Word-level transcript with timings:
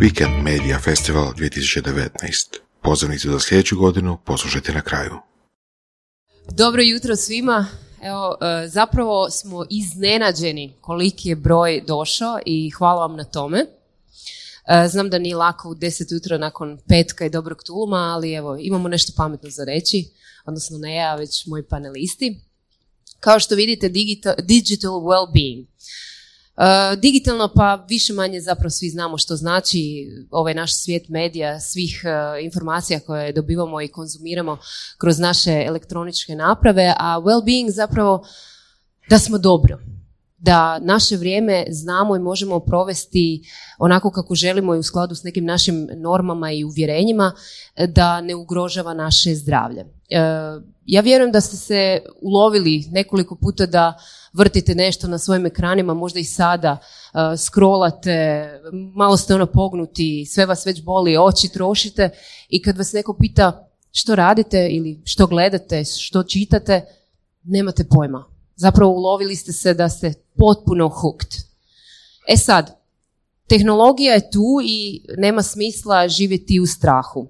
Weekend 0.00 0.42
Media 0.42 0.78
Festival 0.78 1.32
2019. 1.34 2.58
Pozivnicu 2.82 3.30
za 3.32 3.40
sljedeću 3.40 3.76
godinu 3.76 4.18
poslušajte 4.24 4.72
na 4.72 4.80
kraju. 4.80 5.12
Dobro 6.50 6.82
jutro 6.82 7.16
svima. 7.16 7.66
Evo, 8.02 8.36
e, 8.40 8.68
zapravo 8.68 9.30
smo 9.30 9.66
iznenađeni 9.70 10.74
koliki 10.80 11.28
je 11.28 11.36
broj 11.36 11.82
došao 11.86 12.38
i 12.46 12.70
hvala 12.70 13.06
vam 13.06 13.16
na 13.16 13.24
tome. 13.24 13.58
E, 13.58 14.88
znam 14.88 15.10
da 15.10 15.18
nije 15.18 15.36
lako 15.36 15.68
u 15.68 15.74
deset 15.74 16.12
jutra 16.12 16.38
nakon 16.38 16.78
petka 16.88 17.26
i 17.26 17.30
dobrog 17.30 17.62
tuluma, 17.62 17.96
ali 17.96 18.32
evo, 18.32 18.56
imamo 18.60 18.88
nešto 18.88 19.12
pametno 19.16 19.50
za 19.50 19.64
reći, 19.64 20.08
odnosno 20.44 20.78
ne 20.78 20.94
ja, 20.94 21.14
već 21.14 21.46
moji 21.46 21.62
panelisti. 21.62 22.40
Kao 23.20 23.40
što 23.40 23.54
vidite, 23.54 23.88
digital, 23.88 24.34
digital 24.42 24.92
well-being. 24.92 25.66
Uh, 26.56 26.98
digitalno 27.00 27.50
pa 27.54 27.84
više 27.88 28.12
manje 28.12 28.40
zapravo 28.40 28.70
svi 28.70 28.88
znamo 28.88 29.18
što 29.18 29.36
znači 29.36 30.08
ovaj 30.30 30.54
naš 30.54 30.82
svijet 30.82 31.08
medija, 31.08 31.60
svih 31.60 32.02
uh, 32.04 32.44
informacija 32.44 33.00
koje 33.00 33.32
dobivamo 33.32 33.82
i 33.82 33.88
konzumiramo 33.88 34.58
kroz 34.98 35.18
naše 35.18 35.64
elektroničke 35.66 36.34
naprave, 36.34 36.94
a 36.98 37.20
well-being 37.20 37.70
zapravo 37.70 38.26
da 39.10 39.18
smo 39.18 39.38
dobro, 39.38 39.78
da 40.38 40.78
naše 40.78 41.16
vrijeme 41.16 41.64
znamo 41.70 42.16
i 42.16 42.20
možemo 42.20 42.60
provesti 42.60 43.42
onako 43.78 44.10
kako 44.10 44.34
želimo 44.34 44.74
i 44.74 44.78
u 44.78 44.82
skladu 44.82 45.14
s 45.14 45.22
nekim 45.22 45.44
našim 45.44 45.88
normama 45.96 46.52
i 46.52 46.64
uvjerenjima, 46.64 47.32
da 47.88 48.20
ne 48.20 48.34
ugrožava 48.34 48.94
naše 48.94 49.34
zdravlje. 49.34 49.95
Uh, 50.10 50.62
ja 50.84 51.00
vjerujem 51.00 51.32
da 51.32 51.40
ste 51.40 51.56
se 51.56 52.02
ulovili 52.20 52.84
nekoliko 52.90 53.36
puta 53.36 53.66
da 53.66 53.98
vrtite 54.32 54.74
nešto 54.74 55.08
na 55.08 55.18
svojim 55.18 55.46
ekranima, 55.46 55.94
možda 55.94 56.20
i 56.20 56.24
sada 56.24 56.72
uh, 56.72 57.20
scrollate, 57.38 58.48
malo 58.72 59.16
ste 59.16 59.34
ono 59.34 59.46
pognuti, 59.46 60.26
sve 60.26 60.46
vas 60.46 60.66
već 60.66 60.82
boli, 60.82 61.16
oči 61.16 61.48
trošite 61.48 62.10
i 62.48 62.62
kad 62.62 62.78
vas 62.78 62.92
neko 62.92 63.16
pita 63.20 63.68
što 63.92 64.14
radite 64.14 64.68
ili 64.70 65.00
što 65.04 65.26
gledate, 65.26 65.84
što 65.84 66.22
čitate, 66.22 66.84
nemate 67.44 67.84
pojma. 67.84 68.24
Zapravo 68.56 68.92
ulovili 68.92 69.36
ste 69.36 69.52
se 69.52 69.74
da 69.74 69.88
ste 69.88 70.12
potpuno 70.38 70.88
hooked. 70.88 71.30
E 72.28 72.36
sad, 72.36 72.76
tehnologija 73.48 74.14
je 74.14 74.30
tu 74.30 74.60
i 74.64 75.04
nema 75.18 75.42
smisla 75.42 76.08
živjeti 76.08 76.60
u 76.60 76.66
strahu. 76.66 77.20
Uh, 77.20 77.28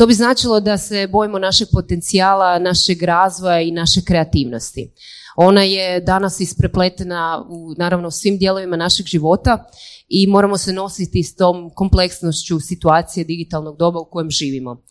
to 0.00 0.06
bi 0.06 0.14
značilo 0.14 0.60
da 0.60 0.78
se 0.78 1.06
bojimo 1.06 1.38
našeg 1.38 1.68
potencijala, 1.72 2.58
našeg 2.58 3.02
razvoja 3.02 3.60
i 3.60 3.70
naše 3.70 4.00
kreativnosti. 4.04 4.92
Ona 5.36 5.62
je 5.62 6.00
danas 6.00 6.40
isprepletena 6.40 7.44
u 7.48 7.74
naravno 7.78 8.10
svim 8.10 8.38
dijelovima 8.38 8.76
našeg 8.76 9.06
života 9.06 9.64
i 10.08 10.26
moramo 10.26 10.58
se 10.58 10.72
nositi 10.72 11.22
s 11.22 11.36
tom 11.36 11.70
kompleksnošću 11.74 12.60
situacije 12.60 13.24
digitalnog 13.24 13.76
doba 13.76 14.00
u 14.00 14.10
kojem 14.10 14.30
živimo. 14.30 14.82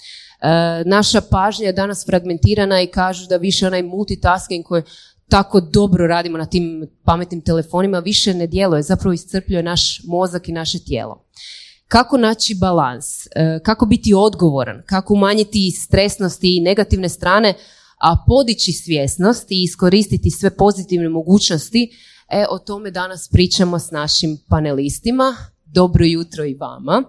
E, 0.42 0.84
naša 0.86 1.22
pažnja 1.22 1.66
je 1.66 1.74
danas 1.74 2.06
fragmentirana 2.06 2.82
i 2.82 2.88
kažu 2.88 3.28
da 3.28 3.38
više 3.38 3.68
onaj 3.68 3.84
multitasking 3.84 4.66
koji 4.66 4.84
tako 5.30 5.62
dobro 5.62 6.08
radimo 6.08 6.38
na 6.38 6.46
tim 6.46 6.88
pametnim 7.04 7.42
telefonima 7.42 8.00
više 8.00 8.34
ne 8.34 8.48
djeluje, 8.48 8.84
zapravo 8.84 9.14
iscrpljuje 9.14 9.64
naš 9.64 10.02
mozak 10.08 10.50
i 10.50 10.52
naše 10.52 10.80
tijelo. 10.80 11.26
Kako 11.90 12.18
naći 12.18 12.56
balans, 12.56 13.06
e, 13.26 13.60
kako 13.64 13.86
biti 13.86 14.14
odgovoran, 14.14 14.82
kako 14.86 15.14
umanjiti 15.14 15.72
stresnosti 15.72 16.58
i 16.58 16.62
negativne 16.62 17.10
strane, 17.10 17.54
a 17.98 18.24
podići 18.28 18.72
svjesnost 18.72 19.52
i 19.52 19.64
iskoristiti 19.64 20.32
sve 20.32 20.50
pozitivne 20.58 21.10
mogućnosti, 21.10 21.90
e, 22.30 22.46
o 22.50 22.60
tome 22.60 22.92
danas 22.92 23.30
pričamo 23.32 23.80
s 23.80 23.92
našim 23.92 24.38
panelistima. 24.50 25.36
Dobro 25.66 26.06
jutro 26.06 26.46
i 26.46 26.54
vama. 26.54 27.04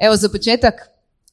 Evo 0.00 0.16
za 0.16 0.28
početak, 0.28 0.74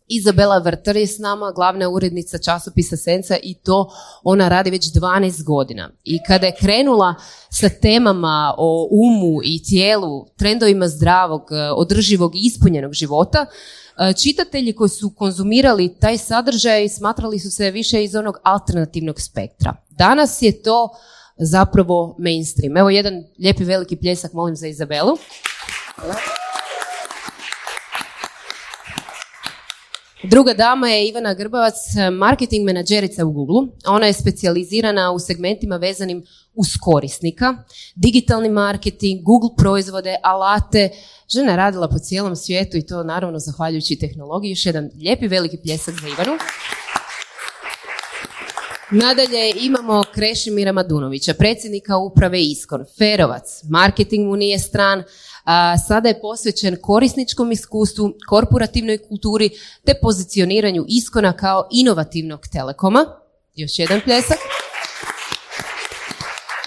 Izabela 0.08 0.58
Vrtar 0.58 0.96
je 0.96 1.07
s 1.07 1.19
nama, 1.19 1.52
glavna 1.52 1.90
urednica 1.90 2.38
časopisa 2.38 2.97
Senca 2.97 3.38
i 3.44 3.53
to 3.53 3.90
ona 4.24 4.50
radi 4.50 4.69
već 4.69 4.91
12 4.91 5.44
godina. 5.44 5.91
I 6.03 6.24
kada 6.28 6.46
je 6.46 6.56
krenula 6.59 7.16
sa 7.50 7.69
temama 7.69 8.56
o 8.57 8.88
umu 8.91 9.40
i 9.44 9.63
tijelu, 9.63 10.25
trendovima 10.38 10.88
zdravog, 10.88 11.41
održivog 11.75 12.35
i 12.35 12.40
ispunjenog 12.44 12.94
života, 12.94 13.46
E, 13.97 14.13
čitatelji 14.13 14.74
koji 14.74 14.90
su 14.90 15.13
konzumirali 15.18 15.96
taj 16.00 16.18
sadržaj 16.18 16.90
smatrali 16.90 17.40
su 17.40 17.52
se 17.52 17.72
više 17.72 18.03
iz 18.03 18.16
onog 18.16 18.38
alternativnog 18.44 19.22
spektra. 19.22 19.75
Danas 19.90 20.41
je 20.41 20.62
to 20.62 20.90
zapravo 21.38 22.16
mainstream. 22.19 22.78
Evo 22.78 22.90
jedan 22.90 23.13
lijepi 23.40 23.63
veliki 23.63 23.96
pljesak, 23.96 24.34
molim 24.34 24.56
za 24.56 24.68
Izabelu. 24.68 25.18
Druga 30.24 30.53
dama 30.53 30.90
je 30.90 31.08
Ivana 31.08 31.34
Grbavac, 31.34 31.74
marketing 32.12 32.66
menadžerica 32.66 33.26
u 33.26 33.31
Google. 33.31 33.68
Ona 33.88 34.06
je 34.06 34.14
specijalizirana 34.14 35.12
u 35.12 35.20
segmentima 35.20 35.78
vezanim 35.78 36.24
uz 36.53 36.68
korisnika, 36.81 37.56
digitalni 37.96 38.50
marketing, 38.50 39.22
Google 39.24 39.50
proizvode, 39.58 40.16
alate. 40.24 40.90
Žena 41.30 41.52
je 41.52 41.58
radila 41.58 41.88
po 41.90 42.00
cijelom 42.00 42.36
svijetu 42.36 42.78
i 42.78 42.86
to 42.86 43.03
naravno 43.03 43.40
zahvaljujući 43.40 44.00
tehnologiji. 44.00 44.50
Još 44.50 44.66
jedan 44.66 44.90
lijepi 45.00 45.28
veliki 45.28 45.58
pljesak 45.58 45.96
za 46.02 46.08
Ivanu. 46.08 46.38
Nadalje 48.92 49.53
imamo 49.59 50.03
Krešimira 50.14 50.72
Madunovića, 50.72 51.34
predsjednika 51.34 51.97
uprave 51.97 52.42
Iskon, 52.42 52.86
Ferovac, 52.97 53.64
marketing 53.70 54.28
mu 54.28 54.36
nije 54.36 54.59
stran, 54.59 55.03
a, 55.45 55.78
sada 55.78 56.09
je 56.09 56.22
posvećen 56.22 56.78
korisničkom 56.81 57.51
iskustvu, 57.51 58.13
korporativnoj 58.29 58.97
kulturi 58.97 59.50
te 59.85 59.94
pozicioniranju 60.01 60.85
Iskona 60.88 61.33
kao 61.33 61.67
inovativnog 61.72 62.47
telekoma. 62.51 63.06
Još 63.55 63.79
jedan 63.79 64.01
pljesak. 64.05 64.38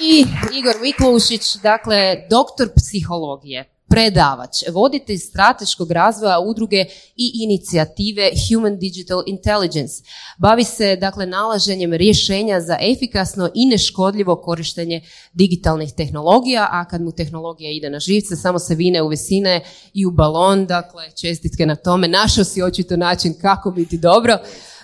I 0.00 0.24
Igor 0.58 0.74
Viklušić, 0.82 1.56
dakle, 1.56 2.26
doktor 2.30 2.68
psihologije, 2.76 3.64
predavač, 3.88 4.62
voditelj 4.72 5.18
strateškog 5.18 5.90
razvoja 5.90 6.40
udruge 6.40 6.84
i 7.16 7.30
inicijative 7.34 8.30
Human 8.48 8.78
Digital 8.78 9.22
Intelligence. 9.26 10.02
Bavi 10.38 10.64
se 10.64 10.96
dakle 10.96 11.26
nalaženjem 11.26 11.92
rješenja 11.92 12.60
za 12.60 12.78
efikasno 12.80 13.50
i 13.54 13.66
neškodljivo 13.66 14.36
korištenje 14.36 15.02
digitalnih 15.32 15.92
tehnologija, 15.92 16.68
a 16.70 16.84
kad 16.84 17.02
mu 17.02 17.12
tehnologija 17.12 17.70
ide 17.70 17.90
na 17.90 18.00
živce, 18.00 18.36
samo 18.36 18.58
se 18.58 18.74
vine 18.74 19.02
u 19.02 19.08
visine 19.08 19.64
i 19.94 20.06
u 20.06 20.10
balon, 20.10 20.66
dakle 20.66 21.10
čestitke 21.20 21.66
na 21.66 21.76
tome, 21.76 22.08
našao 22.08 22.44
si 22.44 22.62
očito 22.62 22.96
način 22.96 23.34
kako 23.40 23.70
biti 23.70 23.98
dobro. 23.98 24.38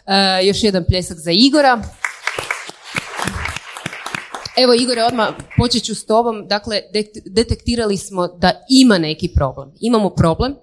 E, 0.07 0.47
još 0.47 0.63
jedan 0.63 0.85
pljesak 0.89 1.19
za 1.19 1.31
Igora. 1.31 1.83
Evo 4.57 4.75
Igore, 4.75 5.03
odmah 5.05 5.29
počet 5.57 5.85
ću 5.85 5.95
s 5.95 6.07
tobom. 6.07 6.49
Dakle, 6.49 6.81
detektirali 7.27 7.97
smo 7.97 8.29
da 8.29 8.51
ima 8.71 8.99
neki 8.99 9.29
problem. 9.35 9.73
Imamo 9.81 10.11
problem. 10.11 10.55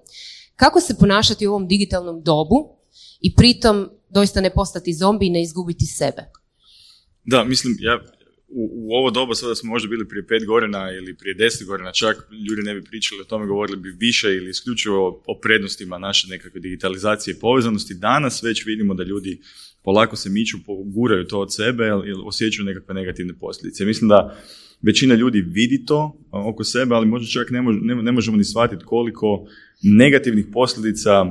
Kako 0.56 0.80
se 0.80 0.98
ponašati 0.98 1.46
u 1.46 1.50
ovom 1.50 1.68
digitalnom 1.68 2.22
dobu 2.22 2.56
i 3.20 3.34
pritom 3.34 3.90
doista 4.10 4.40
ne 4.40 4.50
postati 4.50 4.94
zombi 4.94 5.26
i 5.26 5.30
ne 5.30 5.42
izgubiti 5.42 5.86
sebe? 5.86 6.22
Da, 7.24 7.44
mislim, 7.44 7.76
ja, 7.80 8.00
u, 8.48 8.62
u 8.74 8.94
ovo 8.94 9.10
doba 9.10 9.34
sada 9.34 9.54
smo 9.54 9.70
možda 9.70 9.88
bili 9.88 10.08
prije 10.08 10.26
pet 10.26 10.46
godina 10.46 10.90
ili 10.92 11.16
prije 11.16 11.34
deset 11.34 11.66
godina 11.66 11.92
čak, 11.92 12.16
ljudi 12.48 12.62
ne 12.62 12.74
bi 12.74 12.84
pričali 12.84 13.20
o 13.20 13.24
tome, 13.24 13.46
govorili 13.46 13.78
bi 13.78 13.96
više 13.98 14.28
ili 14.28 14.50
isključivo 14.50 15.22
o 15.26 15.38
prednostima 15.42 15.98
naše 15.98 16.28
nekakve 16.28 16.60
digitalizacije 16.60 17.32
i 17.32 17.40
povezanosti. 17.40 17.94
Danas 17.94 18.42
već 18.42 18.66
vidimo 18.66 18.94
da 18.94 19.02
ljudi 19.02 19.40
polako 19.82 20.16
se 20.16 20.30
miču, 20.30 20.58
guraju 20.84 21.26
to 21.26 21.40
od 21.40 21.54
sebe 21.54 21.86
ili 21.86 22.22
osjećaju 22.24 22.66
nekakve 22.66 22.94
negativne 22.94 23.34
posljedice. 23.40 23.84
Mislim 23.84 24.08
da 24.08 24.36
većina 24.82 25.14
ljudi 25.14 25.40
vidi 25.40 25.84
to 25.84 26.16
oko 26.30 26.64
sebe, 26.64 26.94
ali 26.94 27.06
možda 27.06 27.28
čak 27.28 27.50
ne, 27.50 27.62
ne, 28.02 28.12
možemo 28.12 28.36
ni 28.36 28.44
shvatiti 28.44 28.84
koliko 28.84 29.46
negativnih 29.82 30.46
posljedica 30.52 31.24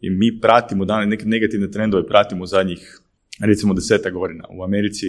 i 0.00 0.10
mi 0.10 0.40
pratimo, 0.40 0.84
dane, 0.84 1.06
neke 1.06 1.24
negativne 1.24 1.70
trendove 1.70 2.06
pratimo 2.06 2.46
zadnjih 2.46 3.00
recimo 3.40 3.74
deseta 3.74 4.10
godina. 4.10 4.44
U 4.50 4.64
Americi 4.64 5.06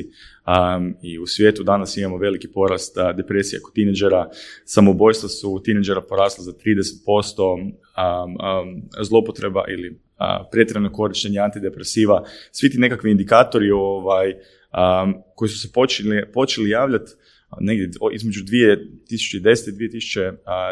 i 1.02 1.20
u 1.20 1.28
svijetu 1.28 1.64
danas 1.64 1.98
imamo 1.98 2.18
veliki 2.18 2.48
porast 2.48 2.98
depresija 3.18 3.60
kod 3.64 3.74
tineđera, 3.74 4.30
samobojstva 4.66 5.30
su 5.30 5.62
tineđera 5.64 6.02
porasla 6.02 6.44
za 6.44 6.52
30%, 6.52 7.54
um, 7.54 7.72
zlopotreba 9.02 9.64
ili 9.68 10.00
pretjerano 10.52 10.92
korištenje 10.92 11.40
antidepresiva, 11.40 12.24
svi 12.52 12.70
ti 12.70 12.78
nekakvi 12.78 13.12
indikatori 13.12 13.72
ovaj, 13.72 14.34
koji 15.36 15.50
su 15.50 15.60
se 15.60 15.72
počeli, 15.74 16.32
počeli 16.34 16.70
javljati 16.70 17.12
negdje 17.60 17.90
između 18.14 18.44
2010. 18.44 19.70
i 19.70 20.00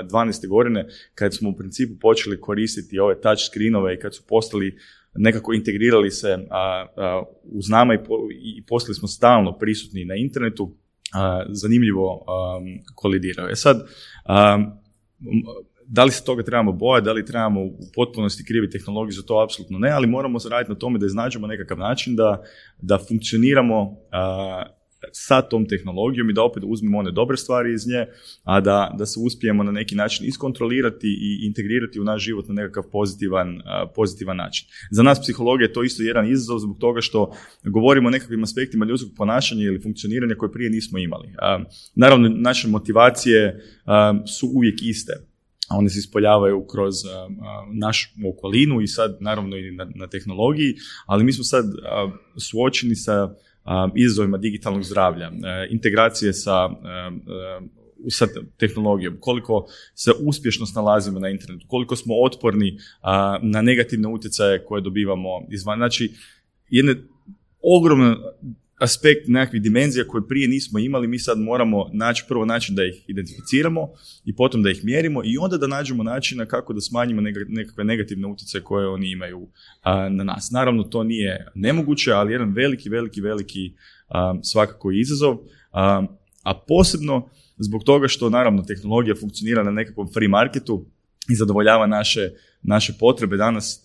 2012. 0.10 0.48
godine 0.48 0.88
kad 1.16 1.36
smo 1.36 1.50
u 1.50 1.56
principu 1.56 2.00
počeli 2.00 2.42
koristiti 2.42 3.00
ove 3.00 3.22
touch 3.22 3.42
screenove 3.50 3.94
i 3.94 4.00
kad 4.00 4.16
su 4.16 4.24
postali 4.28 4.78
nekako 5.16 5.54
integrirali 5.54 6.12
se 6.12 6.38
uz 7.44 7.70
nama 7.70 7.94
i, 7.94 7.98
i 8.58 8.66
postali 8.66 8.96
smo 8.96 9.08
stalno 9.08 9.58
prisutni 9.58 10.06
na 10.06 10.16
internetu, 10.16 10.76
zanimljivo 11.50 12.26
kolidiraju. 12.96 13.50
E 13.50 13.56
sad, 13.56 13.88
da 15.88 16.04
li 16.04 16.12
se 16.12 16.24
toga 16.24 16.44
trebamo 16.44 16.72
bojati, 16.72 17.06
da 17.06 17.12
li 17.12 17.26
trebamo 17.26 17.62
u 17.62 17.78
potpunosti 17.96 18.46
krivi 18.46 18.70
tehnologiju 18.70 19.12
za 19.12 19.22
to, 19.22 19.44
apsolutno 19.44 19.80
ne, 19.80 19.90
ali 19.92 20.08
moramo 20.08 20.40
raditi 20.50 20.72
na 20.72 20.78
tome 20.78 21.00
da 21.00 21.06
iznađemo 21.06 21.48
nekakav 21.48 21.78
način 21.78 22.16
da, 22.16 22.44
da 22.82 22.98
funkcioniramo 22.98 23.98
sa 25.12 25.42
tom 25.42 25.66
tehnologijom 25.66 26.30
i 26.30 26.34
da 26.34 26.44
opet 26.44 26.64
uzmemo 26.68 26.98
one 26.98 27.12
dobre 27.12 27.38
stvari 27.38 27.74
iz 27.74 27.88
nje, 27.88 28.06
a 28.44 28.62
da, 28.62 28.96
da 28.98 29.06
se 29.06 29.20
uspijemo 29.20 29.64
na 29.64 29.72
neki 29.72 29.96
način 29.96 30.26
iskontrolirati 30.26 31.08
i 31.08 31.46
integrirati 31.48 32.00
u 32.00 32.04
naš 32.04 32.24
život 32.24 32.48
na 32.48 32.54
nekakav 32.54 32.84
pozitivan, 32.92 33.62
pozitivan 33.96 34.38
način. 34.38 34.68
Za 34.92 35.04
nas 35.04 35.22
psihologija 35.22 35.66
je 35.66 35.74
to 35.74 35.84
isto 35.84 36.04
jedan 36.04 36.32
izazov 36.32 36.60
zbog 36.60 36.78
toga 36.80 37.02
što 37.02 37.32
govorimo 37.64 38.08
o 38.08 38.12
nekakvim 38.12 38.44
aspektima 38.44 38.86
ljudskog 38.86 39.12
ponašanja 39.18 39.64
ili 39.64 39.82
funkcioniranja 39.82 40.36
koje 40.36 40.52
prije 40.52 40.70
nismo 40.70 40.98
imali. 41.00 41.28
Naravno, 41.96 42.30
naše 42.30 42.68
motivacije 42.68 43.62
su 44.40 44.48
uvijek 44.48 44.82
iste 44.82 45.35
a 45.70 45.78
one 45.78 45.90
se 45.90 46.00
ispoljavaju 46.00 46.66
kroz 46.68 46.94
našu 47.74 48.10
okolinu 48.30 48.82
i 48.82 48.88
sad 48.88 49.18
naravno 49.20 49.58
i 49.58 49.72
na, 49.72 49.88
na 49.96 50.08
tehnologiji, 50.08 50.76
ali 51.06 51.24
mi 51.24 51.34
smo 51.34 51.44
sad 51.44 51.66
suočeni 52.38 52.96
sa 52.96 53.36
izazovima 53.96 54.38
digitalnog 54.38 54.84
zdravlja, 54.84 55.26
e, 55.26 55.68
integracije 55.72 56.34
sa, 56.34 56.70
e, 56.84 56.88
e, 56.88 58.10
sa 58.10 58.28
tehnologijom, 58.58 59.18
koliko 59.20 59.66
se 59.96 60.12
uspješno 60.20 60.66
snalazimo 60.66 61.20
na 61.20 61.30
internetu, 61.30 61.66
koliko 61.68 61.96
smo 61.96 62.14
otporni 62.24 62.78
na 63.42 63.62
negativne 63.62 64.08
utjecaje 64.08 64.66
koje 64.66 64.82
dobivamo 64.82 65.30
izvan. 65.50 65.78
Znači, 65.78 66.12
jedne 66.70 66.96
ogromne 67.62 68.16
aspekt 68.80 69.28
nekakvih 69.28 69.62
dimenzija 69.62 70.08
koje 70.08 70.28
prije 70.28 70.48
nismo 70.48 70.80
imali, 70.80 71.08
mi 71.08 71.20
sad 71.20 71.40
moramo 71.40 71.90
naći 71.94 72.26
prvo 72.28 72.46
način 72.46 72.76
da 72.76 72.86
ih 72.86 73.06
identificiramo 73.08 73.90
i 74.26 74.36
potom 74.36 74.64
da 74.64 74.70
ih 74.70 74.86
mjerimo 74.86 75.22
i 75.24 75.38
onda 75.38 75.58
da 75.58 75.68
nađemo 75.68 76.04
načina 76.04 76.46
kako 76.46 76.74
da 76.74 76.82
smanjimo 76.82 77.22
nekakve 77.48 77.84
negativne 77.84 78.28
utjecaje 78.28 78.64
koje 78.64 78.88
oni 78.88 79.12
imaju 79.12 79.48
na 80.10 80.24
nas. 80.24 80.52
Naravno, 80.52 80.84
to 80.84 81.04
nije 81.04 81.48
nemoguće, 81.56 82.12
ali 82.12 82.32
jedan 82.32 82.54
veliki, 82.54 82.90
veliki, 82.90 83.22
veliki 83.22 83.74
svakako 84.44 84.92
izazov, 84.92 85.38
a 86.44 86.54
posebno 86.68 87.30
zbog 87.58 87.84
toga 87.84 88.08
što 88.08 88.30
naravno 88.30 88.64
tehnologija 88.64 89.16
funkcionira 89.16 89.64
na 89.64 89.72
nekakvom 89.72 90.08
free 90.14 90.28
marketu 90.28 90.86
i 91.30 91.36
zadovoljava 91.36 91.88
naše, 91.88 92.30
naše 92.62 92.94
potrebe 93.00 93.38
danas 93.38 93.82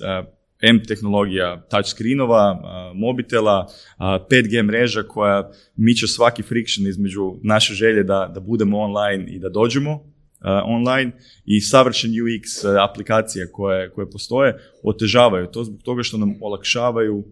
M 0.62 0.82
tehnologija 0.88 1.66
touchscreenova, 1.70 2.60
mobitela, 2.94 3.68
5G 3.98 4.62
mreža 4.62 5.02
koja 5.02 5.50
miče 5.76 6.06
svaki 6.06 6.42
friction 6.42 6.86
između 6.86 7.34
naše 7.42 7.74
želje 7.74 8.02
da, 8.02 8.30
da 8.34 8.40
budemo 8.40 8.78
online 8.78 9.24
i 9.34 9.38
da 9.38 9.48
dođemo 9.48 10.04
online 10.64 11.12
i 11.44 11.60
savršen 11.60 12.10
UX 12.10 12.64
aplikacije 12.90 13.52
koje, 13.52 13.90
koje 13.90 14.10
postoje 14.10 14.58
otežavaju 14.82 15.46
to 15.46 15.64
zbog 15.64 15.82
toga 15.82 16.02
što 16.02 16.18
nam 16.18 16.34
olakšavaju 16.40 17.24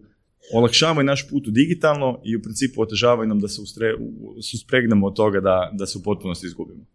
olakšavaju 0.53 1.05
naš 1.05 1.29
put 1.29 1.47
u 1.47 1.51
digitalno 1.51 2.21
i 2.25 2.35
u 2.35 2.41
principu 2.41 2.81
otežavaju 2.81 3.29
nam 3.29 3.39
da 3.39 3.47
se 3.47 3.61
ustre, 3.61 3.93
suspregnemo 4.51 5.07
od 5.07 5.15
toga 5.15 5.39
da, 5.39 5.69
da 5.73 5.85
se 5.85 5.97
u 5.97 6.03
potpunosti 6.03 6.47
izgubimo. 6.47 6.85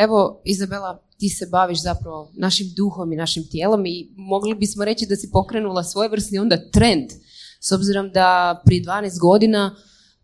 Evo, 0.00 0.42
Izabela, 0.44 1.02
ti 1.18 1.28
se 1.28 1.46
baviš 1.46 1.82
zapravo 1.82 2.32
našim 2.36 2.66
duhom 2.76 3.12
i 3.12 3.16
našim 3.16 3.48
tijelom 3.50 3.86
i 3.86 4.12
mogli 4.16 4.54
bismo 4.54 4.84
reći 4.84 5.06
da 5.06 5.16
si 5.16 5.30
pokrenula 5.32 5.84
svojevrsni 5.84 6.38
onda 6.38 6.70
trend, 6.70 7.10
s 7.60 7.72
obzirom 7.72 8.10
da 8.10 8.60
prije 8.64 8.82
12 8.82 9.20
godina 9.20 9.76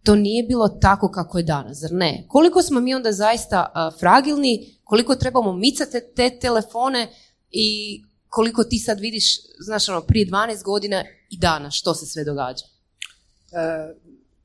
to 0.04 0.14
nije 0.14 0.42
bilo 0.42 0.68
tako 0.68 1.10
kako 1.10 1.38
je 1.38 1.44
danas, 1.44 1.78
zar 1.78 1.92
ne? 1.92 2.24
Koliko 2.28 2.62
smo 2.62 2.80
mi 2.80 2.94
onda 2.94 3.12
zaista 3.12 3.90
fragilni, 4.00 4.78
koliko 4.84 5.14
trebamo 5.14 5.52
micati 5.52 6.00
te 6.16 6.38
telefone 6.40 7.08
i 7.50 8.00
koliko 8.28 8.64
ti 8.64 8.78
sad 8.78 9.00
vidiš, 9.00 9.24
znaš 9.60 9.88
ono, 9.88 10.00
prije 10.00 10.26
12 10.26 10.64
godina 10.64 11.04
i 11.30 11.38
danas, 11.38 11.74
što 11.74 11.94
se 11.94 12.06
sve 12.06 12.24
događa? 12.24 12.64
E, 13.52 13.94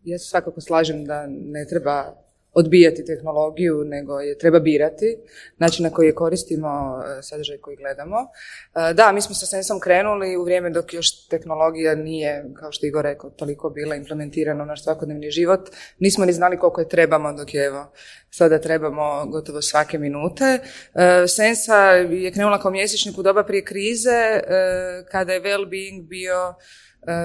ja 0.03 0.19
se 0.19 0.25
svakako 0.25 0.61
slažem 0.61 1.05
da 1.05 1.27
ne 1.27 1.65
treba 1.69 2.15
odbijati 2.53 3.05
tehnologiju, 3.05 3.83
nego 3.85 4.19
je 4.19 4.37
treba 4.37 4.59
birati 4.59 5.17
način 5.57 5.83
na 5.83 5.89
koji 5.89 6.07
je 6.07 6.15
koristimo, 6.15 7.01
e, 7.19 7.21
sadržaj 7.21 7.57
koji 7.57 7.77
gledamo. 7.77 8.17
E, 8.17 8.93
da, 8.93 9.11
mi 9.11 9.21
smo 9.21 9.35
sa 9.35 9.45
Sensom 9.45 9.79
krenuli 9.79 10.37
u 10.37 10.43
vrijeme 10.43 10.69
dok 10.69 10.93
još 10.93 11.27
tehnologija 11.27 11.95
nije, 11.95 12.45
kao 12.59 12.71
što 12.71 12.85
Igor 12.85 13.03
rekao, 13.03 13.29
toliko 13.29 13.69
bila 13.69 13.95
implementirana 13.95 14.63
u 14.63 14.65
naš 14.65 14.83
svakodnevni 14.83 15.31
život. 15.31 15.69
Nismo 15.99 16.25
ni 16.25 16.33
znali 16.33 16.59
koliko 16.59 16.81
je 16.81 16.89
trebamo, 16.89 17.33
dok 17.33 17.53
je 17.53 17.65
evo, 17.65 17.91
sada 18.29 18.59
trebamo 18.59 19.25
gotovo 19.25 19.61
svake 19.61 19.97
minute. 19.97 20.45
E, 20.45 21.27
Sensa 21.27 21.77
je 21.95 22.31
krenula 22.31 22.59
kao 22.59 22.71
mjesečnik 22.71 23.17
u 23.17 23.23
doba 23.23 23.43
prije 23.43 23.63
krize, 23.63 24.41
kada 25.11 25.33
je 25.33 25.41
well-being 25.41 26.07
bio 26.07 26.53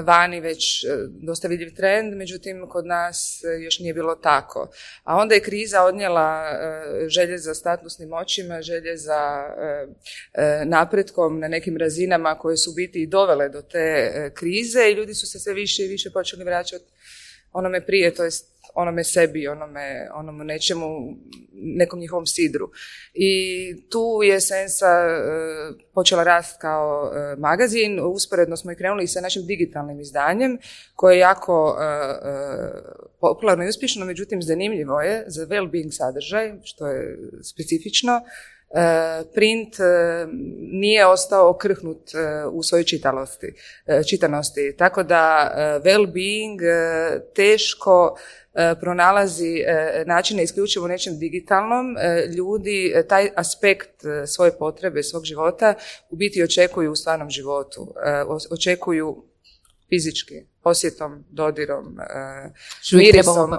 vani 0.04 0.40
već 0.40 0.84
e, 0.84 0.88
dosta 1.08 1.48
vidljiv 1.48 1.74
trend, 1.74 2.14
međutim 2.14 2.66
kod 2.68 2.86
nas 2.86 3.44
e, 3.44 3.62
još 3.62 3.78
nije 3.78 3.94
bilo 3.94 4.14
tako. 4.14 4.70
A 5.04 5.16
onda 5.16 5.34
je 5.34 5.40
kriza 5.40 5.82
odnijela 5.82 6.58
želje 7.08 7.38
za 7.38 7.54
statusnim 7.54 8.08
moćima, 8.08 8.62
želje 8.62 8.96
za 8.96 9.42
napretkom 10.64 11.40
na 11.40 11.48
nekim 11.48 11.76
razinama 11.76 12.38
koje 12.38 12.56
su 12.56 12.72
biti 12.72 13.02
i 13.02 13.06
dovele 13.06 13.48
do 13.48 13.62
te 13.62 14.12
krize 14.34 14.90
i 14.90 14.94
ljudi 14.94 15.14
su 15.14 15.26
se 15.26 15.38
sve 15.38 15.54
više 15.54 15.84
i 15.84 15.88
više 15.88 16.10
počeli 16.10 16.44
vraćati 16.44 16.84
onome 17.52 17.86
prije, 17.86 18.14
to 18.14 18.24
jest 18.24 18.55
onome 18.74 19.04
sebi, 19.04 19.48
onome, 19.48 20.08
onome 20.14 20.44
nečemu, 20.44 20.86
nekom 21.52 21.98
njihovom 21.98 22.26
sidru. 22.26 22.70
I 23.14 23.32
tu 23.88 24.22
je 24.22 24.40
Sensa 24.40 24.86
e, 24.86 25.18
počela 25.94 26.24
rast 26.24 26.60
kao 26.60 27.12
e, 27.14 27.36
magazin, 27.36 28.00
usporedno 28.02 28.56
smo 28.56 28.72
i 28.72 28.76
krenuli 28.76 29.06
sa 29.06 29.20
našim 29.20 29.46
digitalnim 29.46 30.00
izdanjem, 30.00 30.58
koje 30.94 31.14
je 31.14 31.20
jako 31.20 31.76
e, 31.78 31.84
popularno 33.20 33.64
i 33.64 33.68
uspješno, 33.68 34.06
međutim 34.06 34.42
zanimljivo 34.42 35.00
je 35.00 35.24
za 35.26 35.46
well-being 35.46 35.90
sadržaj, 35.90 36.52
što 36.64 36.86
je 36.86 37.18
specifično, 37.42 38.20
print 39.34 39.74
nije 40.72 41.06
ostao 41.06 41.50
okrhnut 41.50 42.10
u 42.52 42.62
svojoj 42.62 42.84
čitalosti, 42.84 43.54
čitanosti. 44.10 44.74
Tako 44.78 45.02
da 45.02 45.52
well-being 45.84 46.58
teško 47.34 48.16
E, 48.45 48.45
pronalazi 48.80 49.58
e, 49.58 50.04
načine 50.06 50.42
isključivo 50.42 50.84
u 50.84 50.88
nečem 50.88 51.18
digitalnom, 51.18 51.96
e, 51.96 52.26
ljudi 52.36 52.94
taj 53.08 53.30
aspekt 53.36 54.02
svoje 54.26 54.58
potrebe, 54.58 55.02
svog 55.02 55.24
života 55.24 55.74
u 56.10 56.16
biti 56.16 56.42
očekuju 56.42 56.92
u 56.92 56.96
stvarnom 56.96 57.30
životu. 57.30 57.94
Očekuju 58.50 59.24
fizički, 59.88 60.34
osjetom, 60.62 61.24
dodirom, 61.30 61.96
mirisom, 62.92 63.50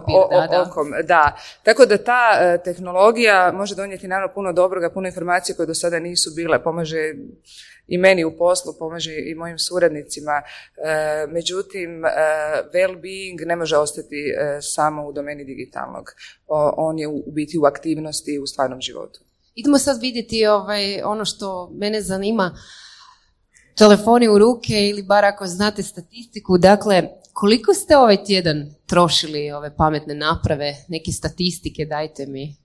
da, 0.52 0.66
okom. 0.70 0.92
Da. 1.04 1.38
Tako 1.64 1.86
da 1.86 1.98
ta 1.98 2.58
tehnologija 2.64 3.52
može 3.56 3.76
donijeti 3.76 4.08
naravno 4.08 4.34
puno 4.34 4.54
dobroga, 4.54 4.90
puno 4.90 5.08
informacije 5.08 5.56
koje 5.56 5.68
do 5.68 5.74
sada 5.74 6.00
nisu 6.00 6.30
bile, 6.36 6.64
pomaže 6.64 7.14
i 7.88 7.98
meni 7.98 8.26
u 8.26 8.38
poslu, 8.38 8.74
pomaže 8.80 9.14
i 9.32 9.36
mojim 9.36 9.60
suradnicima. 9.60 10.42
E, 10.42 11.28
međutim, 11.28 12.06
e, 12.06 12.10
well-being 12.74 13.46
ne 13.46 13.56
može 13.56 13.78
ostati 13.78 14.16
e, 14.16 14.62
samo 14.62 15.08
u 15.08 15.14
domeni 15.14 15.46
digitalnog. 15.46 16.06
On 16.78 17.00
je 17.00 17.08
u 17.08 17.24
biti 17.32 17.58
u 17.58 17.66
aktivnosti 17.66 18.40
u 18.40 18.48
stvarnom 18.48 18.82
životu. 18.82 19.20
Idemo 19.56 19.78
sad 19.78 20.02
vidjeti 20.02 20.48
ovaj, 20.48 21.02
ono 21.04 21.26
što 21.26 21.72
mene 21.74 22.02
zanima, 22.02 22.58
telefoni 23.78 24.28
u 24.28 24.38
ruke 24.38 24.90
ili 24.90 25.04
bar 25.04 25.26
ako 25.26 25.48
znate 25.48 25.84
statistiku, 25.84 26.58
dakle, 26.58 27.04
koliko 27.34 27.74
ste 27.74 27.98
ovaj 27.98 28.24
tjedan 28.24 28.74
trošili 28.86 29.52
ove 29.52 29.76
pametne 29.76 30.16
naprave, 30.16 30.76
neke 30.88 31.12
statistike, 31.12 31.86
dajte 31.86 32.26
mi. 32.26 32.56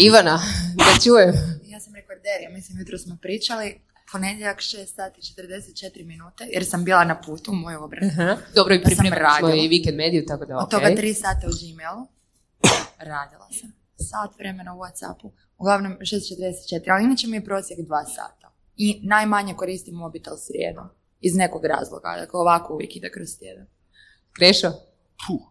Ivana, 0.00 0.40
da 0.76 1.02
čujem. 1.04 1.34
Ja 1.64 1.80
sam 1.80 1.94
rekorderija, 1.94 2.50
mislim, 2.50 2.78
jutro 2.78 2.98
smo 2.98 3.16
pričali, 3.22 3.80
ponedjeljak 4.12 4.58
6 4.58 4.86
sati 4.86 5.20
44 5.20 6.06
minute, 6.06 6.46
jer 6.52 6.66
sam 6.66 6.84
bila 6.84 7.04
na 7.04 7.20
putu 7.20 7.50
u 7.50 7.54
moj 7.54 7.76
obraz. 7.76 8.04
Uh-huh. 8.04 8.36
Dobro, 8.54 8.74
i 8.74 8.82
pripremili 8.82 9.24
smo 9.38 9.54
i 9.54 9.68
vikend 9.68 9.96
mediju, 9.96 10.24
tako 10.26 10.44
da 10.44 10.56
Od 10.56 10.70
toga 10.70 10.86
3 10.86 11.14
sata 11.14 11.46
u 11.46 11.50
Gmailu. 11.50 12.06
Radila 12.98 13.48
sam. 13.60 13.72
Sat 13.96 14.38
vremena 14.38 14.74
u 14.74 14.78
Whatsappu. 14.78 15.30
Uglavnom 15.58 15.92
6.44, 16.00 16.92
ali 16.92 17.04
inače 17.04 17.26
mi 17.26 17.36
je 17.36 17.44
prosjek 17.44 17.78
2 17.78 18.04
sata. 18.14 18.52
I 18.76 19.00
najmanje 19.02 19.54
koristim 19.54 19.94
mobitel 19.94 20.36
srijedom. 20.36 20.88
Iz 21.20 21.34
nekog 21.34 21.64
razloga. 21.64 22.16
Dakle, 22.20 22.40
ovako 22.40 22.74
uvijek 22.74 22.96
ide 22.96 23.10
kroz 23.10 23.38
tjedan. 23.38 23.66
Krešo? 24.32 24.72
Puh. 25.26 25.42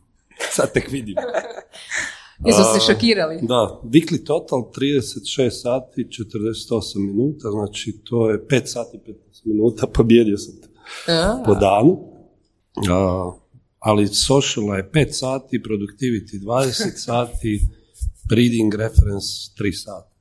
Sad 0.56 0.72
tek 0.72 0.90
vidim. 0.90 1.16
Jesu 2.46 2.60
se 2.74 2.92
šokirali? 2.92 3.38
Da, 3.42 3.80
weekly 3.84 4.24
total 4.24 4.58
36 4.58 5.50
sati 5.50 6.06
48 6.10 6.98
minuta, 6.98 7.50
znači 7.50 8.00
to 8.04 8.30
je 8.30 8.46
5 8.46 8.66
sati 8.66 8.98
15 8.98 9.14
minuta, 9.44 9.86
pobjedio 9.96 10.38
sam 10.38 10.54
te 10.60 10.68
po 11.46 11.54
danu. 11.54 12.14
A, 12.90 13.32
ali 13.78 14.06
social 14.08 14.76
je 14.76 14.90
5 14.94 15.10
sati, 15.10 15.62
productivity 15.62 16.44
20 16.44 16.96
sati, 17.06 17.60
reading 18.30 18.74
reference 18.74 19.26
3 19.58 19.84
sati. 19.84 20.14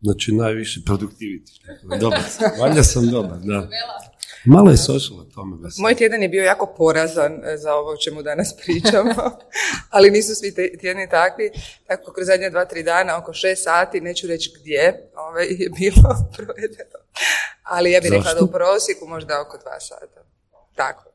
Znači 0.00 0.32
najviše 0.32 0.80
produktiviti. 0.86 1.52
Dobar 2.00 2.22
sam. 2.30 2.50
Valjda 2.60 2.82
sam 2.82 3.10
dobar, 3.10 3.38
da. 3.38 3.68
Malo 4.44 4.70
je 4.70 4.76
social 4.76 5.18
o 5.20 5.24
tome. 5.24 5.56
Moj 5.78 5.94
tjedan 5.94 6.22
je 6.22 6.28
bio 6.28 6.44
jako 6.44 6.74
porazan 6.76 7.32
e, 7.44 7.56
za 7.56 7.74
ovo 7.74 7.90
o 7.90 7.96
čemu 7.96 8.22
danas 8.22 8.54
pričamo, 8.64 9.14
ali 9.90 10.10
nisu 10.10 10.34
svi 10.34 10.54
tjedni 10.80 11.08
takvi. 11.10 11.50
Tako 11.86 12.12
kroz 12.12 12.26
zadnje 12.26 12.50
dva, 12.50 12.64
tri 12.64 12.82
dana, 12.82 13.18
oko 13.18 13.32
šest 13.32 13.64
sati, 13.64 14.00
neću 14.00 14.26
reći 14.26 14.52
gdje 14.60 15.10
ovaj, 15.16 15.46
je 15.46 15.70
bilo 15.78 16.16
provedeno. 16.36 16.98
Ali 17.62 17.92
ja 17.92 18.00
bih 18.00 18.10
rekla 18.12 18.34
da 18.34 18.44
u 18.44 18.50
prosjeku 18.50 19.06
možda 19.06 19.40
oko 19.40 19.58
dva 19.58 19.80
sata. 19.80 20.20
Tako. 20.76 21.14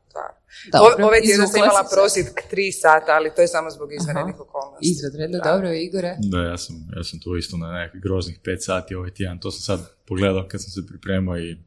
Dobro, 0.72 1.06
Ove 1.08 1.22
tjedan 1.22 1.48
sam 1.48 1.58
imala 1.58 1.88
prosjek 1.94 2.28
tri 2.50 2.72
sata, 2.72 3.12
ali 3.12 3.32
to 3.36 3.42
je 3.42 3.48
samo 3.48 3.70
zbog 3.70 3.94
izvanrednih 3.94 4.40
okolnosti. 4.40 4.88
Izvanredno, 4.92 5.40
dobro, 5.44 5.70
Igore. 5.74 6.16
Da, 6.20 6.42
ja 6.42 6.58
sam, 6.58 6.76
ja 6.98 7.04
sam 7.04 7.20
tu 7.20 7.36
isto 7.36 7.58
na 7.58 7.68
nekakvih 7.72 8.04
groznih 8.04 8.40
pet 8.44 8.64
sati 8.64 8.96
ovaj 8.96 9.14
tjedan. 9.14 9.40
To 9.40 9.52
sam 9.52 9.62
sad 9.62 9.80
pogledao 10.08 10.48
kad 10.52 10.62
sam 10.62 10.70
se 10.70 10.88
pripremao 10.88 11.38
i 11.38 11.58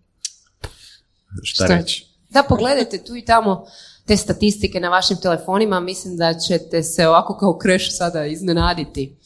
šta, 1.43 1.65
šta 1.65 1.77
reći. 1.77 2.07
Da, 2.31 2.43
pogledajte 2.49 3.05
tu 3.05 3.17
i 3.17 3.25
tamo 3.25 3.65
te 4.07 4.17
statistike 4.17 4.81
na 4.81 4.89
vašim 4.89 5.17
telefonima. 5.23 5.81
Mislim 5.81 6.17
da 6.17 6.35
ćete 6.35 6.83
se 6.83 7.09
ovako 7.09 7.37
kao 7.37 7.59
kreš 7.59 7.97
sada 7.97 8.27
iznenaditi. 8.27 9.17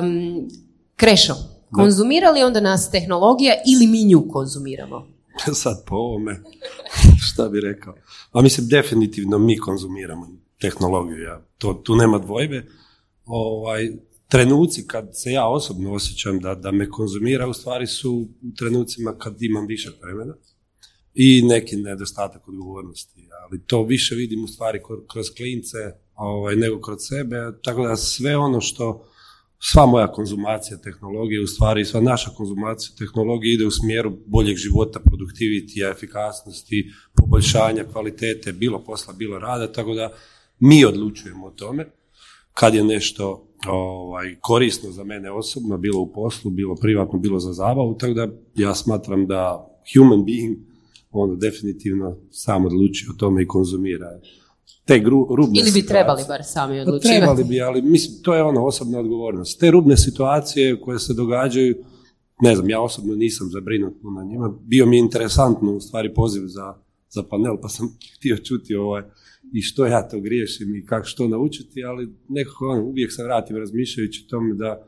Um, 0.00 0.48
krešo, 0.96 1.34
konzumira 1.72 2.30
li 2.30 2.42
onda 2.42 2.60
nas 2.60 2.90
tehnologija 2.90 3.54
ili 3.66 3.86
mi 3.86 4.04
nju 4.04 4.28
konzumiramo? 4.28 5.06
Sad 5.62 5.84
po 5.86 5.94
ovome, 5.94 6.42
šta 7.26 7.48
bi 7.48 7.60
rekao. 7.60 7.94
A 8.32 8.42
mislim, 8.42 8.68
definitivno 8.68 9.38
mi 9.38 9.58
konzumiramo 9.58 10.28
tehnologiju, 10.60 11.22
ja. 11.22 11.42
to, 11.58 11.74
tu 11.74 11.96
nema 11.96 12.18
dvojbe. 12.18 12.66
Ovaj, 13.24 13.88
trenuci 14.28 14.86
kad 14.86 15.08
se 15.12 15.30
ja 15.30 15.48
osobno 15.48 15.92
osjećam 15.92 16.40
da, 16.40 16.54
da 16.54 16.70
me 16.70 16.88
konzumira, 16.88 17.48
u 17.48 17.52
stvari 17.52 17.86
su 17.86 18.12
u 18.42 18.54
trenucima 18.58 19.18
kad 19.18 19.42
imam 19.42 19.66
više 19.66 19.90
vremena 20.02 20.34
i 21.18 21.42
neki 21.42 21.76
nedostatak 21.76 22.48
odgovornosti. 22.48 23.28
Ali 23.42 23.62
to 23.66 23.82
više 23.82 24.14
vidim 24.14 24.44
u 24.44 24.48
stvari 24.48 24.80
kroz 25.12 25.26
klince 25.36 25.78
ovaj, 26.14 26.56
nego 26.56 26.80
kroz 26.80 26.98
sebe, 27.00 27.36
tako 27.62 27.86
da 27.86 27.96
sve 27.96 28.36
ono 28.36 28.60
što 28.60 29.06
sva 29.58 29.86
moja 29.86 30.12
konzumacija 30.12 30.78
tehnologije, 30.78 31.42
u 31.42 31.46
stvari 31.46 31.84
sva 31.84 32.00
naša 32.00 32.30
konzumacija 32.30 32.96
tehnologije 32.98 33.54
ide 33.54 33.66
u 33.66 33.70
smjeru 33.70 34.12
boljeg 34.26 34.56
života, 34.56 35.00
produktivitija, 35.00 35.90
efikasnosti, 35.90 36.90
poboljšanja 37.16 37.84
kvalitete, 37.92 38.52
bilo 38.52 38.84
posla, 38.84 39.14
bilo 39.14 39.38
rada, 39.38 39.72
tako 39.72 39.94
da 39.94 40.12
mi 40.58 40.84
odlučujemo 40.84 41.46
o 41.46 41.50
tome 41.50 41.86
kad 42.52 42.74
je 42.74 42.84
nešto 42.84 43.48
ovaj, 43.68 44.36
korisno 44.40 44.90
za 44.90 45.04
mene 45.04 45.30
osobno, 45.30 45.78
bilo 45.78 46.00
u 46.00 46.12
poslu, 46.12 46.50
bilo 46.50 46.74
privatno, 46.74 47.18
bilo 47.18 47.38
za 47.38 47.52
zabavu, 47.52 47.98
tako 47.98 48.14
da 48.14 48.28
ja 48.54 48.74
smatram 48.74 49.26
da 49.26 49.68
human 49.94 50.24
being 50.24 50.56
ono 51.20 51.36
definitivno 51.36 52.18
sam 52.30 52.66
odluči 52.66 53.06
o 53.10 53.16
tome 53.18 53.42
i 53.42 53.46
konzumira 53.46 54.20
te 54.86 54.98
gru, 54.98 55.26
rubne 55.30 55.60
Ili 55.60 55.70
bi 55.70 55.86
trebali 55.86 56.22
bar 56.28 56.44
sami 56.44 56.76
pa 56.76 56.82
odlučivati. 56.82 57.18
Trebali 57.18 57.44
bi, 57.44 57.60
ali 57.60 57.82
mislim, 57.82 58.22
to 58.22 58.34
je 58.34 58.42
ono 58.42 58.64
osobna 58.64 58.98
odgovornost. 58.98 59.60
Te 59.60 59.70
rubne 59.70 59.96
situacije 59.96 60.80
koje 60.80 60.98
se 60.98 61.14
događaju, 61.14 61.74
ne 62.42 62.54
znam, 62.54 62.70
ja 62.70 62.80
osobno 62.80 63.14
nisam 63.14 63.48
zabrinut 63.50 63.94
na 64.16 64.24
njima. 64.24 64.58
Bio 64.60 64.86
mi 64.86 64.96
je 64.96 65.00
interesantno 65.00 65.72
u 65.72 65.80
stvari 65.80 66.14
poziv 66.14 66.42
za, 66.46 66.74
za 67.08 67.22
panel, 67.22 67.56
pa 67.62 67.68
sam 67.68 67.88
htio 68.16 68.36
čuti 68.36 68.74
ovaj, 68.74 69.02
i 69.52 69.62
što 69.62 69.86
ja 69.86 70.08
to 70.08 70.20
griješim 70.20 70.76
i 70.76 70.86
kako 70.86 71.06
što 71.06 71.28
naučiti, 71.28 71.84
ali 71.84 72.08
nekako 72.28 72.68
ono, 72.68 72.84
uvijek 72.84 73.12
se 73.12 73.24
vratim 73.24 73.56
razmišljajući 73.56 74.26
tome 74.28 74.54
da 74.54 74.86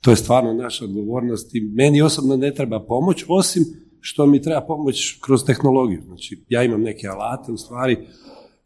to 0.00 0.10
je 0.10 0.16
stvarno 0.16 0.52
naša 0.52 0.84
odgovornost 0.84 1.54
i 1.54 1.60
meni 1.60 2.02
osobno 2.02 2.36
ne 2.36 2.54
treba 2.54 2.80
pomoć, 2.80 3.24
osim 3.28 3.64
što 4.00 4.26
mi 4.26 4.42
treba 4.42 4.60
pomoć 4.60 5.18
kroz 5.20 5.44
tehnologiju. 5.44 6.02
Znači, 6.06 6.44
ja 6.48 6.62
imam 6.62 6.82
neke 6.82 7.08
alate, 7.08 7.52
u 7.52 7.56
stvari, 7.56 7.96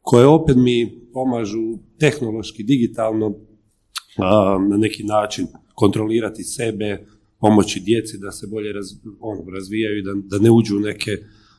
koje 0.01 0.27
opet 0.27 0.57
mi 0.57 1.09
pomažu 1.13 1.79
tehnološki, 1.99 2.63
digitalno 2.63 3.35
na 4.71 4.77
neki 4.77 5.05
način 5.05 5.47
kontrolirati 5.75 6.45
sebe, 6.45 7.07
pomoći 7.41 7.81
djeci 7.81 8.19
da 8.19 8.33
se 8.33 8.47
bolje 8.47 8.69
ono, 9.21 9.51
razvijaju 9.51 9.99
i 9.99 10.03
da, 10.03 10.11
da 10.25 10.39
ne 10.39 10.51
uđu 10.51 10.77
u 10.77 10.81
neke 10.81 11.11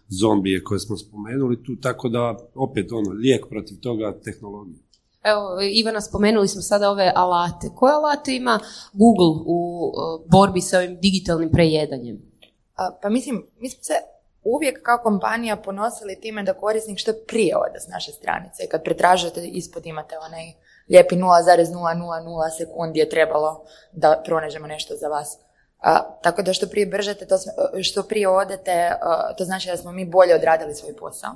zombije 0.07 0.63
koje 0.63 0.79
smo 0.79 0.97
spomenuli 0.97 1.63
tu, 1.63 1.75
tako 1.81 2.09
da 2.09 2.37
opet 2.55 2.91
ono, 2.91 3.11
lijek 3.11 3.45
protiv 3.49 3.77
toga 3.79 4.19
tehnologija. 4.23 4.79
Evo, 5.23 5.41
Ivana, 5.73 6.01
spomenuli 6.01 6.47
smo 6.47 6.61
sada 6.61 6.91
ove 6.91 7.11
alate. 7.15 7.69
Koje 7.75 7.93
alate 7.93 8.35
ima 8.35 8.59
Google 8.93 9.43
u 9.45 9.91
borbi 10.31 10.61
sa 10.61 10.77
ovim 10.77 10.97
digitalnim 11.01 11.49
prejedanjem? 11.51 12.32
Pa 13.01 13.09
mislim, 13.09 13.47
mi 13.59 13.69
smo 13.69 13.83
se 13.83 13.93
uvijek 14.43 14.83
kao 14.83 14.97
kompanija 14.97 15.55
ponosili 15.55 16.19
time 16.21 16.43
da 16.43 16.53
korisnik 16.53 16.99
što 16.99 17.13
prije 17.27 17.57
ode 17.57 17.79
s 17.79 17.87
naše 17.87 18.11
stranice. 18.11 18.67
Kad 18.71 18.83
pretražujete 18.83 19.47
ispod 19.47 19.85
imate 19.85 20.17
onaj 20.17 20.53
lijepi 20.89 21.15
0,000 21.15 22.57
sekundi 22.57 22.99
je 22.99 23.09
trebalo 23.09 23.65
da 23.91 24.21
pronađemo 24.25 24.67
nešto 24.67 24.95
za 24.95 25.07
vas. 25.07 25.37
tako 26.21 26.41
da 26.41 26.53
što 26.53 26.67
prije 26.67 26.85
bržete, 26.85 27.25
to, 27.27 27.35
što 27.83 28.03
prije 28.03 28.29
odete, 28.29 28.91
to 29.37 29.45
znači 29.45 29.69
da 29.69 29.77
smo 29.77 29.91
mi 29.91 30.05
bolje 30.05 30.35
odradili 30.35 30.75
svoj 30.75 30.95
posao. 30.95 31.31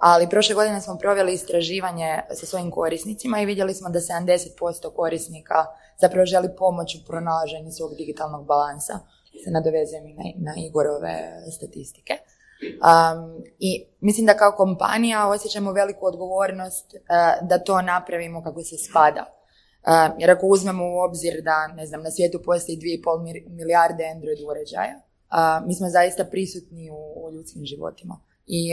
ali 0.00 0.28
prošle 0.28 0.54
godine 0.54 0.80
smo 0.80 0.98
proveli 0.98 1.32
istraživanje 1.32 2.22
sa 2.34 2.46
svojim 2.46 2.70
korisnicima 2.70 3.40
i 3.40 3.46
vidjeli 3.46 3.74
smo 3.74 3.90
da 3.90 3.98
70% 3.98 4.94
korisnika 4.96 5.64
zapravo 6.00 6.26
želi 6.26 6.56
pomoć 6.58 6.94
u 6.94 7.06
pronalaženju 7.06 7.70
svog 7.70 7.94
digitalnog 7.94 8.46
balansa 8.46 8.98
se 9.44 9.50
nadovezujem 9.50 10.06
i 10.06 10.14
na, 10.14 10.22
na 10.36 10.52
Igorove 10.66 11.14
statistike. 11.56 12.14
Um, 12.62 13.44
I 13.58 13.84
mislim 14.00 14.26
da 14.26 14.36
kao 14.36 14.52
kompanija 14.52 15.28
osjećamo 15.28 15.72
veliku 15.72 16.06
odgovornost 16.06 16.94
uh, 16.94 17.48
da 17.48 17.58
to 17.58 17.82
napravimo 17.82 18.42
kako 18.42 18.62
se 18.62 18.76
spada. 18.76 19.24
Uh, 19.26 20.18
jer 20.18 20.30
ako 20.30 20.46
uzmemo 20.46 20.84
u 20.84 20.98
obzir 20.98 21.42
da, 21.42 21.66
ne 21.66 21.86
znam, 21.86 22.02
na 22.02 22.10
svijetu 22.10 22.40
postoji 22.44 22.78
2,5 22.78 23.48
milijarde 23.48 24.04
Android 24.14 24.38
uređaja, 24.50 24.96
uh, 24.96 25.66
mi 25.66 25.74
smo 25.74 25.88
zaista 25.88 26.24
prisutni 26.24 26.90
u, 26.90 27.26
u 27.26 27.32
ljudskim 27.32 27.64
životima. 27.64 28.20
I 28.46 28.70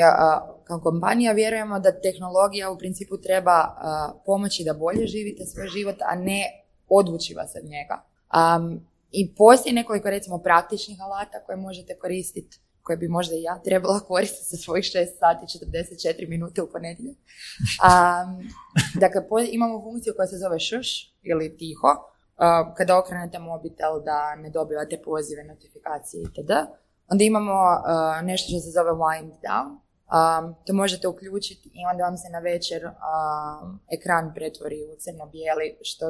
kao 0.63 0.79
kompanija 0.79 1.31
vjerujemo 1.31 1.79
da 1.79 2.01
tehnologija 2.01 2.71
u 2.71 2.77
principu 2.77 3.17
treba 3.17 3.75
pomoći 4.25 4.63
da 4.63 4.73
bolje 4.73 5.07
živite 5.07 5.45
svoj 5.45 5.67
život, 5.67 5.95
a 6.01 6.15
ne 6.15 6.41
odvući 6.89 7.33
vas 7.33 7.55
od 7.55 7.69
njega. 7.69 8.01
Um, 8.33 8.88
i 9.11 9.35
postoji 9.35 9.73
nekoliko 9.73 10.09
recimo 10.09 10.37
praktičnih 10.37 10.97
alata 11.01 11.43
koje 11.45 11.55
možete 11.55 11.97
koristiti, 11.97 12.59
koje 12.81 12.97
bi 12.97 13.07
možda 13.07 13.35
i 13.35 13.41
ja 13.41 13.61
trebala 13.63 13.99
koristiti 14.07 14.45
sa 14.45 14.57
svojih 14.57 14.83
6 14.83 14.89
sati 15.19 15.45
44 15.65 16.29
minute 16.29 16.61
u 16.61 16.71
ponedjeljak. 16.71 17.17
Um, 17.17 18.49
dakle, 19.01 19.21
imamo 19.51 19.81
funkciju 19.81 20.13
koja 20.15 20.27
se 20.27 20.37
zove 20.37 20.59
šuš 20.59 21.15
ili 21.21 21.57
tiho. 21.57 21.87
Uh, 21.87 22.75
kada 22.77 22.99
okrenete 22.99 23.39
mobitel 23.39 24.03
da 24.05 24.35
ne 24.35 24.49
dobivate 24.49 25.01
pozive, 25.01 25.43
notifikacije 25.43 26.21
itd. 26.23 26.51
Onda 27.07 27.23
imamo 27.23 27.53
uh, 27.53 28.25
nešto 28.25 28.49
što 28.49 28.59
se 28.59 28.71
zove 28.71 28.91
wind 28.91 29.31
down. 29.47 29.69
Um, 30.09 30.55
to 30.65 30.73
možete 30.73 31.07
uključiti 31.07 31.69
i 31.73 31.79
onda 31.91 32.03
vam 32.03 32.17
se 32.17 32.29
na 32.29 32.39
večer 32.39 32.85
um, 32.85 33.79
ekran 33.91 34.33
pretvori 34.35 34.79
u 34.93 34.95
crno-bijeli, 34.99 35.77
što 35.81 36.05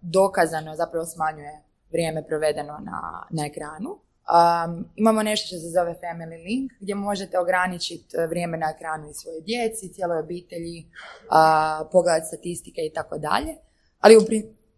dokazano 0.00 0.76
zapravo 0.76 1.06
smanjuje 1.06 1.69
vrijeme 1.92 2.26
provedeno 2.26 2.78
na, 2.82 3.26
na 3.30 3.46
ekranu. 3.46 3.90
Um, 3.90 4.88
imamo 4.96 5.22
nešto 5.22 5.46
što 5.46 5.56
se 5.58 5.68
zove 5.68 5.94
Family 6.02 6.44
Link, 6.44 6.72
gdje 6.80 6.94
možete 6.94 7.38
ograničiti 7.38 8.16
e, 8.16 8.26
vrijeme 8.26 8.58
na 8.58 8.72
ekranu 8.76 9.10
i 9.10 9.14
svoje 9.14 9.40
djeci, 9.40 9.92
cijeloj 9.92 10.18
obitelji, 10.18 10.78
uh, 10.86 11.88
pogledati 11.92 12.26
statistike 12.26 12.80
i 12.80 12.92
tako 12.92 13.18
dalje. 13.18 13.56
Ali 14.00 14.16
u, 14.16 14.20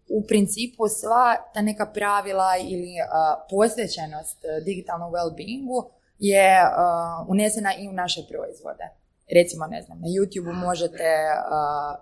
u 0.09 0.27
principu 0.27 0.87
sva 0.87 1.35
ta 1.53 1.61
neka 1.61 1.85
pravila 1.85 2.57
ili 2.57 2.93
uh, 2.99 3.07
posvećenost 3.49 4.37
uh, 4.45 4.63
digitalnom 4.65 5.11
well-beingu 5.11 5.89
je 6.19 6.61
uh, 6.63 7.29
unesena 7.29 7.71
i 7.75 7.87
u 7.87 7.91
naše 7.91 8.21
proizvode. 8.29 8.89
Recimo, 9.35 9.67
ne 9.67 9.81
znam, 9.81 9.99
na 9.99 10.07
YouTube 10.07 10.53
možete 10.53 11.09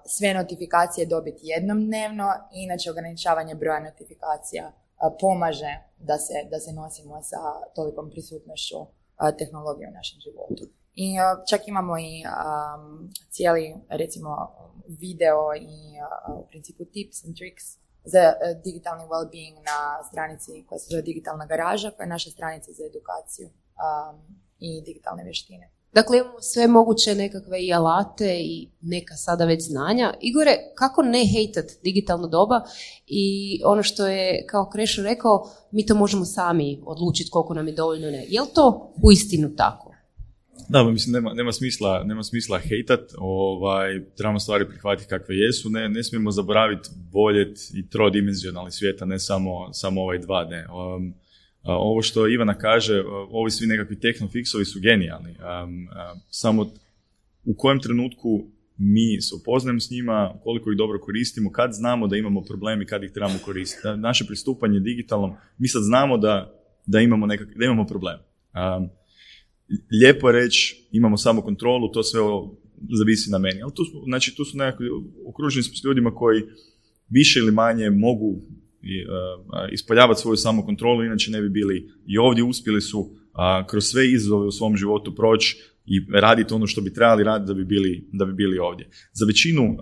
sve 0.05 0.33
notifikacije 0.33 1.05
dobiti 1.05 1.39
jednom 1.43 1.85
dnevno, 1.85 2.33
inače 2.51 2.91
ograničavanje 2.91 3.55
broja 3.55 3.79
notifikacija 3.79 4.71
pomaže 5.19 5.73
da 5.99 6.17
se, 6.17 6.33
da 6.51 6.59
se 6.59 6.73
nosimo 6.73 7.21
sa 7.23 7.37
tolikom 7.75 8.09
prisutnošću 8.09 8.75
tehnologije 9.37 9.89
u 9.89 9.93
našem 9.93 10.19
životu. 10.19 10.63
I 10.95 11.15
čak 11.49 11.67
imamo 11.67 11.97
i 11.97 12.23
cijeli, 13.29 13.75
recimo, 13.89 14.51
video 14.87 15.55
i 15.55 15.77
u 16.37 16.47
principu 16.47 16.85
tips 16.85 17.25
and 17.25 17.35
tricks 17.37 17.65
za 18.03 18.33
digitalni 18.63 19.03
well-being 19.03 19.55
na 19.55 20.03
stranici 20.03 20.65
koja 20.67 20.79
se 20.79 20.87
zove 20.89 21.01
Digitalna 21.01 21.45
garaža, 21.45 21.91
koja 21.91 22.03
je 22.03 22.09
naša 22.09 22.29
stranica 22.29 22.71
za 22.71 22.83
edukaciju 22.85 23.49
i 24.59 24.81
digitalne 24.81 25.23
vještine. 25.23 25.71
Dakle, 25.93 26.17
imamo 26.17 26.41
sve 26.41 26.67
moguće 26.67 27.15
nekakve 27.15 27.63
i 27.63 27.73
alate 27.73 28.37
i 28.39 28.69
neka 28.81 29.15
sada 29.15 29.45
već 29.45 29.63
znanja. 29.63 30.13
Igore, 30.21 30.57
kako 30.75 31.01
ne 31.01 31.25
hejtat 31.33 31.65
digitalno 31.83 32.27
doba 32.27 32.61
i 33.07 33.59
ono 33.65 33.83
što 33.83 34.07
je 34.07 34.45
kao 34.49 34.69
Krešo 34.69 35.03
rekao, 35.03 35.49
mi 35.71 35.85
to 35.85 35.95
možemo 35.95 36.25
sami 36.25 36.81
odlučiti 36.85 37.29
koliko 37.29 37.53
nam 37.53 37.67
je 37.67 37.73
dovoljno 37.73 38.11
ne. 38.11 38.25
Je 38.29 38.41
li 38.41 38.47
to 38.55 38.93
uistinu 39.03 39.55
tako? 39.55 39.91
Da, 40.69 40.83
mislim, 40.83 41.13
nema, 41.13 41.33
nema, 41.33 41.51
smisla, 41.51 42.03
nema 42.03 42.23
smisla 42.23 42.59
hejtat, 42.59 42.99
ovaj, 43.17 44.05
trebamo 44.17 44.39
stvari 44.39 44.67
prihvatiti 44.67 45.09
kakve 45.09 45.35
jesu, 45.35 45.69
ne, 45.69 45.89
ne 45.89 46.03
smijemo 46.03 46.31
zaboraviti 46.31 46.89
boljet 47.11 47.57
i 47.73 47.89
trodimenzionalni 47.89 48.71
svijeta, 48.71 49.05
ne 49.05 49.19
samo, 49.19 49.73
samo 49.73 50.01
ovaj 50.01 50.19
dva, 50.19 50.43
ne. 50.43 50.67
Um, 50.67 51.13
ovo 51.63 52.01
što 52.01 52.27
Ivana 52.27 52.57
kaže, 52.57 53.03
ovi 53.29 53.51
svi 53.51 53.67
nekakvi 53.67 53.95
tehnofixovi 53.95 54.65
su 54.65 54.79
genijalni. 54.79 55.35
Samo 56.29 56.71
u 57.45 57.53
kojem 57.57 57.79
trenutku 57.79 58.47
mi 58.77 59.21
se 59.21 59.35
upoznajemo 59.35 59.79
s 59.79 59.91
njima, 59.91 60.33
koliko 60.43 60.71
ih 60.71 60.77
dobro 60.77 60.99
koristimo, 60.99 61.51
kad 61.51 61.73
znamo 61.73 62.07
da 62.07 62.17
imamo 62.17 62.41
problemi, 62.41 62.85
kad 62.85 63.03
ih 63.03 63.11
trebamo 63.11 63.39
koristiti. 63.45 63.87
Naše 63.97 64.25
pristupanje 64.25 64.79
digitalnom, 64.79 65.33
mi 65.57 65.67
sad 65.67 65.83
znamo 65.83 66.17
da, 66.17 66.61
da, 66.85 66.99
imamo, 66.99 67.25
nekak, 67.25 67.47
da 67.55 67.65
imamo 67.65 67.85
problem. 67.85 68.19
lijepo 70.01 70.29
je 70.29 70.33
reći, 70.33 70.87
imamo 70.91 71.17
samo 71.17 71.41
kontrolu, 71.41 71.91
to 71.91 72.03
sve 72.03 72.19
zavisi 72.99 73.31
na 73.31 73.37
meni. 73.37 73.61
Ali 73.61 73.71
tu, 73.75 73.83
znači, 74.05 74.35
tu 74.35 74.45
su 74.45 74.57
nekakvi, 74.57 74.87
okruženi 75.27 75.63
smo 75.63 75.75
s 75.75 75.83
ljudima 75.83 76.15
koji 76.15 76.41
više 77.09 77.39
ili 77.39 77.51
manje 77.51 77.89
mogu 77.89 78.41
i, 78.83 79.05
ispoljavati 79.71 80.21
svoju 80.21 80.37
samokontrolu, 80.37 81.03
inače 81.03 81.31
ne 81.31 81.41
bi 81.41 81.49
bili 81.49 81.91
i 82.07 82.17
ovdje 82.17 82.43
uspjeli 82.43 82.81
su 82.81 83.09
kroz 83.69 83.85
sve 83.85 84.11
izazove 84.11 84.47
u 84.47 84.51
svom 84.51 84.77
životu 84.77 85.15
proći 85.15 85.57
i 85.85 86.05
raditi 86.13 86.53
ono 86.53 86.67
što 86.67 86.81
bi 86.81 86.93
trebali 86.93 87.23
raditi 87.23 87.47
da 87.47 87.53
bi 87.53 87.65
bili, 87.65 88.07
da 88.13 88.25
bi 88.25 88.33
bili 88.33 88.59
ovdje. 88.59 88.89
Za 89.13 89.25
većinu 89.25 89.77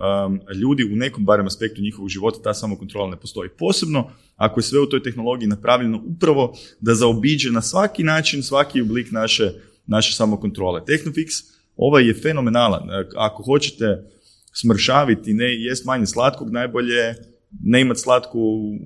ljudi 0.60 0.84
u 0.84 0.96
nekom 0.96 1.24
barem 1.24 1.46
aspektu 1.46 1.82
njihovog 1.82 2.08
života 2.08 2.42
ta 2.42 2.54
samokontrola 2.54 3.10
ne 3.10 3.16
postoji. 3.16 3.50
Posebno 3.58 4.10
ako 4.36 4.60
je 4.60 4.64
sve 4.64 4.80
u 4.80 4.86
toj 4.86 5.02
tehnologiji 5.02 5.48
napravljeno 5.48 6.02
upravo 6.06 6.54
da 6.80 6.94
zaobiđe 6.94 7.50
na 7.50 7.62
svaki 7.62 8.02
način 8.02 8.42
svaki 8.42 8.80
oblik 8.80 9.10
naše, 9.10 9.52
naše 9.86 10.12
samokontrole. 10.12 10.80
Technofix 10.80 11.44
ovaj 11.76 12.06
je 12.06 12.14
fenomenalan. 12.14 12.88
Ako 13.16 13.42
hoćete 13.42 14.04
smršaviti, 14.52 15.34
ne 15.34 15.54
jest 15.54 15.84
manje 15.84 16.06
slatkog, 16.06 16.50
najbolje 16.50 17.14
ne 17.62 17.80
imati 17.80 18.00
slatku 18.00 18.38
u, 18.38 18.78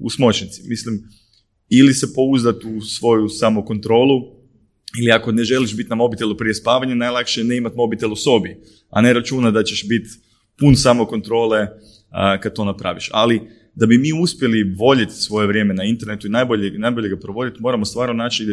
u, 0.00 0.10
smočnici. 0.10 0.62
Mislim, 0.68 1.02
ili 1.68 1.94
se 1.94 2.14
pouzdati 2.14 2.66
u 2.66 2.80
svoju 2.80 3.28
samokontrolu, 3.28 4.20
ili 5.00 5.10
ako 5.12 5.32
ne 5.32 5.44
želiš 5.44 5.76
biti 5.76 5.90
na 5.90 5.96
mobitelu 5.96 6.36
prije 6.36 6.54
spavanja, 6.54 6.94
najlakše 6.94 7.40
je 7.40 7.44
ne 7.44 7.56
imati 7.56 7.76
mobitel 7.76 8.12
u 8.12 8.16
sobi, 8.16 8.56
a 8.90 9.00
ne 9.00 9.12
računa 9.12 9.50
da 9.50 9.62
ćeš 9.62 9.88
biti 9.88 10.08
pun 10.58 10.76
samokontrole 10.76 11.68
a, 12.10 12.40
kad 12.40 12.54
to 12.54 12.64
napraviš. 12.64 13.10
Ali 13.12 13.40
da 13.74 13.86
bi 13.86 13.98
mi 13.98 14.22
uspjeli 14.22 14.74
voljeti 14.78 15.12
svoje 15.12 15.46
vrijeme 15.46 15.74
na 15.74 15.84
internetu 15.84 16.26
i 16.26 16.30
najbolje, 16.30 16.78
najbolje 16.78 17.08
ga 17.08 17.16
provoditi, 17.16 17.62
moramo 17.62 17.84
stvarno 17.84 18.14
naći 18.14 18.46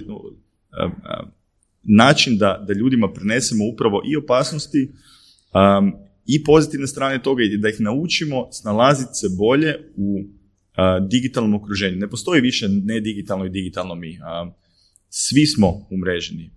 način 1.83 2.37
da, 2.37 2.65
da 2.67 2.73
ljudima 2.73 3.13
prenesemo 3.13 3.63
upravo 3.73 4.01
i 4.05 4.15
opasnosti 4.15 4.91
i 6.25 6.43
pozitivne 6.43 6.87
strane 6.87 7.23
toga 7.23 7.43
je 7.43 7.57
da 7.57 7.69
ih 7.69 7.79
naučimo 7.79 8.47
snalaziti 8.51 9.13
se 9.13 9.27
bolje 9.37 9.75
u 9.95 10.23
digitalnom 11.09 11.53
okruženju. 11.53 11.97
Ne 11.97 12.09
postoji 12.09 12.41
više 12.41 12.67
nedigitalno 12.69 13.45
i 13.45 13.49
digitalno 13.49 13.95
mi. 13.95 14.19
svi 15.09 15.45
smo 15.45 15.87
umreženi. 15.89 16.51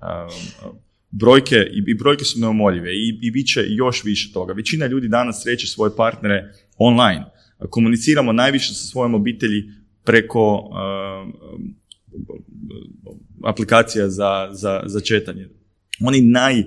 brojke, 1.11 1.56
i, 1.88 1.94
brojke 1.94 2.25
su 2.25 2.40
neumoljive 2.40 2.92
i, 2.94 3.18
i 3.23 3.30
bit 3.30 3.47
će 3.47 3.64
još 3.68 4.04
više 4.04 4.33
toga. 4.33 4.52
Većina 4.52 4.87
ljudi 4.87 5.09
danas 5.09 5.42
sreće 5.42 5.66
svoje 5.66 5.97
partnere 5.97 6.52
online. 6.76 7.25
Komuniciramo 7.71 8.33
najviše 8.33 8.75
sa 8.75 8.87
svojom 8.87 9.14
obitelji 9.14 9.62
preko 10.04 10.71
aplikacija 13.44 14.09
za, 14.09 14.49
za, 14.52 14.82
za 14.86 15.00
četanje. 15.00 15.49
Oni 16.00 16.21
naj, 16.21 16.65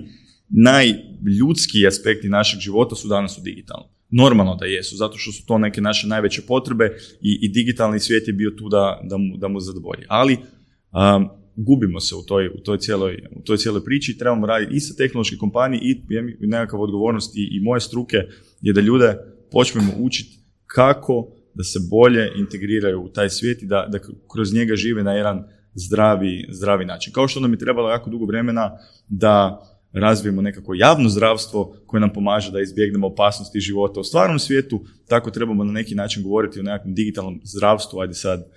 najljudskiji 0.48 1.86
aspekti 1.86 2.28
našeg 2.28 2.60
života 2.60 2.94
su 2.94 3.08
danas 3.08 3.38
u 3.38 3.40
digitalnom. 3.40 3.88
Normalno 4.10 4.54
da 4.56 4.66
jesu, 4.66 4.96
zato 4.96 5.18
što 5.18 5.32
su 5.32 5.46
to 5.46 5.58
neke 5.58 5.80
naše 5.80 6.06
najveće 6.06 6.42
potrebe 6.42 6.96
i, 7.20 7.38
i 7.42 7.48
digitalni 7.48 8.00
svijet 8.00 8.28
je 8.28 8.32
bio 8.32 8.50
tu 8.50 8.68
da, 8.68 9.00
da, 9.04 9.16
mu, 9.16 9.36
da 9.36 9.48
mu 9.48 9.60
zadovolji. 9.60 10.04
Ali 10.08 10.34
um, 10.36 11.28
gubimo 11.56 12.00
se 12.00 12.14
u 12.14 12.22
toj, 12.22 12.48
u 12.48 12.60
toj, 12.64 12.78
cijeloj, 12.78 13.22
u 13.36 13.42
toj 13.42 13.56
cijeloj 13.56 13.84
priči 13.84 14.18
trebamo 14.18 14.46
raditi 14.46 14.76
i 14.76 14.80
sa 14.80 14.94
tehnološke 14.94 15.36
kompanije 15.36 15.80
i 15.82 16.46
nekakav 16.46 16.80
odgovornost 16.80 17.36
i, 17.36 17.48
i 17.52 17.60
moje 17.60 17.80
struke 17.80 18.16
je 18.60 18.72
da 18.72 18.80
ljude 18.80 19.16
počnemo 19.50 19.92
učiti 19.98 20.38
kako 20.66 21.28
da 21.54 21.64
se 21.64 21.78
bolje 21.90 22.32
integriraju 22.36 23.00
u 23.02 23.08
taj 23.08 23.30
svijet 23.30 23.62
i 23.62 23.66
da, 23.66 23.86
da 23.92 23.98
kroz 24.32 24.54
njega 24.54 24.76
žive 24.76 25.02
na 25.02 25.12
jedan 25.12 25.44
zdravi, 25.74 26.46
zdravi 26.50 26.84
način. 26.84 27.12
Kao 27.12 27.28
što 27.28 27.40
nam 27.40 27.52
je 27.52 27.58
trebalo 27.58 27.90
jako 27.90 28.10
dugo 28.10 28.26
vremena 28.26 28.78
da 29.08 29.62
razvijemo 29.92 30.42
nekako 30.42 30.74
javno 30.74 31.08
zdravstvo 31.08 31.76
koje 31.86 32.00
nam 32.00 32.12
pomaže 32.12 32.52
da 32.52 32.60
izbjegnemo 32.60 33.06
opasnosti 33.06 33.60
života 33.60 34.00
u 34.00 34.04
stvarnom 34.04 34.38
svijetu, 34.38 34.84
tako 35.08 35.30
trebamo 35.30 35.64
na 35.64 35.72
neki 35.72 35.94
način 35.94 36.22
govoriti 36.22 36.60
o 36.60 36.62
nekakvom 36.62 36.94
digitalnom 36.94 37.40
zdravstvu, 37.44 38.00
ajde 38.00 38.14
sad, 38.14 38.50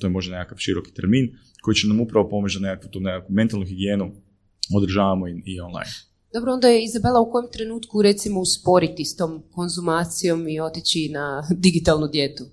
to 0.00 0.06
je 0.06 0.10
možda 0.10 0.38
nekakav 0.38 0.58
široki 0.58 0.94
termin, 0.94 1.30
koji 1.62 1.74
će 1.74 1.88
nam 1.88 2.00
upravo 2.00 2.28
pomoći 2.28 2.58
da 2.58 2.68
nekakvu 2.68 2.90
tu 2.90 3.00
nekakvu 3.00 3.34
mentalnu 3.34 3.66
higijenu 3.66 4.12
održavamo 4.76 5.28
i, 5.28 5.42
i 5.46 5.60
online. 5.60 5.90
Dobro, 6.34 6.52
onda 6.52 6.68
je 6.68 6.84
Izabela 6.84 7.20
u 7.20 7.30
kojem 7.30 7.50
trenutku 7.52 8.02
recimo 8.02 8.40
usporiti 8.40 9.04
s 9.04 9.16
tom 9.16 9.42
konzumacijom 9.50 10.48
i 10.48 10.60
otići 10.60 11.08
na 11.12 11.42
digitalnu 11.50 12.08
dijetu? 12.08 12.44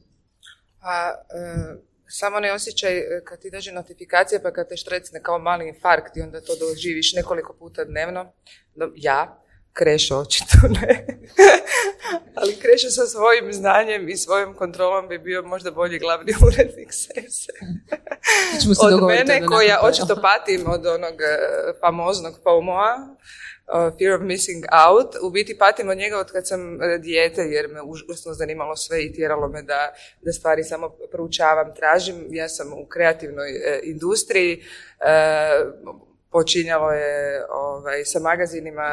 A, 0.81 1.11
e, 1.37 1.88
samo 2.09 2.39
ne 2.39 2.53
osjećaj 2.53 2.97
e, 2.97 3.21
kad 3.25 3.41
ti 3.41 3.51
dođe 3.51 3.71
notifikacija 3.71 4.39
pa 4.43 4.51
kad 4.53 4.69
te 4.69 4.77
štrecne 4.77 5.21
kao 5.23 5.39
mali 5.39 5.67
infarkt 5.67 6.17
i 6.17 6.21
onda 6.21 6.41
to 6.41 6.55
doživiš 6.55 7.13
nekoliko 7.13 7.53
puta 7.53 7.83
dnevno. 7.83 8.33
Ja, 8.95 9.43
Krešo 9.73 10.17
očito 10.17 10.57
ne. 10.81 11.05
Ali 12.35 12.55
Krešo 12.55 12.89
sa 12.89 13.05
svojim 13.05 13.53
znanjem 13.53 14.09
i 14.09 14.17
svojom 14.17 14.53
kontrolom 14.53 15.07
bi 15.07 15.17
bio 15.17 15.41
možda 15.41 15.71
bolji 15.71 15.99
glavni 15.99 16.33
urednik 16.47 16.89
sese. 17.03 17.51
od 18.81 19.07
mene 19.07 19.45
koja 19.45 19.79
očito 19.81 20.21
patim 20.21 20.67
od 20.67 20.85
onog 20.85 21.21
e, 21.21 21.37
famoznog 21.81 22.39
FOMO-a, 22.43 22.95
Uh, 22.95 23.48
fear 23.69 24.13
of 24.15 24.21
missing 24.21 24.65
out. 24.87 25.15
U 25.21 25.29
biti 25.29 25.57
patim 25.57 25.89
od 25.89 25.97
njega 25.97 26.19
od 26.19 26.31
kad 26.31 26.47
sam 26.47 26.81
e, 26.81 26.97
dijete 26.97 27.41
jer 27.41 27.67
me 27.67 27.81
užasno 27.81 28.33
zanimalo 28.33 28.75
sve 28.75 29.03
i 29.03 29.13
tjeralo 29.13 29.47
me 29.47 29.61
da, 29.61 29.93
da 30.21 30.31
stvari 30.31 30.63
samo 30.63 30.89
proučavam, 31.11 31.75
tražim. 31.75 32.27
Ja 32.29 32.49
sam 32.49 32.73
u 32.73 32.85
kreativnoj 32.85 33.49
e, 33.49 33.79
industriji. 33.83 34.63
Počinjalo 36.31 36.91
je 36.91 37.45
ovaj, 37.49 38.05
sa 38.05 38.19
magazinima, 38.19 38.91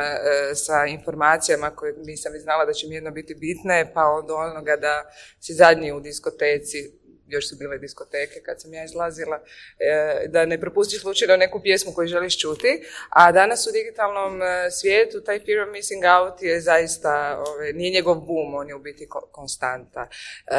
sa 0.55 0.87
informacijama 0.87 1.71
koje 1.71 1.95
nisam 1.97 2.35
i 2.35 2.39
znala 2.39 2.65
da 2.65 2.73
će 2.73 2.87
mi 2.87 2.95
jedno 2.95 3.11
biti 3.11 3.35
bitne, 3.35 3.91
pa 3.95 4.05
od 4.05 4.31
onoga 4.31 4.77
da 4.77 5.05
si 5.41 5.55
zadnji 5.55 5.93
u 5.93 6.01
diskoteci, 6.01 6.93
još 7.29 7.49
su 7.49 7.57
bile 7.57 7.79
diskoteke 7.79 8.41
kad 8.47 8.61
sam 8.61 8.75
ja 8.75 8.85
izlazila, 8.85 9.43
e, 9.79 10.29
da 10.29 10.47
ne 10.47 10.61
propustiš 10.61 11.01
slučajno 11.01 11.37
neku 11.37 11.61
pjesmu 11.63 11.93
koju 11.95 12.09
želiš 12.09 12.41
čuti, 12.41 12.83
a 13.09 13.33
danas 13.33 13.67
u 13.67 13.73
digitalnom 13.73 14.43
e, 14.43 14.71
svijetu 14.71 15.21
taj 15.21 15.39
fear 15.39 15.59
of 15.59 15.73
missing 15.73 16.03
out 16.05 16.43
je 16.43 16.61
zaista, 16.61 17.43
ove, 17.49 17.73
nije 17.73 17.91
njegov 17.91 18.15
boom, 18.15 18.55
on 18.55 18.69
je 18.69 18.75
u 18.75 18.79
biti 18.79 19.09
konstanta. 19.33 20.09
E, 20.47 20.57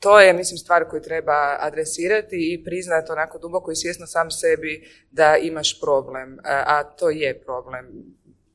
to 0.00 0.20
je, 0.20 0.32
mislim, 0.32 0.58
stvar 0.58 0.88
koju 0.88 1.02
treba 1.02 1.56
adresirati 1.60 2.54
i 2.54 2.64
priznati 2.64 3.12
onako 3.12 3.38
duboko 3.38 3.70
i 3.70 3.76
svjesno 3.76 4.06
sam 4.06 4.30
sebi 4.30 4.88
da 5.10 5.36
imaš 5.36 5.80
problem, 5.80 6.38
a 6.44 6.84
to 6.84 7.10
je 7.10 7.40
problem 7.40 7.86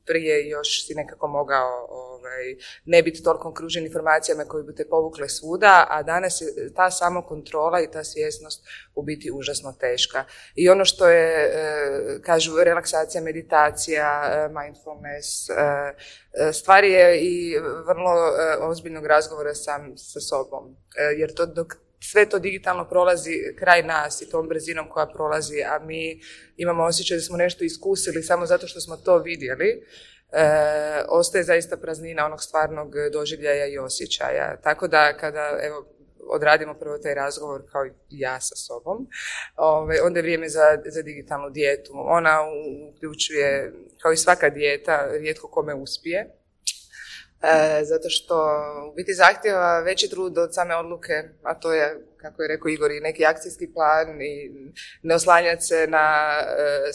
prije 0.06 0.48
još 0.48 0.86
si 0.86 0.94
nekako 0.94 1.28
mogao 1.28 1.86
ovaj, 1.90 2.56
ne 2.84 3.02
biti 3.02 3.22
toliko 3.22 3.48
okružen 3.48 3.84
informacijama 3.84 4.44
koje 4.44 4.64
bi 4.64 4.74
te 4.74 4.88
povukle 4.90 5.28
svuda, 5.28 5.86
a 5.90 6.02
danas 6.02 6.40
je 6.40 6.74
ta 6.74 6.90
samokontrola 6.90 7.80
i 7.80 7.90
ta 7.90 8.04
svjesnost 8.04 8.64
u 8.94 9.02
biti 9.02 9.30
užasno 9.30 9.72
teška. 9.72 10.24
I 10.54 10.68
ono 10.68 10.84
što 10.84 11.08
je, 11.08 11.50
e, 11.52 12.22
kažu, 12.22 12.52
relaksacija, 12.64 13.22
meditacija, 13.22 14.22
e, 14.24 14.48
mindfulness, 14.48 15.50
e, 15.50 16.52
stvari 16.52 16.92
je 16.92 17.20
i 17.20 17.58
vrlo 17.86 18.12
ozbiljnog 18.60 19.06
razgovora 19.06 19.54
sam 19.54 19.98
sa 19.98 20.20
sobom. 20.20 20.76
Jer 21.16 21.34
to 21.34 21.46
dok 21.46 21.85
sve 22.10 22.28
to 22.28 22.38
digitalno 22.38 22.88
prolazi 22.88 23.30
kraj 23.58 23.82
nas 23.82 24.22
i 24.22 24.30
tom 24.30 24.48
brzinom 24.48 24.88
koja 24.88 25.06
prolazi, 25.06 25.62
a 25.62 25.78
mi 25.78 26.20
imamo 26.56 26.84
osjećaj 26.84 27.16
da 27.16 27.22
smo 27.22 27.36
nešto 27.36 27.64
iskusili 27.64 28.22
samo 28.22 28.46
zato 28.46 28.66
što 28.66 28.80
smo 28.80 28.96
to 28.96 29.18
vidjeli, 29.18 29.82
e, 30.32 30.46
ostaje 31.08 31.44
zaista 31.44 31.76
praznina 31.76 32.26
onog 32.26 32.42
stvarnog 32.42 32.94
doživljaja 33.12 33.66
i 33.66 33.78
osjećaja. 33.78 34.56
Tako 34.62 34.88
da 34.88 35.16
kada, 35.16 35.58
evo, 35.62 35.86
odradimo 36.28 36.74
prvo 36.74 36.98
taj 36.98 37.14
razgovor 37.14 37.62
kao 37.72 37.86
i 37.86 37.90
ja 38.10 38.40
sa 38.40 38.56
sobom. 38.56 39.06
Ove, 39.56 40.02
onda 40.02 40.18
je 40.18 40.22
vrijeme 40.22 40.48
za, 40.48 40.78
za 40.86 41.02
digitalnu 41.02 41.50
dijetu. 41.50 41.92
Ona 41.94 42.38
uključuje, 42.90 43.72
kao 44.02 44.12
i 44.12 44.16
svaka 44.16 44.48
dijeta, 44.50 45.08
rijetko 45.20 45.48
kome 45.48 45.74
uspije. 45.74 46.30
E, 47.42 47.84
zato 47.84 48.08
što 48.08 48.34
u 48.92 48.94
biti 48.94 49.14
zahtjeva 49.14 49.80
veći 49.80 50.10
trud 50.10 50.38
od 50.38 50.54
same 50.54 50.76
odluke, 50.76 51.12
a 51.42 51.54
to 51.54 51.72
je, 51.72 52.06
kako 52.16 52.42
je 52.42 52.48
rekao 52.48 52.68
Igor, 52.68 52.90
i 52.90 53.00
neki 53.00 53.24
akcijski 53.24 53.72
plan 53.72 54.22
i 54.22 54.50
ne 55.02 55.14
oslanjati 55.14 55.62
se 55.62 55.86
na 55.88 56.38
e, 56.40 56.92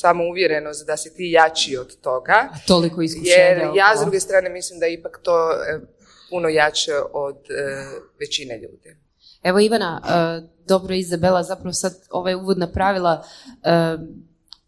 samu 0.00 0.24
uvjerenost 0.24 0.86
da 0.86 0.96
si 0.96 1.14
ti 1.14 1.30
jači 1.30 1.76
od 1.76 2.00
toga. 2.00 2.48
A 2.52 2.58
toliko 2.66 3.02
iskušenja. 3.02 3.36
Jer 3.36 3.58
ja 3.74 3.96
s 3.96 4.00
druge 4.00 4.20
strane 4.20 4.50
mislim 4.50 4.80
da 4.80 4.86
je 4.86 4.94
ipak 4.94 5.20
to 5.22 5.52
e, 5.52 5.80
puno 6.30 6.48
jače 6.48 6.94
od 7.12 7.36
e, 7.36 7.84
većine 8.20 8.58
ljudi. 8.58 8.96
Evo 9.42 9.60
Ivana, 9.60 10.02
e, 10.04 10.48
dobro 10.66 10.94
Izabela 10.94 11.42
zapravo 11.42 11.72
sad 11.72 11.94
ovaj 12.10 12.34
uvod 12.34 12.58
napravila. 12.58 13.24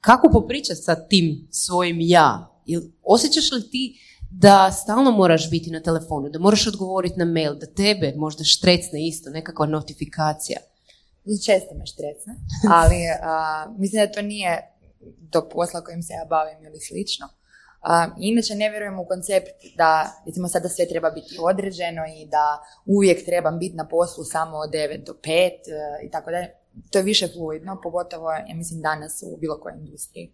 Kako 0.01 0.29
popričati 0.33 0.83
sa 0.83 0.95
tim 1.09 1.49
svojim 1.51 1.97
ja? 2.01 2.49
Osjećaš 3.03 3.53
li 3.53 3.71
ti 3.71 3.99
da 4.35 4.71
stalno 4.73 5.11
moraš 5.11 5.51
biti 5.51 5.71
na 5.71 5.81
telefonu, 5.81 6.29
da 6.29 6.39
moraš 6.39 6.67
odgovoriti 6.67 7.19
na 7.19 7.25
mail, 7.25 7.55
da 7.55 7.67
tebe 7.67 8.13
možda 8.17 8.45
štrecne 8.45 9.07
isto, 9.07 9.31
nekakva 9.31 9.67
notifikacija? 9.67 10.59
Često 11.47 11.75
me 11.75 11.87
štrecne, 11.87 12.35
ali 12.71 12.97
mislim 13.79 14.07
da 14.07 14.13
to 14.13 14.23
nije 14.23 14.73
do 15.03 15.49
posla 15.53 15.85
kojim 15.85 16.03
se 16.03 16.13
ja 16.13 16.25
bavim 16.29 16.67
ili 16.67 16.81
slično. 16.81 17.29
inače 18.19 18.55
ne 18.55 18.71
vjerujem 18.71 18.99
u 18.99 19.07
koncept 19.07 19.59
da 19.77 20.13
recimo 20.27 20.49
sada 20.49 20.69
sve 20.69 20.89
treba 20.89 21.11
biti 21.11 21.39
određeno 21.41 22.03
i 22.17 22.27
da 22.27 22.63
uvijek 22.87 23.25
trebam 23.25 23.59
biti 23.59 23.77
na 23.77 23.89
poslu 23.89 24.25
samo 24.25 24.57
od 24.57 24.71
9 24.71 25.05
do 25.07 25.13
5 25.13 25.29
e, 25.29 25.53
i 26.07 26.11
tako 26.11 26.31
dalje. 26.31 26.55
To 26.91 26.99
je 26.99 27.05
više 27.05 27.29
fluidno, 27.29 27.81
pogotovo 27.83 28.31
ja 28.31 28.55
mislim 28.55 28.81
danas 28.81 29.23
u 29.27 29.37
bilo 29.37 29.61
kojoj 29.61 29.79
industriji. 29.79 30.33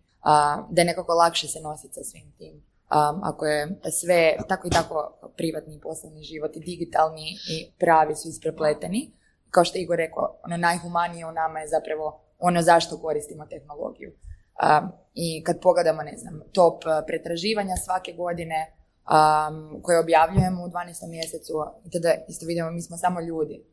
da 0.70 0.80
je 0.80 0.84
nekako 0.84 1.14
lakše 1.14 1.48
se 1.48 1.60
nositi 1.60 1.94
sa 1.94 2.04
svim 2.04 2.32
tim 2.38 2.67
um, 2.90 3.20
ako 3.22 3.46
je 3.46 3.80
sve 4.00 4.36
tako 4.48 4.66
i 4.66 4.70
tako 4.70 5.18
privatni 5.36 5.80
poslovni 5.80 6.22
život 6.22 6.56
i 6.56 6.60
digitalni 6.60 7.28
i 7.50 7.72
pravi 7.78 8.14
su 8.14 8.28
isprepleteni. 8.28 9.12
Kao 9.50 9.64
što 9.64 9.78
je 9.78 9.82
Igor 9.82 9.96
rekao, 9.96 10.40
ono 10.44 10.56
najhumanije 10.56 11.26
u 11.26 11.32
nama 11.32 11.60
je 11.60 11.68
zapravo 11.68 12.20
ono 12.38 12.62
zašto 12.62 12.98
koristimo 12.98 13.46
tehnologiju. 13.46 14.10
Um, 14.12 14.92
I 15.14 15.44
kad 15.44 15.60
pogledamo, 15.60 16.02
ne 16.02 16.16
znam, 16.16 16.40
top 16.52 16.84
uh, 16.86 16.92
pretraživanja 17.06 17.76
svake 17.76 18.12
godine 18.12 18.72
um, 18.72 19.82
koje 19.82 19.98
objavljujemo 20.00 20.64
u 20.64 20.68
12. 20.68 21.08
mjesecu, 21.08 21.52
tada 21.92 22.14
isto 22.28 22.46
vidimo, 22.46 22.70
mi 22.70 22.82
smo 22.82 22.96
samo 22.96 23.20
ljudi. 23.20 23.64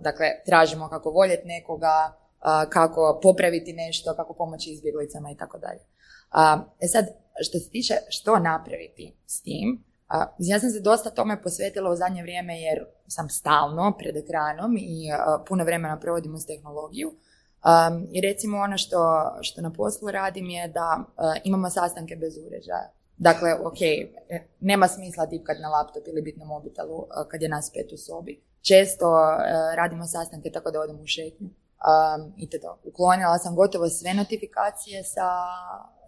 Dakle, 0.00 0.26
tražimo 0.46 0.88
kako 0.88 1.10
voljeti 1.10 1.46
nekoga, 1.46 2.12
uh, 2.12 2.70
kako 2.70 3.20
popraviti 3.22 3.72
nešto, 3.72 4.14
kako 4.16 4.34
pomoći 4.34 4.70
izbjeglicama 4.70 5.30
i 5.30 5.36
tako 5.36 5.58
dalje. 5.58 5.80
E 6.80 6.86
sad, 6.88 7.06
što 7.40 7.58
se 7.58 7.70
tiče 7.70 7.94
što 8.08 8.38
napraviti 8.38 9.16
s 9.26 9.42
tim, 9.42 9.84
ja 10.38 10.60
sam 10.60 10.70
se 10.70 10.80
dosta 10.80 11.10
tome 11.10 11.42
posvetila 11.42 11.90
u 11.90 11.96
zadnje 11.96 12.22
vrijeme 12.22 12.60
jer 12.60 12.84
sam 13.08 13.28
stalno 13.28 13.92
pred 13.98 14.16
ekranom 14.16 14.76
i 14.76 15.08
puno 15.48 15.64
vremena 15.64 16.00
provodim 16.00 16.34
uz 16.34 16.46
tehnologiju. 16.46 17.12
I 18.12 18.20
recimo 18.20 18.58
ono 18.58 18.78
što, 18.78 18.98
što 19.40 19.62
na 19.62 19.72
poslu 19.72 20.10
radim 20.10 20.50
je 20.50 20.68
da 20.68 21.04
imamo 21.44 21.70
sastanke 21.70 22.16
bez 22.16 22.38
uređaja. 22.46 22.90
Dakle, 23.16 23.54
ok, 23.54 23.82
e, 23.82 24.46
nema 24.60 24.88
smisla 24.88 25.26
tipkat 25.26 25.56
na 25.62 25.68
laptop 25.68 26.02
ili 26.06 26.22
biti 26.22 26.38
na 26.38 26.44
mobitelu 26.44 27.06
kad 27.30 27.42
je 27.42 27.48
nas 27.48 27.70
pet 27.74 27.92
u 27.92 27.96
sobi. 27.96 28.42
Često 28.62 29.06
radimo 29.76 30.06
sastanke 30.06 30.50
tako 30.50 30.70
da 30.70 30.80
odem 30.80 31.00
u 31.00 31.06
šetnju. 31.06 31.48
Um, 31.48 32.32
I 32.36 32.50
to. 32.50 32.78
Uklonila 32.84 33.38
sam 33.38 33.56
gotovo 33.56 33.88
sve 33.88 34.14
notifikacije 34.14 35.04
sa, 35.04 35.28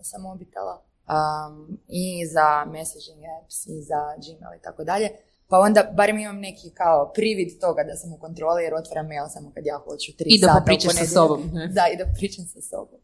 sa 0.03 0.19
mobitela 0.19 0.83
um, 1.09 1.79
i 1.89 2.27
za 2.27 2.65
messaging 2.65 3.23
apps 3.41 3.67
i 3.67 3.83
za 3.83 4.01
Gmail 4.23 4.59
i 4.59 4.63
tako 4.63 4.85
dalje. 4.85 5.09
Pa 5.49 5.59
onda 5.59 5.93
barem 5.97 6.19
imam 6.19 6.41
neki 6.41 6.71
kao 6.71 7.13
privid 7.15 7.61
toga 7.61 7.83
da 7.85 7.97
sam 7.97 8.13
u 8.13 8.19
kontroli 8.19 8.65
jer 8.65 8.75
otvaram 8.75 9.07
mail 9.07 9.29
samo 9.29 9.53
kad 9.55 9.67
ja 9.67 9.79
hoću 9.79 10.17
tri 10.17 10.31
I 10.31 10.41
da 10.41 10.47
sata. 10.47 10.65
sa 10.93 11.07
sobom. 11.07 11.51
Da, 11.77 11.85
i 11.93 11.97
da 11.97 12.05
pričam 12.17 12.45
sa 12.45 12.61
sobom. 12.61 13.01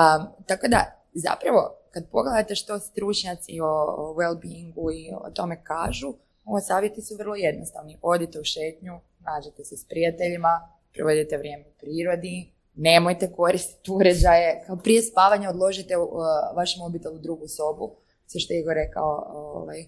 Um, 0.00 0.44
tako 0.46 0.68
da, 0.68 0.80
zapravo, 1.14 1.76
kad 1.90 2.08
pogledate 2.10 2.54
što 2.54 2.78
stručnjaci 2.78 3.60
o, 3.60 3.74
o 3.98 4.14
well-beingu 4.18 4.92
i 4.94 5.12
o 5.26 5.30
tome 5.30 5.64
kažu, 5.64 6.14
ovo 6.44 6.60
savjeti 6.60 7.02
su 7.02 7.16
vrlo 7.16 7.34
jednostavni. 7.34 7.98
Odite 8.02 8.40
u 8.40 8.44
šetnju, 8.44 9.00
nađete 9.20 9.64
se 9.64 9.76
s 9.76 9.84
prijateljima, 9.88 10.68
provedite 10.92 11.36
vrijeme 11.36 11.64
u 11.68 11.72
prirodi, 11.80 12.53
nemojte 12.74 13.32
koristiti 13.32 13.90
uređaje, 13.90 14.64
kao 14.66 14.76
prije 14.76 15.02
spavanja 15.02 15.50
odložite 15.50 15.96
uh, 15.96 16.08
vaš 16.56 16.76
mobitel 16.78 17.14
u 17.14 17.18
drugu 17.18 17.48
sobu, 17.48 17.96
sve 18.26 18.40
što 18.40 18.52
je 18.52 18.60
Igor 18.60 18.74
rekao, 18.74 19.24
ovaj, 19.28 19.86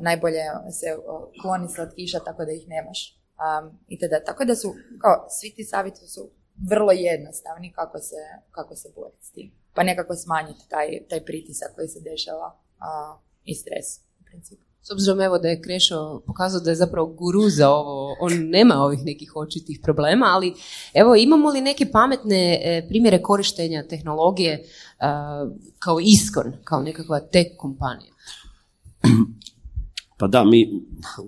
najbolje 0.00 0.42
se 0.70 0.96
uh, 0.96 1.02
kloni 1.42 1.68
slatkiša 1.68 2.18
tako 2.18 2.44
da 2.44 2.52
ih 2.52 2.68
nemaš. 2.68 3.16
Um, 3.36 3.78
i 3.88 3.98
tada, 3.98 4.24
tako 4.24 4.44
da 4.44 4.54
su, 4.54 4.74
kao, 5.00 5.26
svi 5.30 5.50
ti 5.54 5.64
savjeti 5.64 6.06
su 6.06 6.30
vrlo 6.70 6.92
jednostavni 6.92 7.72
kako 7.72 7.98
se, 7.98 8.16
kako 8.50 8.76
se 8.76 8.92
boriti 8.96 9.26
s 9.26 9.30
tim. 9.30 9.52
Pa 9.74 9.82
nekako 9.82 10.14
smanjiti 10.14 10.68
taj, 10.68 10.88
taj 11.08 11.24
pritisak 11.24 11.74
koji 11.74 11.88
se 11.88 12.00
dešava 12.00 12.58
uh, 12.78 13.20
i 13.44 13.54
stres 13.54 13.86
u 14.20 14.24
principu. 14.24 14.65
S 14.86 14.90
obzirom 14.90 15.20
evo 15.20 15.38
da 15.38 15.48
je 15.48 15.60
Krešo 15.62 16.22
pokazao 16.26 16.60
da 16.60 16.70
je 16.70 16.76
zapravo 16.76 17.06
guru 17.06 17.48
za 17.48 17.70
ovo, 17.70 18.16
on 18.20 18.32
nema 18.48 18.74
ovih 18.74 19.00
nekih 19.04 19.32
očitih 19.36 19.80
problema, 19.82 20.26
ali 20.26 20.54
evo 20.94 21.16
imamo 21.16 21.50
li 21.50 21.60
neke 21.60 21.86
pametne 21.92 22.60
e, 22.64 22.86
primjere 22.88 23.22
korištenja 23.22 23.82
tehnologije 23.88 24.52
e, 24.52 24.62
kao 25.78 26.00
iskon, 26.00 26.52
kao 26.64 26.82
nekakva 26.82 27.20
tech 27.20 27.50
kompanija? 27.58 28.12
Pa 30.18 30.26
da, 30.26 30.44
mi 30.44 30.70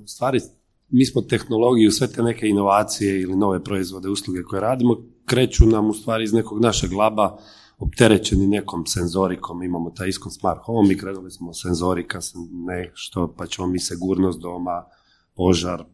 u 0.05 0.07
stvari 0.07 0.41
mi 0.89 1.07
smo 1.07 1.23
tehnologiju, 1.23 1.91
sve 1.91 2.07
te 2.13 2.23
neke 2.23 2.47
inovacije 2.47 3.21
ili 3.21 3.37
nove 3.37 3.65
proizvode, 3.65 4.09
usluge 4.09 4.43
koje 4.43 4.61
radimo, 4.61 4.97
kreću 5.27 5.67
nam 5.67 5.91
u 5.91 5.95
stvari 5.95 6.25
iz 6.25 6.33
nekog 6.33 6.61
našeg 6.61 6.93
laba, 6.93 7.39
opterećeni 7.79 8.47
nekom 8.47 8.87
senzorikom, 8.87 9.63
imamo 9.63 9.91
taj 9.91 10.09
iskon 10.09 10.33
smart 10.33 10.61
home 10.63 10.95
i 10.95 10.99
krenuli 10.99 11.31
smo 11.31 11.53
senzorika, 11.55 12.19
nešto, 12.53 13.35
pa 13.39 13.47
ćemo 13.47 13.69
mi 13.69 13.79
sigurnost 13.79 14.41
doma, 14.41 14.85
požar, 15.35 15.85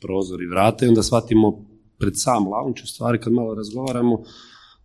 prozor 0.00 0.42
i 0.42 0.46
vrate 0.46 0.86
i 0.86 0.88
onda 0.88 1.02
shvatimo 1.02 1.66
pred 1.98 2.12
sam 2.16 2.48
launch 2.48 2.84
u 2.84 2.86
stvari 2.86 3.20
kad 3.20 3.32
malo 3.32 3.54
razgovaramo 3.54 4.22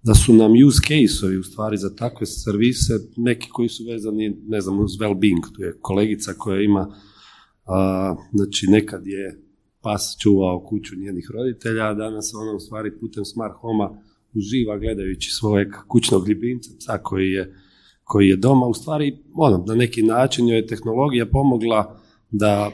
da 0.03 0.13
su 0.13 0.33
nam 0.33 0.51
use 0.67 0.79
case-ovi 0.87 1.39
u 1.39 1.43
stvari 1.43 1.77
za 1.77 1.95
takve 1.95 2.25
servise 2.25 2.93
neki 3.17 3.49
koji 3.49 3.69
su 3.69 3.83
vezani, 3.91 4.37
ne 4.47 4.61
znam, 4.61 4.79
uz 4.79 4.91
well-being. 4.91 5.55
Tu 5.55 5.61
je 5.61 5.77
kolegica 5.81 6.33
koja 6.37 6.61
ima, 6.61 6.95
a, 7.65 8.15
znači 8.33 8.67
nekad 8.69 9.07
je 9.07 9.41
pas 9.81 10.17
čuvao 10.21 10.63
kuću 10.63 10.95
njenih 10.95 11.29
roditelja, 11.33 11.89
a 11.89 11.93
danas 11.93 12.33
ona 12.33 12.51
u 12.51 12.59
stvari 12.59 12.99
putem 12.99 13.25
smart 13.25 13.53
homa 13.57 14.01
uživa 14.35 14.77
gledajući 14.77 15.31
svojeg 15.31 15.67
kućnog 15.87 16.29
ljubimca, 16.29 16.69
psa 16.79 16.97
koji 16.97 17.31
je, 17.31 17.55
koji 18.03 18.27
je 18.27 18.35
doma. 18.35 18.65
U 18.65 18.73
stvari, 18.73 19.17
ono, 19.33 19.63
na 19.67 19.75
neki 19.75 20.03
način 20.03 20.49
joj 20.49 20.57
je 20.57 20.67
tehnologija 20.67 21.25
pomogla 21.25 21.99
da 22.31 22.71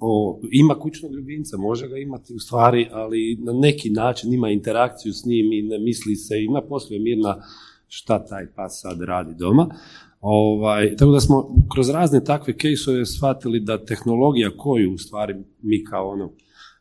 o, 0.00 0.40
ima 0.52 0.74
kućnog 0.74 1.14
ljubimca, 1.14 1.56
može 1.56 1.88
ga 1.88 1.96
imati 1.96 2.34
u 2.34 2.38
stvari, 2.38 2.88
ali 2.92 3.38
na 3.40 3.52
neki 3.52 3.90
način 3.90 4.32
ima 4.32 4.48
interakciju 4.48 5.12
s 5.12 5.24
njim 5.24 5.52
i 5.52 5.62
ne 5.62 5.78
misli 5.78 6.16
se, 6.16 6.42
ima 6.42 6.62
poslije 6.62 7.00
mirna 7.00 7.42
šta 7.88 8.26
taj 8.26 8.46
pas 8.56 8.80
sad 8.82 9.00
radi 9.00 9.34
doma. 9.38 9.74
Ovaj, 10.20 10.96
tako 10.96 11.10
da 11.10 11.20
smo 11.20 11.54
kroz 11.72 11.90
razne 11.90 12.24
takve 12.24 12.56
kejsove 12.56 13.06
shvatili 13.06 13.60
da 13.60 13.84
tehnologija 13.84 14.50
koju 14.56 14.94
u 14.94 14.98
stvari 14.98 15.34
mi 15.62 15.84
kao 15.84 16.10
ono 16.10 16.32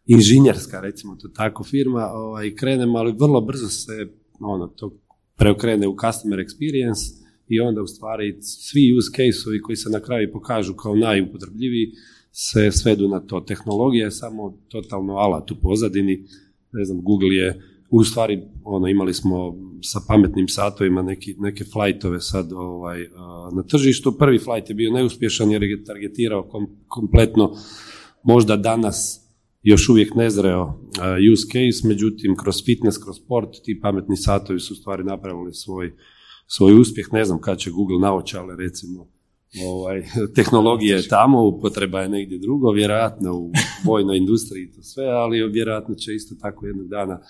inženjerska, 0.10 0.82
recimo 0.82 1.16
to 1.16 1.28
tako, 1.28 1.64
firma, 1.64 2.12
ovaj, 2.14 2.56
krenemo, 2.56 2.98
ali 2.98 3.16
vrlo 3.20 3.42
brzo 3.42 3.68
se 3.68 4.08
ono, 4.40 4.68
to 4.68 4.92
preokrene 5.36 5.88
u 5.88 5.96
customer 6.06 6.40
experience 6.40 7.20
i 7.48 7.60
onda 7.60 7.82
u 7.82 7.88
stvari 7.88 8.38
svi 8.42 8.94
use 8.98 9.12
case-ovi 9.18 9.62
koji 9.62 9.76
se 9.76 9.90
na 9.90 10.00
kraju 10.00 10.32
pokažu 10.34 10.74
kao 10.74 10.96
najupotrebljiviji 10.96 11.92
se 12.32 12.72
svedu 12.72 13.08
na 13.08 13.20
to. 13.20 13.40
Tehnologija 13.40 14.06
je 14.06 14.12
samo 14.12 14.58
totalno 14.68 15.14
alat 15.14 15.52
u 15.52 15.56
pozadini. 15.62 16.26
Ne 16.72 16.86
znam, 16.86 17.02
Google 17.02 17.36
je 17.36 17.62
u 17.90 18.04
stvari 18.04 18.42
ono, 18.64 18.88
imali 18.88 19.14
smo 19.14 19.56
sa 19.82 20.00
pametnim 20.08 20.48
satovima 20.48 21.02
neki, 21.02 21.36
neke 21.40 21.64
flightove 21.64 22.22
sad 22.22 22.54
ovaj, 22.54 23.08
na 23.56 23.64
tržištu. 23.64 24.12
Prvi 24.12 24.40
flight 24.40 24.70
je 24.70 24.76
bio 24.76 24.92
neuspješan 24.92 25.52
jer 25.52 25.64
je 25.64 25.84
targetirao 25.84 26.50
kompletno 26.88 27.56
možda 28.24 28.56
danas 28.56 29.29
još 29.62 29.90
uvijek 29.90 30.16
nezreo 30.16 30.80
use 31.34 31.46
case, 31.48 31.88
međutim 31.88 32.36
kroz 32.36 32.56
fitness, 32.66 33.04
kroz 33.04 33.16
sport 33.16 33.50
ti 33.64 33.80
pametni 33.82 34.18
satovi 34.18 34.60
su 34.60 34.76
stvari 34.76 35.04
napravili 35.04 35.54
svoj, 35.54 35.94
svoj 36.48 36.80
uspjeh, 36.80 37.08
ne 37.14 37.26
znam 37.26 37.42
kad 37.42 37.58
će 37.58 37.72
Google 37.72 38.00
naočale 38.00 38.56
recimo 38.56 39.08
ovaj, 39.66 40.04
tehnologija 40.36 40.98
je 40.98 41.08
tamo, 41.08 41.48
upotreba 41.48 42.02
je 42.02 42.10
negdje 42.10 42.38
drugo, 42.38 42.72
vjerojatno 42.72 43.34
u 43.34 43.52
vojnoj 43.86 44.18
industriji 44.18 44.72
to 44.72 44.82
sve, 44.82 45.06
ali 45.06 45.50
vjerojatno 45.52 45.96
će 45.96 46.16
isto 46.16 46.36
tako 46.42 46.66
jednog 46.66 46.88
dana 46.88 47.22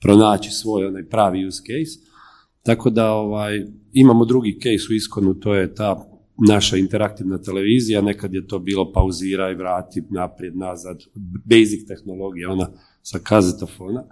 pronaći 0.00 0.50
svoj 0.50 0.86
onaj 0.86 1.08
pravi 1.08 1.46
use 1.46 1.62
case. 1.62 2.14
Tako 2.62 2.90
da 2.90 3.12
ovaj, 3.12 3.66
imamo 3.92 4.24
drugi 4.24 4.58
case 4.62 4.92
u 4.92 4.94
Iskonu, 4.94 5.34
to 5.34 5.54
je 5.54 5.74
ta 5.74 6.13
naša 6.48 6.76
interaktivna 6.76 7.38
televizija, 7.38 8.00
nekad 8.00 8.34
je 8.34 8.46
to 8.46 8.58
bilo 8.58 8.92
pauziraj, 8.92 9.54
vrati, 9.54 10.02
naprijed, 10.10 10.56
nazad, 10.56 11.02
basic 11.44 11.88
tehnologija, 11.88 12.50
ona 12.50 12.70
sa 13.02 13.18
kazetofona. 13.18 14.04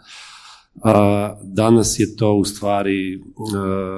A, 0.82 1.36
danas 1.42 1.98
je 1.98 2.16
to 2.16 2.34
u 2.34 2.44
stvari 2.44 3.22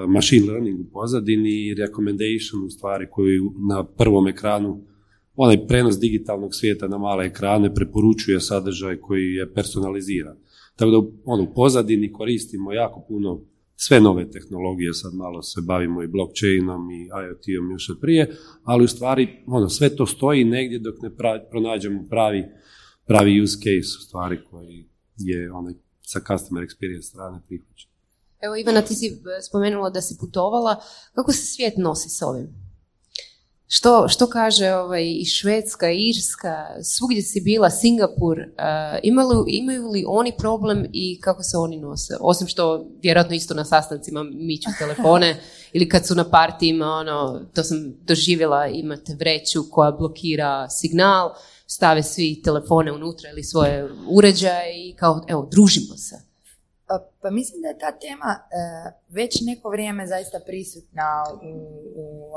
machine 0.08 0.46
learning 0.46 0.80
u 0.80 0.90
pozadini 0.92 1.50
i 1.50 1.74
recommendation 1.74 2.64
u 2.64 2.70
stvari 2.70 3.06
koju 3.10 3.52
na 3.68 3.84
prvom 3.84 4.28
ekranu 4.28 4.84
onaj 5.36 5.66
prenos 5.66 5.98
digitalnog 5.98 6.54
svijeta 6.54 6.88
na 6.88 6.98
male 6.98 7.26
ekrane 7.26 7.74
preporučuje 7.74 8.40
sadržaj 8.40 8.96
koji 8.96 9.24
je 9.24 9.52
personaliziran. 9.52 10.36
Tako 10.76 10.90
da 10.90 10.98
ono, 11.24 11.42
u 11.42 11.54
pozadini 11.54 12.12
koristimo 12.12 12.72
jako 12.72 13.04
puno 13.08 13.40
sve 13.76 14.00
nove 14.00 14.30
tehnologije, 14.30 14.94
sad 14.94 15.14
malo 15.14 15.42
se 15.42 15.60
bavimo 15.60 16.02
i 16.02 16.06
blockchainom 16.06 16.90
i 16.90 17.04
IoT-om 17.04 17.70
još 17.70 17.90
od 17.90 17.98
prije, 18.00 18.36
ali 18.64 18.84
u 18.84 18.88
stvari 18.88 19.28
ono, 19.46 19.68
sve 19.68 19.96
to 19.96 20.06
stoji 20.06 20.44
negdje 20.44 20.78
dok 20.78 20.94
ne 21.02 21.10
pronađemo 21.50 22.04
pravi, 22.10 22.44
pravi 23.06 23.42
use 23.42 23.56
case 23.56 23.98
u 23.98 24.02
stvari 24.06 24.38
koji 24.50 24.88
je 25.16 25.52
onaj 25.52 25.74
sa 26.02 26.20
customer 26.20 26.64
experience 26.64 27.02
strane 27.02 27.40
prihvaćen. 27.46 27.90
Evo 28.40 28.56
Ivana, 28.56 28.82
ti 28.82 28.94
si 28.94 29.22
spomenula 29.48 29.90
da 29.90 30.00
si 30.00 30.16
putovala. 30.20 30.76
Kako 31.14 31.32
se 31.32 31.46
svijet 31.46 31.76
nosi 31.76 32.08
s 32.08 32.22
ovim? 32.22 32.63
Što, 33.66 34.08
što 34.08 34.26
kaže 34.26 34.72
ovaj, 34.72 35.04
i 35.04 35.24
Švedska, 35.24 35.90
i 35.90 36.08
Irska, 36.08 36.66
svugdje 36.82 37.22
si 37.22 37.40
bila, 37.40 37.70
Singapur, 37.70 38.38
uh, 38.38 38.44
imaju, 39.02 39.44
imaju 39.46 39.88
li 39.88 40.04
oni 40.08 40.32
problem 40.38 40.86
i 40.92 41.20
kako 41.20 41.42
se 41.42 41.56
oni 41.56 41.76
nose? 41.76 42.16
Osim 42.20 42.48
što 42.48 42.86
vjerojatno 43.02 43.34
isto 43.34 43.54
na 43.54 43.64
sastancima 43.64 44.22
miću 44.22 44.70
telefone 44.78 45.40
ili 45.72 45.88
kad 45.88 46.06
su 46.06 46.14
na 46.14 46.30
partijima, 46.30 46.86
ono, 46.86 47.40
to 47.54 47.62
sam 47.62 47.94
doživjela, 48.02 48.66
imate 48.66 49.14
vreću 49.18 49.64
koja 49.70 49.90
blokira 49.90 50.68
signal, 50.70 51.34
stave 51.66 52.02
svi 52.02 52.42
telefone 52.44 52.92
unutra 52.92 53.30
ili 53.30 53.42
svoje 53.42 53.88
uređaje 54.08 54.88
i 54.88 54.94
kao, 54.96 55.24
evo, 55.28 55.48
družimo 55.50 55.96
se. 55.96 56.16
Pa, 56.86 57.08
pa 57.22 57.30
mislim 57.30 57.62
da 57.62 57.68
je 57.68 57.78
ta 57.78 57.98
tema 57.98 58.38
uh, 58.38 58.92
već 59.08 59.40
neko 59.40 59.70
vrijeme 59.70 60.06
zaista 60.06 60.40
prisutna 60.46 61.24
u, 61.42 61.48
u 61.96 62.32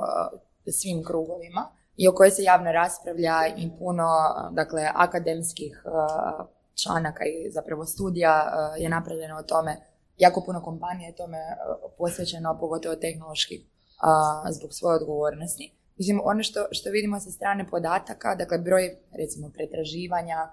svim 0.71 1.03
krugovima 1.03 1.71
i 1.97 2.07
o 2.07 2.15
kojoj 2.15 2.31
se 2.31 2.43
javno 2.43 2.71
raspravlja 2.71 3.47
i 3.57 3.69
puno 3.79 4.07
dakle, 4.51 4.89
akademskih 4.95 5.83
uh, 5.85 6.47
članaka 6.83 7.23
i 7.25 7.51
zapravo 7.51 7.85
studija 7.85 8.45
uh, 8.45 8.81
je 8.81 8.89
napravljeno 8.89 9.37
o 9.37 9.43
tome. 9.43 9.77
Jako 10.17 10.43
puno 10.45 10.61
kompanija 10.61 11.07
je 11.07 11.15
tome 11.15 11.37
uh, 11.37 11.91
posvećeno, 11.97 12.57
pogotovo 12.59 12.95
tehnološki, 12.95 13.55
zbog 14.51 14.73
svoje 14.73 14.95
odgovornosti. 14.95 15.73
Mislim, 15.97 16.21
ono 16.23 16.43
što, 16.43 16.65
što 16.71 16.89
vidimo 16.89 17.19
sa 17.19 17.31
strane 17.31 17.69
podataka, 17.69 18.35
dakle 18.35 18.57
broj 18.57 18.97
recimo 19.11 19.51
pretraživanja 19.53 20.49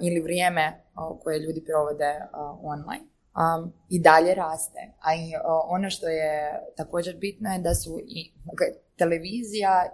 ili 0.00 0.20
vrijeme 0.20 0.84
koje 1.22 1.38
ljudi 1.38 1.64
provode 1.64 2.20
online, 2.62 3.04
um, 3.04 3.72
i 3.88 4.00
dalje 4.00 4.34
raste. 4.34 4.80
A 5.00 5.14
i 5.14 5.32
ono 5.68 5.90
što 5.90 6.06
je 6.08 6.60
također 6.76 7.16
bitno 7.16 7.52
je 7.52 7.58
da 7.58 7.74
su 7.74 8.00
i 8.06 8.32
dakle, 8.44 8.66
televizija 9.02 9.74
e, 9.84 9.88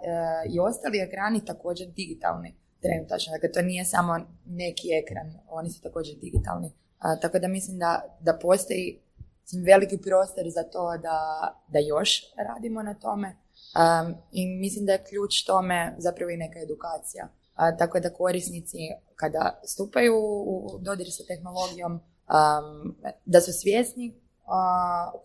i 0.53 0.59
ostali 0.59 0.97
ekrani 0.99 1.45
također 1.45 1.87
digitalni 1.87 2.55
trenutačno. 2.81 3.33
Dakle, 3.33 3.51
to 3.51 3.61
nije 3.61 3.85
samo 3.85 4.13
neki 4.45 4.87
ekran, 5.01 5.27
oni 5.49 5.69
su 5.69 5.81
također 5.81 6.15
digitalni. 6.15 6.69
tako 7.21 7.39
da 7.39 7.47
mislim 7.47 7.79
da, 7.79 7.91
da 8.19 8.39
postoji 8.41 9.01
veliki 9.65 9.97
prostor 9.97 10.45
za 10.49 10.63
to 10.63 10.97
da, 10.97 11.19
da 11.67 11.79
još 11.79 12.09
radimo 12.47 12.83
na 12.83 12.93
tome. 12.93 13.29
Um, 13.29 14.15
I 14.31 14.47
mislim 14.47 14.85
da 14.85 14.91
je 14.91 15.03
ključ 15.09 15.43
tome 15.45 15.95
zapravo 15.97 16.29
i 16.31 16.37
neka 16.37 16.59
edukacija. 16.59 17.27
tako 17.79 17.99
da 17.99 18.13
korisnici 18.13 18.77
kada 19.15 19.61
stupaju 19.63 20.15
u 20.45 20.79
dodir 20.81 21.07
sa 21.11 21.23
tehnologijom, 21.27 21.93
um, 21.93 22.95
da 23.25 23.41
su 23.41 23.51
svjesni 23.53 24.21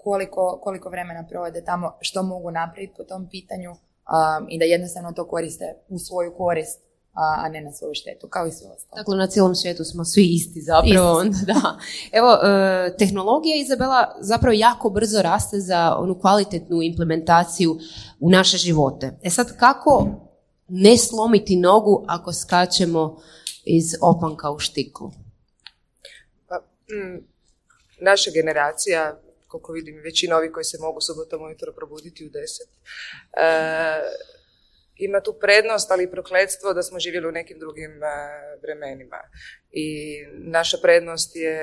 koliko, 0.02 0.60
koliko 0.62 0.88
vremena 0.88 1.26
provode 1.28 1.64
tamo, 1.64 1.96
što 2.00 2.22
mogu 2.22 2.50
napraviti 2.50 2.94
po 2.96 3.04
tom 3.04 3.28
pitanju 3.28 3.70
um, 3.70 4.46
i 4.48 4.58
da 4.58 4.64
jednostavno 4.64 5.12
to 5.12 5.28
koriste 5.28 5.74
u 5.88 5.98
svoju 5.98 6.34
korist, 6.37 6.80
a 7.12 7.48
ne 7.48 7.60
na 7.60 7.72
svoju 7.72 7.94
štetu, 7.94 8.28
kao 8.28 8.46
i 8.46 8.52
sve 8.52 8.70
ostalo. 8.70 8.96
Dakle, 8.96 9.16
na 9.16 9.26
cijelom 9.26 9.54
svijetu 9.54 9.84
smo 9.84 10.04
svi 10.04 10.24
isti 10.34 10.60
zapravo. 10.60 11.22
Isti. 11.22 11.46
da. 11.52 11.78
Evo, 12.12 12.28
uh, 12.32 12.96
tehnologija 12.98 13.56
Izabela 13.56 14.16
zapravo 14.20 14.52
jako 14.52 14.90
brzo 14.90 15.22
raste 15.22 15.60
za 15.60 15.96
onu 15.98 16.18
kvalitetnu 16.20 16.82
implementaciju 16.82 17.78
u 18.20 18.30
naše 18.30 18.56
živote. 18.56 19.18
E 19.22 19.30
sad, 19.30 19.56
kako 19.56 20.06
ne 20.68 20.96
slomiti 20.96 21.56
nogu 21.56 22.04
ako 22.08 22.32
skačemo 22.32 23.16
iz 23.64 23.84
opanka 24.00 24.50
u 24.50 24.58
štiklu? 24.58 25.10
Pa, 26.48 26.56
mm, 26.56 27.33
naša 28.04 28.30
generacija 28.34 29.20
koliko 29.54 29.72
vidim 29.72 30.00
većina 30.04 30.36
ovih 30.36 30.50
koji 30.54 30.64
se 30.64 30.78
mogu 30.80 31.00
subotom 31.00 31.42
ujutro 31.42 31.72
probuditi 31.72 32.26
u 32.26 32.30
deset, 32.30 32.68
e, 32.68 33.50
ima 34.96 35.20
tu 35.20 35.32
prednost, 35.40 35.90
ali 35.90 36.04
i 36.04 36.10
prokledstvo 36.10 36.72
da 36.72 36.82
smo 36.82 36.98
živjeli 36.98 37.28
u 37.28 37.32
nekim 37.32 37.58
drugim 37.58 38.02
e, 38.02 38.06
vremenima. 38.62 39.20
I 39.70 39.86
naša 40.56 40.76
prednost 40.82 41.36
je 41.36 41.58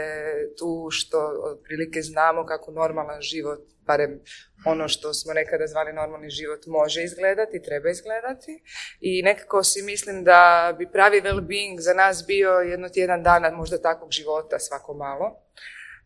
tu 0.57 0.87
što 0.91 1.19
otprilike 1.51 2.01
znamo 2.01 2.45
kako 2.45 2.71
normalan 2.71 3.21
život, 3.21 3.59
barem 3.85 4.19
ono 4.65 4.87
što 4.87 5.13
smo 5.13 5.33
nekada 5.33 5.67
zvali 5.67 5.93
normalni 5.93 6.29
život, 6.29 6.65
može 6.65 7.03
izgledati, 7.03 7.61
treba 7.61 7.89
izgledati. 7.89 8.63
I 8.99 9.21
nekako 9.23 9.63
si 9.63 9.81
mislim 9.81 10.23
da 10.23 10.75
bi 10.77 10.91
pravi 10.91 11.21
well-being 11.21 11.79
za 11.79 11.93
nas 11.93 12.23
bio 12.27 12.51
jedno 12.51 12.89
tjedan 12.89 13.23
dana 13.23 13.51
možda 13.51 13.81
takvog 13.81 14.11
života 14.11 14.59
svako 14.59 14.93
malo. 14.93 15.27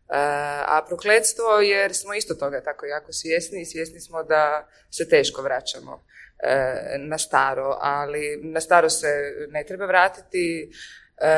A 0.08 0.84
prokletstvo 0.88 1.60
jer 1.60 1.94
smo 1.94 2.14
isto 2.14 2.34
toga 2.34 2.62
tako 2.62 2.86
jako 2.86 3.12
svjesni 3.12 3.60
i 3.60 3.64
svjesni 3.64 4.00
smo 4.00 4.22
da 4.22 4.68
se 4.90 5.08
teško 5.08 5.42
vraćamo 5.42 6.04
e, 6.38 6.98
na 6.98 7.18
staro, 7.18 7.76
ali 7.80 8.40
na 8.42 8.60
staro 8.60 8.90
se 8.90 9.32
ne 9.50 9.64
treba 9.64 9.86
vratiti, 9.86 10.70
e, 11.16 11.28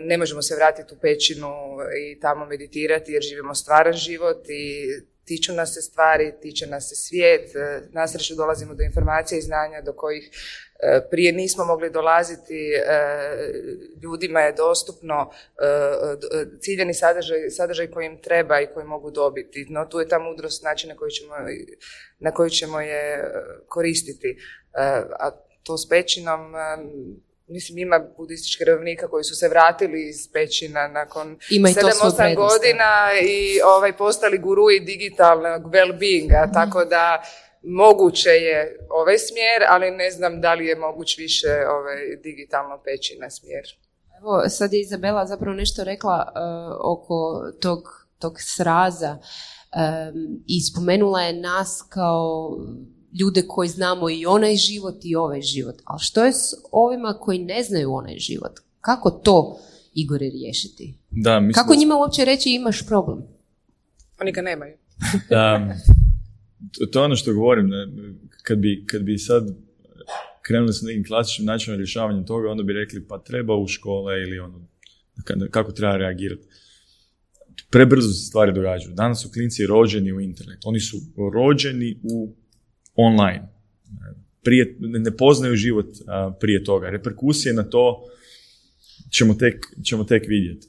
ne 0.00 0.18
možemo 0.18 0.42
se 0.42 0.56
vratiti 0.56 0.94
u 0.94 0.98
pećinu 0.98 1.48
i 2.00 2.20
tamo 2.20 2.46
meditirati 2.46 3.12
jer 3.12 3.22
živimo 3.22 3.54
stvaran 3.54 3.92
život 3.92 4.46
i 4.48 4.88
tiču 5.26 5.52
nas 5.52 5.74
se 5.74 5.80
stvari, 5.80 6.34
tiče 6.40 6.66
nas 6.66 6.88
se 6.88 6.96
svijet, 6.96 7.56
e, 7.56 7.80
na 7.92 8.08
sreću 8.08 8.34
dolazimo 8.34 8.74
do 8.74 8.82
informacija 8.82 9.38
i 9.38 9.42
znanja 9.42 9.80
do 9.80 9.92
kojih 9.92 10.30
e, 10.80 11.00
prije 11.10 11.32
nismo 11.32 11.64
mogli 11.64 11.90
dolaziti, 11.90 12.72
e, 12.74 12.82
ljudima 14.02 14.40
je 14.40 14.52
dostupno 14.52 15.30
ciljeni 16.60 16.94
sadržaj, 16.94 17.50
sadržaj 17.50 17.90
koji 17.90 18.06
im 18.06 18.22
treba 18.22 18.60
i 18.60 18.66
koji 18.74 18.86
mogu 18.86 19.10
dobiti. 19.10 19.66
No 19.70 19.86
tu 19.86 20.00
je 20.00 20.08
ta 20.08 20.18
mudrost 20.18 20.64
način 20.64 20.88
na 20.88 20.96
koji 20.96 21.10
ćemo, 21.10 21.34
na 22.18 22.30
koji 22.30 22.50
ćemo 22.50 22.80
je 22.80 23.30
koristiti. 23.68 24.38
A 25.18 25.30
to 25.62 25.78
s 25.78 25.88
pećinom 25.88 26.52
mislim 27.48 27.78
ima 27.78 27.98
budističkih 28.16 28.66
ravnika 28.66 29.08
koji 29.08 29.24
su 29.24 29.34
se 29.34 29.48
vratili 29.48 30.08
iz 30.08 30.28
pećina 30.32 30.88
nakon 30.88 31.38
7-8 31.50 32.36
godina 32.36 33.10
i 33.22 33.60
ovaj, 33.64 33.96
postali 33.96 34.38
gurui 34.38 34.80
digitalnog 34.80 35.62
well-beinga, 35.62 36.48
mm. 36.48 36.52
tako 36.52 36.84
da 36.84 37.22
moguće 37.62 38.30
je 38.30 38.78
ovaj 38.90 39.18
smjer, 39.18 39.64
ali 39.68 39.90
ne 39.90 40.10
znam 40.10 40.40
da 40.40 40.54
li 40.54 40.66
je 40.66 40.76
moguć 40.76 41.18
više 41.18 41.48
ovaj 41.48 42.16
digitalno 42.22 42.82
pećina 42.84 43.30
smjer. 43.30 43.64
Evo, 44.18 44.48
sad 44.48 44.72
je 44.72 44.80
Izabela 44.80 45.26
zapravo 45.26 45.56
nešto 45.56 45.84
rekla 45.84 46.26
uh, 46.26 46.76
oko 46.92 47.42
tog, 47.60 47.82
tog 48.18 48.36
sraza 48.40 49.10
um, 49.10 50.42
i 50.46 50.60
spomenula 50.60 51.22
je 51.22 51.32
nas 51.32 51.86
kao 51.90 52.56
ljude 53.20 53.42
koji 53.48 53.68
znamo 53.68 54.10
i 54.10 54.26
onaj 54.26 54.56
život 54.56 54.94
i 55.02 55.16
ovaj 55.16 55.42
život. 55.42 55.74
Ali 55.84 56.00
što 56.00 56.24
je 56.24 56.32
s 56.32 56.54
ovima 56.72 57.18
koji 57.20 57.38
ne 57.38 57.62
znaju 57.62 57.92
onaj 57.92 58.18
život? 58.18 58.52
Kako 58.80 59.10
to, 59.10 59.58
Igore, 59.94 60.30
riješiti? 60.30 60.94
Da, 61.10 61.40
mislim 61.40 61.62
Kako 61.64 61.74
njima 61.74 61.96
uopće 61.96 62.24
reći 62.24 62.50
imaš 62.50 62.86
problem? 62.86 63.18
Oni 64.20 64.32
ga 64.32 64.42
nemaju. 64.42 64.76
da, 65.30 65.74
to 66.92 67.00
je 67.00 67.04
ono 67.04 67.16
što 67.16 67.34
govorim. 67.34 67.70
Kad 68.42 68.58
bi, 68.58 68.84
kad 68.86 69.02
bi 69.02 69.18
sad 69.18 69.44
krenuli 70.42 70.72
s 70.72 70.82
nekim 70.82 71.04
klasičnim 71.04 71.46
načinom 71.46 71.78
rješavanja 71.78 72.24
toga, 72.24 72.50
onda 72.50 72.62
bi 72.62 72.72
rekli 72.72 73.06
pa 73.08 73.18
treba 73.18 73.56
u 73.56 73.66
škole 73.66 74.22
ili 74.22 74.38
ono, 74.38 74.68
kako 75.50 75.72
treba 75.72 75.96
reagirati. 75.96 76.46
Prebrzo 77.70 78.08
se 78.08 78.26
stvari 78.26 78.52
događaju. 78.52 78.94
Danas 78.94 79.22
su 79.22 79.30
klinci 79.32 79.66
rođeni 79.66 80.12
u 80.12 80.20
internet. 80.20 80.58
Oni 80.64 80.80
su 80.80 80.96
rođeni 81.32 82.00
u 82.02 82.34
online. 82.96 83.48
prije, 84.44 84.76
ne 84.80 85.16
poznaju 85.16 85.56
život 85.56 85.86
prije 86.40 86.64
toga. 86.64 86.90
Reperkusije 86.90 87.54
na 87.54 87.62
to 87.62 88.04
ćemo 89.10 89.34
tek, 89.34 89.66
ćemo 89.84 90.04
tek 90.04 90.24
vidjeti. 90.28 90.66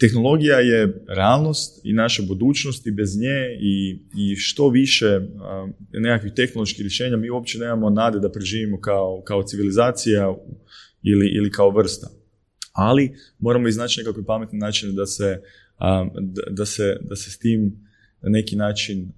tehnologija 0.00 0.58
je 0.58 1.04
realnost 1.08 1.80
i 1.84 1.92
naša 1.92 2.22
budućnost 2.22 2.86
i 2.86 2.90
bez 2.90 3.18
nje 3.20 3.58
i, 3.60 3.98
i 4.16 4.36
što 4.36 4.68
više 4.68 5.20
nekakvih 5.92 6.32
tehnoloških 6.36 6.82
rješenja 6.82 7.16
mi 7.16 7.30
uopće 7.30 7.58
nemamo 7.58 7.90
nade 7.90 8.18
da 8.18 8.32
preživimo 8.32 8.80
kao, 8.80 9.22
kao 9.24 9.42
civilizacija 9.42 10.34
ili, 11.02 11.26
ili 11.26 11.50
kao 11.50 11.70
vrsta. 11.70 12.08
Ali 12.72 13.14
moramo 13.38 13.68
iznaći 13.68 14.00
nekakve 14.00 14.24
pametne 14.24 14.58
načine 14.58 14.92
da 14.92 15.06
se, 15.06 15.40
da, 16.50 16.66
se, 16.66 16.96
da 17.00 17.16
se 17.16 17.30
s 17.30 17.38
tim 17.38 17.88
na 18.22 18.28
neki 18.28 18.56
način 18.56 19.12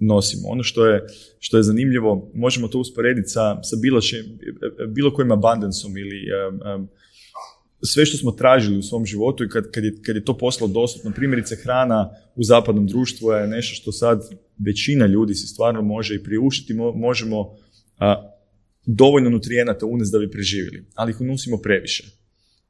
nosimo. 0.00 0.48
Ono 0.48 0.62
što 0.62 0.86
je, 0.86 1.06
što 1.38 1.56
je 1.56 1.62
zanimljivo, 1.62 2.30
možemo 2.34 2.68
to 2.68 2.78
usporediti 2.78 3.28
sa, 3.28 3.62
sa 3.62 3.76
bilo, 3.82 4.00
bilo 4.88 5.14
kojim 5.14 5.32
abundanceom 5.32 5.96
ili 5.96 6.20
sve 7.82 8.06
što 8.06 8.18
smo 8.18 8.30
tražili 8.30 8.78
u 8.78 8.82
svom 8.82 9.06
životu 9.06 9.44
i 9.44 9.48
kad, 9.48 9.70
kad, 9.70 9.84
je, 9.84 9.92
kad 10.06 10.16
je 10.16 10.24
to 10.24 10.38
postalo 10.38 10.70
dostupno, 10.70 11.12
primjerice 11.16 11.56
hrana 11.56 12.10
u 12.34 12.44
zapadnom 12.44 12.86
društvu 12.86 13.30
je 13.30 13.46
nešto 13.46 13.74
što 13.74 13.92
sad 13.92 14.22
većina 14.66 15.06
ljudi 15.06 15.34
si 15.34 15.46
stvarno 15.46 15.82
može 15.82 16.14
i 16.14 16.22
priuštiti, 16.22 16.74
možemo 16.94 17.56
a, 17.98 18.30
dovoljno 18.86 19.30
nutrijenata 19.30 19.86
unes 19.86 20.08
da 20.08 20.18
bi 20.18 20.30
preživjeli, 20.30 20.84
ali 20.94 21.10
ih 21.10 21.20
unosimo 21.20 21.56
previše. 21.56 22.04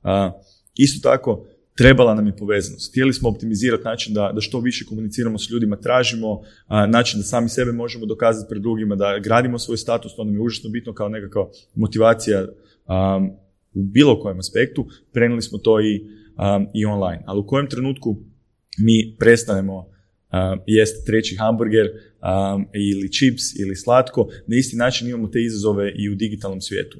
A, 0.02 0.32
isto 0.76 1.10
tako, 1.10 1.46
trebala 1.80 2.14
nam 2.14 2.26
je 2.26 2.36
povezanost. 2.36 2.90
Htjeli 2.90 3.12
smo 3.12 3.28
optimizirati 3.28 3.84
način 3.84 4.14
da, 4.14 4.32
da 4.34 4.40
što 4.40 4.60
više 4.60 4.84
komuniciramo 4.84 5.38
s 5.38 5.50
ljudima, 5.50 5.76
tražimo 5.76 6.40
a, 6.66 6.86
način 6.86 7.20
da 7.20 7.24
sami 7.24 7.48
sebe 7.48 7.72
možemo 7.72 8.06
dokazati 8.06 8.48
pred 8.48 8.62
drugima, 8.62 8.96
da 8.96 9.18
gradimo 9.18 9.58
svoj 9.58 9.76
status, 9.76 10.16
to 10.16 10.24
nam 10.24 10.34
je 10.34 10.40
užasno 10.40 10.70
bitno 10.70 10.94
kao 10.94 11.08
nekakva 11.08 11.48
motivacija 11.74 12.46
u 13.74 13.82
bilo 13.82 14.20
kojem 14.20 14.38
aspektu, 14.38 14.86
prenijeli 15.12 15.42
smo 15.42 15.58
to 15.58 15.80
i, 15.80 16.04
i 16.74 16.84
online. 16.84 17.22
Ali 17.26 17.40
u 17.40 17.46
kojem 17.46 17.68
trenutku 17.68 18.16
mi 18.78 19.16
prestanemo 19.18 19.86
jest 20.66 21.06
treći 21.06 21.36
hamburger 21.36 21.86
ili 22.74 23.12
čips 23.12 23.42
ili 23.60 23.76
slatko, 23.76 24.28
na 24.46 24.56
isti 24.56 24.76
način 24.76 25.08
imamo 25.08 25.28
te 25.28 25.42
izazove 25.42 25.92
i 25.96 26.10
u 26.10 26.14
digitalnom 26.14 26.60
svijetu. 26.60 26.98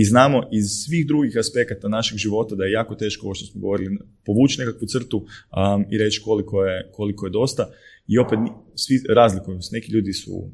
I 0.00 0.04
znamo 0.04 0.42
iz 0.52 0.66
svih 0.84 1.06
drugih 1.06 1.36
aspekata 1.38 1.88
našeg 1.88 2.18
života 2.18 2.54
da 2.54 2.64
je 2.64 2.72
jako 2.72 2.94
teško, 2.94 3.26
ovo 3.26 3.34
što 3.34 3.46
smo 3.46 3.60
govorili, 3.60 3.98
povući 4.24 4.60
nekakvu 4.60 4.86
crtu 4.86 5.16
um, 5.16 5.84
i 5.90 5.98
reći 5.98 6.20
koliko 6.24 6.64
je, 6.64 6.90
koliko 6.92 7.26
je 7.26 7.30
dosta. 7.30 7.70
I 8.08 8.18
opet 8.18 8.38
svi 8.74 9.00
razlikuju 9.14 9.62
se. 9.62 9.70
Neki 9.72 9.92
ljudi 9.92 10.12
su 10.12 10.32
uh, 10.32 10.50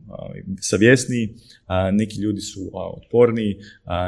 savjesniji, 0.60 1.34
neki 1.92 2.20
ljudi 2.20 2.40
su 2.40 2.60
uh, 2.60 2.70
otporniji, 2.96 3.56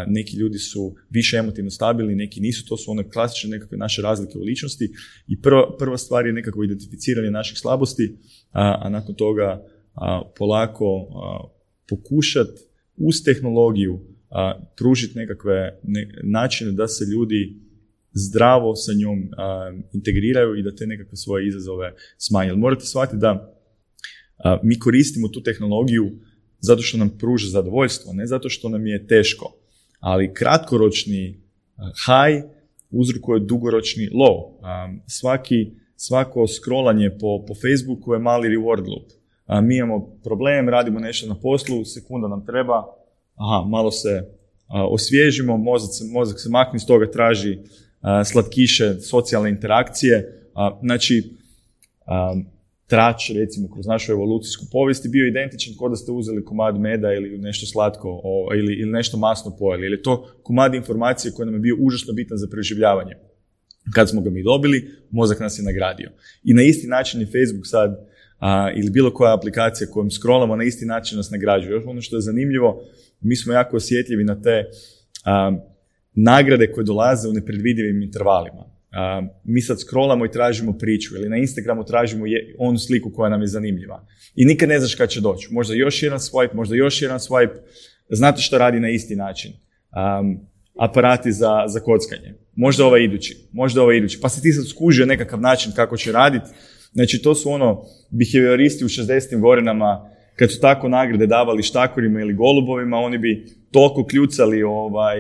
neki 0.07 0.37
ljudi 0.37 0.59
su 0.59 0.95
više 1.11 1.37
emotivno 1.37 1.71
stabilni, 1.71 2.15
neki 2.15 2.41
nisu. 2.41 2.67
To 2.67 2.77
su 2.77 2.91
one 2.91 3.11
klasične 3.11 3.51
nekakve 3.51 3.79
naše 3.79 4.03
razlike 4.03 4.39
u 4.39 4.43
ličnosti. 4.43 4.93
I 5.29 5.41
prva, 5.43 5.77
prva 5.79 5.99
stvar 5.99 6.27
je 6.27 6.33
nekako 6.33 6.65
identificiranje 6.65 7.31
naših 7.31 7.59
slabosti, 7.59 8.17
a 8.53 8.89
nakon 8.89 9.15
toga 9.15 9.67
polako 10.39 11.09
pokušati 11.89 12.61
uz 12.97 13.15
tehnologiju 13.25 14.14
a, 14.35 14.61
pružiti 14.77 15.19
nekakve 15.19 15.81
načine 16.23 16.73
da 16.73 16.89
se 16.89 17.05
ljudi 17.05 17.57
zdravo 18.13 18.77
sa 18.77 18.93
njom 18.93 19.19
integriraju 19.93 20.59
i 20.59 20.63
da 20.63 20.75
te 20.75 20.87
nekakve 20.87 21.17
svoje 21.17 21.49
izazove 21.49 21.95
smanje. 22.19 22.53
morate 22.53 22.85
shvatiti 22.85 23.17
da 23.17 23.55
mi 24.63 24.79
koristimo 24.79 25.29
tu 25.29 25.43
tehnologiju 25.43 26.11
zato 26.61 26.83
što 26.83 26.99
nam 26.99 27.11
pruža 27.19 27.49
zadovoljstvo, 27.49 28.13
ne 28.13 28.27
zato 28.27 28.49
što 28.49 28.69
nam 28.69 28.87
je 28.87 29.07
teško. 29.07 29.53
Ali 30.01 30.35
kratkoročni 30.35 31.41
high 32.07 32.45
uzrokuje 32.91 33.41
dugoročni 33.41 34.09
low. 34.09 34.53
svaki, 35.07 35.71
svako 35.97 36.47
scrollanje 36.47 37.11
po, 37.11 37.45
po 37.49 37.55
Facebooku 37.55 38.13
je 38.13 38.19
mali 38.19 38.49
reward 38.49 38.87
loop. 38.89 39.09
mi 39.63 39.77
imamo 39.77 40.19
problem, 40.25 40.69
radimo 40.69 41.01
nešto 41.01 41.27
na 41.27 41.35
poslu, 41.41 41.85
sekunda 41.85 42.29
nam 42.29 42.47
treba, 42.47 42.85
aha, 43.35 43.69
malo 43.69 43.91
se 43.91 44.23
osvježimo, 44.91 45.57
mozak 45.57 45.91
se, 45.93 46.05
mozak 46.05 46.41
se 46.41 46.49
makne, 46.49 46.77
iz 46.77 46.87
toga 46.87 47.11
traži 47.11 47.59
slatkiše, 48.25 48.95
socijalne 49.01 49.51
interakcije. 49.51 50.43
Znači, 50.83 51.31
trač, 52.87 53.31
recimo, 53.31 53.69
kroz 53.73 53.87
našu 53.87 54.13
evolucijsku 54.13 54.65
povijest 54.73 55.05
je 55.05 55.09
bio 55.09 55.27
identičan 55.27 55.75
kao 55.79 55.89
da 55.89 55.97
ste 55.97 56.13
uzeli 56.13 56.45
komad 56.45 56.81
meda 56.81 57.13
ili 57.13 57.39
nešto 57.39 57.67
slatko 57.67 58.21
ili, 58.57 58.75
ili 58.75 58.91
nešto 58.91 59.17
masno 59.17 59.57
pojeli. 59.59 59.87
Ili 59.87 59.97
je 59.97 60.03
to 60.03 60.29
komad 60.43 60.75
informacije 60.75 61.33
koji 61.33 61.47
nam 61.47 61.55
je 61.55 61.61
bio 61.61 61.77
užasno 61.81 62.13
bitan 62.13 62.39
za 62.39 62.47
preživljavanje. 62.51 63.15
Kad 63.95 64.11
smo 64.11 64.21
ga 64.21 64.31
mi 64.31 64.43
dobili, 64.43 64.91
mozak 65.11 65.41
nas 65.41 65.59
je 65.59 65.65
nagradio. 65.65 66.11
I 66.45 66.55
na 66.55 66.63
isti 66.63 66.87
način 66.87 67.21
je 67.21 67.27
Facebook 67.27 67.67
sad, 67.67 68.09
ili 68.77 68.91
bilo 68.91 69.15
koja 69.15 69.35
aplikacija 69.35 69.91
kojom 69.91 70.11
scrollamo, 70.11 70.57
na 70.57 70.65
isti 70.65 70.87
način 70.87 71.17
nas 71.17 71.31
nagrađuje. 71.31 71.83
Ono 71.87 72.01
što 72.01 72.17
je 72.17 72.21
zanimljivo, 72.21 72.83
mi 73.21 73.37
smo 73.37 73.53
jako 73.53 73.77
osjetljivi 73.77 74.25
na 74.25 74.43
te 74.43 74.65
nagrade 76.15 76.73
koje 76.73 76.85
dolaze 76.85 77.29
u 77.29 77.33
nepredvidivim 77.33 78.03
intervalima. 78.03 78.65
mi 79.45 79.61
sad 79.61 79.81
scrollamo 79.81 80.25
i 80.25 80.31
tražimo 80.31 80.79
priču 80.79 81.15
ili 81.17 81.29
na 81.29 81.37
Instagramu 81.37 81.85
tražimo 81.85 82.27
je, 82.27 82.55
onu 82.59 82.79
sliku 82.79 83.11
koja 83.11 83.31
nam 83.31 83.41
je 83.41 83.47
zanimljiva. 83.47 84.07
I 84.35 84.45
nikad 84.45 84.69
ne 84.69 84.79
znaš 84.79 84.95
kad 84.95 85.11
će 85.11 85.21
doći. 85.21 85.49
Možda 85.51 85.75
još 85.75 86.03
jedan 86.03 86.19
swipe, 86.19 86.55
možda 86.55 86.77
još 86.77 87.03
jedan 87.03 87.19
swipe. 87.19 87.57
Znate 88.11 88.43
što 88.43 88.59
radi 88.59 88.81
na 88.81 88.89
isti 88.89 89.17
način. 89.17 89.53
aparati 90.79 91.33
za, 91.33 91.65
za 91.67 91.81
kockanje. 91.81 92.35
Možda 92.57 92.87
ovaj 92.87 93.01
idući, 93.01 93.37
možda 93.53 93.83
ovaj 93.83 93.97
idući. 93.97 94.19
Pa 94.23 94.29
se 94.29 94.43
ti 94.43 94.53
sad 94.53 94.69
skužio 94.69 95.07
nekakav 95.07 95.41
način 95.41 95.73
kako 95.77 95.97
će 95.97 96.13
raditi. 96.13 96.47
Znači 96.95 97.23
to 97.23 97.35
su 97.35 97.51
ono 97.51 97.85
behavioristi 98.11 98.85
u 98.85 98.89
60. 98.89 99.41
godinama 99.41 100.11
kad 100.37 100.53
su 100.53 100.61
tako 100.61 100.89
nagrade 100.89 101.27
davali 101.27 101.63
štakorima 101.63 102.21
ili 102.21 102.35
golubovima, 102.35 102.97
oni 102.97 103.19
bi 103.19 103.47
toliko 103.71 104.07
kljucali 104.07 104.63
ovaj, 104.63 105.17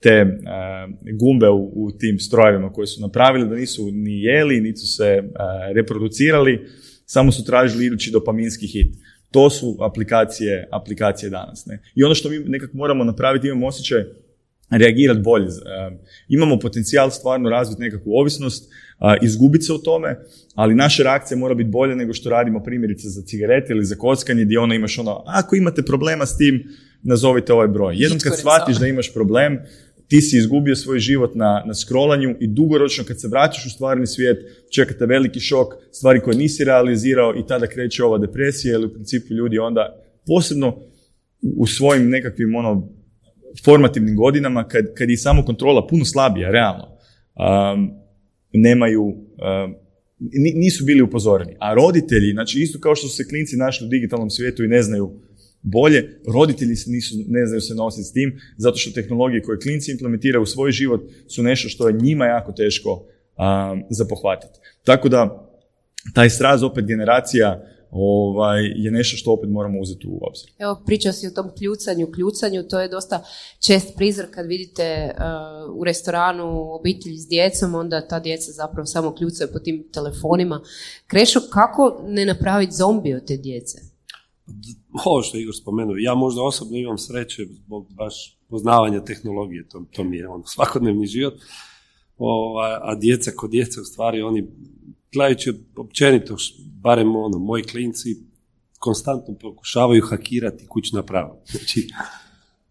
te 0.00 0.26
gumbe 1.20 1.48
u, 1.48 1.72
u, 1.74 1.90
tim 1.98 2.18
strojevima 2.18 2.72
koje 2.72 2.86
su 2.86 3.00
napravili 3.00 3.48
da 3.48 3.56
nisu 3.56 3.90
ni 3.92 4.22
jeli, 4.22 4.60
niti 4.60 4.78
su 4.78 4.86
se 4.86 5.22
reproducirali, 5.74 6.66
samo 7.06 7.32
su 7.32 7.44
tražili 7.44 7.86
idući 7.86 8.10
dopaminski 8.10 8.66
hit. 8.66 8.94
To 9.30 9.50
su 9.50 9.76
aplikacije, 9.80 10.68
aplikacije 10.70 11.30
danas. 11.30 11.66
Ne? 11.66 11.82
I 11.94 12.04
ono 12.04 12.14
što 12.14 12.28
mi 12.30 12.38
nekako 12.38 12.76
moramo 12.76 13.04
napraviti, 13.04 13.46
imamo 13.46 13.66
osjećaj 13.66 14.02
reagirati 14.70 15.20
bolje. 15.20 15.46
Imamo 16.28 16.58
potencijal 16.58 17.10
stvarno 17.10 17.50
razviti 17.50 17.82
nekakvu 17.82 18.12
ovisnost, 18.12 18.72
izgubiti 19.22 19.64
se 19.64 19.72
u 19.72 19.78
tome, 19.78 20.16
ali 20.54 20.74
naša 20.74 21.02
reakcija 21.02 21.38
mora 21.38 21.54
biti 21.54 21.70
bolja 21.70 21.94
nego 21.94 22.12
što 22.12 22.30
radimo 22.30 22.62
primjerice 22.62 23.08
za 23.08 23.22
cigarete 23.22 23.72
ili 23.72 23.84
za 23.84 23.94
kockanje 23.94 24.44
gdje 24.44 24.58
ono 24.58 24.74
imaš 24.74 24.98
ono, 24.98 25.22
ako 25.26 25.56
imate 25.56 25.82
problema 25.82 26.26
s 26.26 26.36
tim, 26.36 26.64
nazovite 27.02 27.52
ovaj 27.52 27.68
broj. 27.68 27.94
Jednom 27.98 28.18
kad 28.18 28.38
shvatiš 28.38 28.76
da 28.76 28.86
imaš 28.86 29.14
problem, 29.14 29.58
ti 30.08 30.20
si 30.20 30.36
izgubio 30.36 30.76
svoj 30.76 30.98
život 30.98 31.34
na, 31.34 31.62
na 31.66 31.74
scrollanju 31.74 32.36
i 32.40 32.46
dugoročno 32.46 33.04
kad 33.04 33.20
se 33.20 33.28
vraćaš 33.28 33.66
u 33.66 33.70
stvarni 33.70 34.06
svijet, 34.06 34.38
čeka 34.74 34.94
te 34.94 35.06
veliki 35.06 35.40
šok, 35.40 35.74
stvari 35.92 36.20
koje 36.20 36.36
nisi 36.36 36.64
realizirao 36.64 37.34
i 37.36 37.46
tada 37.46 37.66
kreće 37.66 38.04
ova 38.04 38.18
depresija 38.18 38.74
ili 38.74 38.86
u 38.86 38.92
principu 38.92 39.34
ljudi 39.34 39.58
onda 39.58 40.04
posebno 40.26 40.76
u 41.56 41.66
svojim 41.66 42.10
nekakvim 42.10 42.54
ono 42.54 42.88
formativnim 43.64 44.16
godinama 44.16 44.68
kad, 44.68 44.94
kad 44.94 45.10
je 45.10 45.16
samo 45.16 45.44
kontrola 45.44 45.86
puno 45.86 46.04
slabija, 46.04 46.50
realno. 46.50 46.84
Um, 46.84 48.03
nemaju, 48.54 49.02
um, 49.04 49.74
nisu 50.54 50.84
bili 50.84 51.02
upozoreni. 51.02 51.56
A 51.58 51.74
roditelji, 51.74 52.32
znači 52.32 52.60
isto 52.60 52.80
kao 52.80 52.94
što 52.94 53.08
su 53.08 53.16
se 53.16 53.28
klinci 53.28 53.56
našli 53.56 53.86
u 53.86 53.90
digitalnom 53.90 54.30
svijetu 54.30 54.64
i 54.64 54.68
ne 54.68 54.82
znaju 54.82 55.20
bolje, 55.62 56.20
roditelji 56.34 56.76
se 56.76 56.90
nisu, 56.90 57.14
ne 57.28 57.46
znaju 57.46 57.60
se 57.60 57.74
nositi 57.74 58.04
s 58.04 58.12
tim, 58.12 58.40
zato 58.56 58.76
što 58.76 58.90
tehnologije 58.90 59.42
koje 59.42 59.58
klinci 59.58 59.92
implementiraju 59.92 60.42
u 60.42 60.46
svoj 60.46 60.72
život 60.72 61.00
su 61.28 61.42
nešto 61.42 61.68
što 61.68 61.88
je 61.88 61.98
njima 62.02 62.26
jako 62.26 62.52
teško 62.52 62.90
um, 62.92 63.82
za 63.90 64.04
pohvatiti. 64.04 64.58
Tako 64.84 65.08
da, 65.08 65.50
taj 66.14 66.30
sraz 66.30 66.62
opet 66.62 66.86
generacija 66.86 67.73
ovaj, 67.96 68.60
je 68.76 68.90
nešto 68.90 69.16
što 69.16 69.32
opet 69.32 69.50
moramo 69.50 69.80
uzeti 69.80 70.06
u 70.06 70.18
obzir. 70.28 70.50
Evo, 70.58 70.82
priča 70.86 71.12
si 71.12 71.26
o 71.26 71.30
tom 71.30 71.50
kljucanju, 71.58 72.12
kljucanju, 72.14 72.62
to 72.62 72.80
je 72.80 72.88
dosta 72.88 73.24
čest 73.66 73.96
prizor 73.96 74.26
kad 74.30 74.46
vidite 74.46 75.14
uh, 75.14 75.76
u 75.76 75.84
restoranu 75.84 76.74
obitelji 76.74 77.18
s 77.18 77.28
djecom, 77.28 77.74
onda 77.74 78.08
ta 78.08 78.20
djeca 78.20 78.52
zapravo 78.52 78.86
samo 78.86 79.14
kljucaju 79.14 79.48
po 79.52 79.58
tim 79.58 79.88
telefonima. 79.92 80.60
Krešo, 81.06 81.40
kako 81.50 82.02
ne 82.06 82.26
napraviti 82.26 82.72
zombi 82.72 83.14
od 83.14 83.26
te 83.26 83.36
djece? 83.36 83.78
Ovo 85.04 85.22
što 85.22 85.36
je 85.36 85.42
Igor 85.42 85.54
spomenuo, 85.62 85.96
ja 85.98 86.14
možda 86.14 86.42
osobno 86.42 86.76
imam 86.76 86.98
sreće 86.98 87.42
zbog 87.50 87.86
baš 87.92 88.38
poznavanja 88.48 89.04
tehnologije, 89.04 89.68
to, 89.68 89.84
to 89.92 90.04
mi 90.04 90.16
je 90.16 90.28
ono 90.28 90.46
svakodnevni 90.46 91.06
život, 91.06 91.34
ovaj, 92.16 92.72
a 92.82 92.94
djeca 92.94 93.30
kod 93.36 93.50
djece 93.50 93.80
u 93.80 93.84
stvari 93.84 94.22
oni 94.22 94.48
gledajući 95.14 95.52
općenito, 95.76 96.36
barem 96.82 97.16
ono, 97.16 97.38
moji 97.38 97.62
klinci 97.62 98.08
konstantno 98.78 99.34
pokušavaju 99.40 100.02
hakirati 100.10 100.66
kućna 100.66 101.02
prava. 101.02 101.36
Znači, 101.52 101.88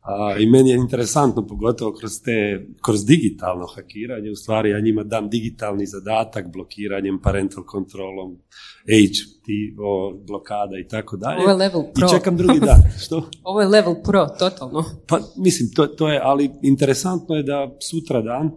a, 0.01 0.35
I 0.39 0.45
meni 0.45 0.69
je 0.69 0.75
interesantno, 0.75 1.47
pogotovo 1.47 1.93
kroz, 1.93 2.11
te, 2.25 2.67
kroz 2.81 3.05
digitalno 3.05 3.65
hakiranje, 3.75 4.31
u 4.31 4.35
stvari 4.35 4.69
ja 4.69 4.79
njima 4.79 5.03
dam 5.03 5.29
digitalni 5.29 5.85
zadatak 5.85 6.51
blokiranjem, 6.53 7.19
parental 7.21 7.63
kontrolom, 7.63 8.37
HT, 8.81 9.47
o, 9.79 10.13
blokada 10.27 10.77
i 10.79 10.87
tako 10.87 11.17
dalje. 11.17 11.41
Ovo 11.41 11.49
je 11.49 11.55
level 11.55 11.83
pro. 11.93 12.07
I 12.07 12.09
čekam 12.09 12.37
drugi 12.37 12.59
dan. 12.59 12.81
Što? 13.05 13.29
Ovo 13.43 13.61
je 13.61 13.67
level 13.67 13.95
pro, 14.03 14.27
totalno. 14.39 14.83
Pa 15.07 15.19
mislim, 15.37 15.69
to, 15.75 15.87
to 15.87 16.09
je, 16.09 16.19
ali 16.23 16.51
interesantno 16.61 17.35
je 17.35 17.43
da 17.43 17.77
sutra 17.89 18.21
dan, 18.21 18.51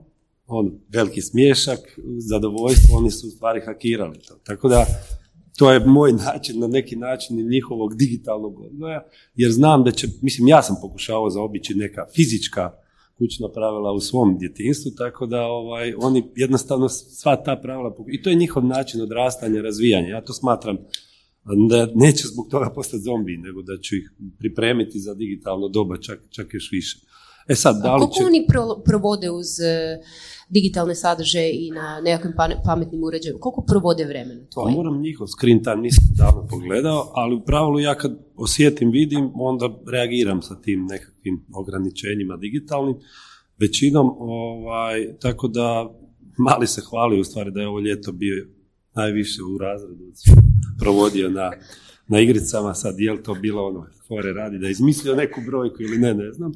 on, 0.46 0.78
veliki 0.88 1.22
smješak, 1.22 1.78
zadovoljstvo, 2.18 2.98
oni 2.98 3.10
su 3.10 3.26
u 3.26 3.30
stvari 3.30 3.60
hakirali 3.66 4.18
to. 4.28 4.34
Tako 4.44 4.68
da, 4.68 4.86
to 5.58 5.72
je 5.72 5.86
moj 5.86 6.12
način, 6.26 6.60
na 6.60 6.66
neki 6.66 6.96
način 6.96 7.48
njihovog 7.48 7.96
digitalnog 7.96 8.60
odgoja, 8.60 9.06
jer 9.34 9.52
znam 9.52 9.84
da 9.84 9.90
će, 9.90 10.08
mislim, 10.22 10.48
ja 10.48 10.62
sam 10.62 10.76
pokušavao 10.82 11.30
zaobići 11.30 11.74
neka 11.74 12.06
fizička 12.14 12.70
kućna 13.18 13.48
pravila 13.48 13.92
u 13.92 14.00
svom 14.00 14.38
djetinstvu, 14.38 14.90
tako 14.90 15.26
da 15.26 15.42
ovaj, 15.42 15.94
oni 15.98 16.24
jednostavno 16.36 16.88
sva 16.88 17.36
ta 17.36 17.56
pravila, 17.56 17.96
i 18.12 18.22
to 18.22 18.30
je 18.30 18.36
njihov 18.36 18.64
način 18.64 19.00
odrastanja, 19.00 19.62
razvijanja. 19.62 20.08
Ja 20.08 20.24
to 20.24 20.32
smatram 20.32 20.76
da 21.68 21.88
neće 21.94 22.28
zbog 22.28 22.48
toga 22.50 22.70
postati 22.74 23.02
zombi, 23.02 23.36
nego 23.36 23.62
da 23.62 23.78
ću 23.82 23.96
ih 23.96 24.12
pripremiti 24.38 25.00
za 25.00 25.14
digitalno 25.14 25.68
doba, 25.68 25.96
čak, 25.96 26.20
čak 26.30 26.54
još 26.54 26.72
više. 26.72 26.98
E 27.48 27.54
sad, 27.54 27.82
da 27.82 27.96
li 27.96 28.00
koliko 28.00 28.26
oni 28.26 28.46
provode 28.84 29.30
uz 29.30 29.46
digitalne 30.48 30.94
sadržaje 30.94 31.50
i 31.52 31.70
na 31.70 32.00
nekakvim 32.00 32.32
pametnim 32.64 33.04
uređajima? 33.04 33.40
Koliko 33.40 33.62
provode 33.62 34.04
vremena? 34.04 34.40
Pa 34.54 34.70
moram 34.70 35.00
njihov 35.00 35.26
screen 35.26 35.62
time, 35.62 35.76
nisam 35.76 36.04
davno 36.16 36.46
pogledao, 36.50 37.12
ali 37.14 37.34
u 37.34 37.44
pravilu 37.44 37.80
ja 37.80 37.94
kad 37.94 38.18
osjetim, 38.36 38.90
vidim, 38.90 39.30
onda 39.34 39.68
reagiram 39.92 40.42
sa 40.42 40.60
tim 40.60 40.86
nekakvim 40.86 41.44
ograničenjima 41.54 42.36
digitalnim. 42.36 42.96
Većinom, 43.58 44.06
ovaj, 44.18 45.18
tako 45.20 45.48
da 45.48 45.90
mali 46.38 46.66
se 46.66 46.80
hvali 46.80 47.20
u 47.20 47.24
stvari 47.24 47.50
da 47.50 47.60
je 47.60 47.68
ovo 47.68 47.80
ljeto 47.80 48.12
bio 48.12 48.46
najviše 48.94 49.42
u 49.54 49.58
razredu 49.58 50.04
provodio 50.78 51.30
na, 51.30 51.50
na 52.08 52.20
igricama, 52.20 52.74
sad 52.74 52.94
je 52.98 53.12
li 53.12 53.22
to 53.22 53.34
bilo 53.34 53.66
ono, 53.66 53.86
fore 54.08 54.32
radi 54.32 54.58
da 54.58 54.68
izmislio 54.68 55.14
neku 55.14 55.40
brojku 55.46 55.82
ili 55.82 55.98
ne, 55.98 56.14
ne 56.14 56.32
znam 56.32 56.52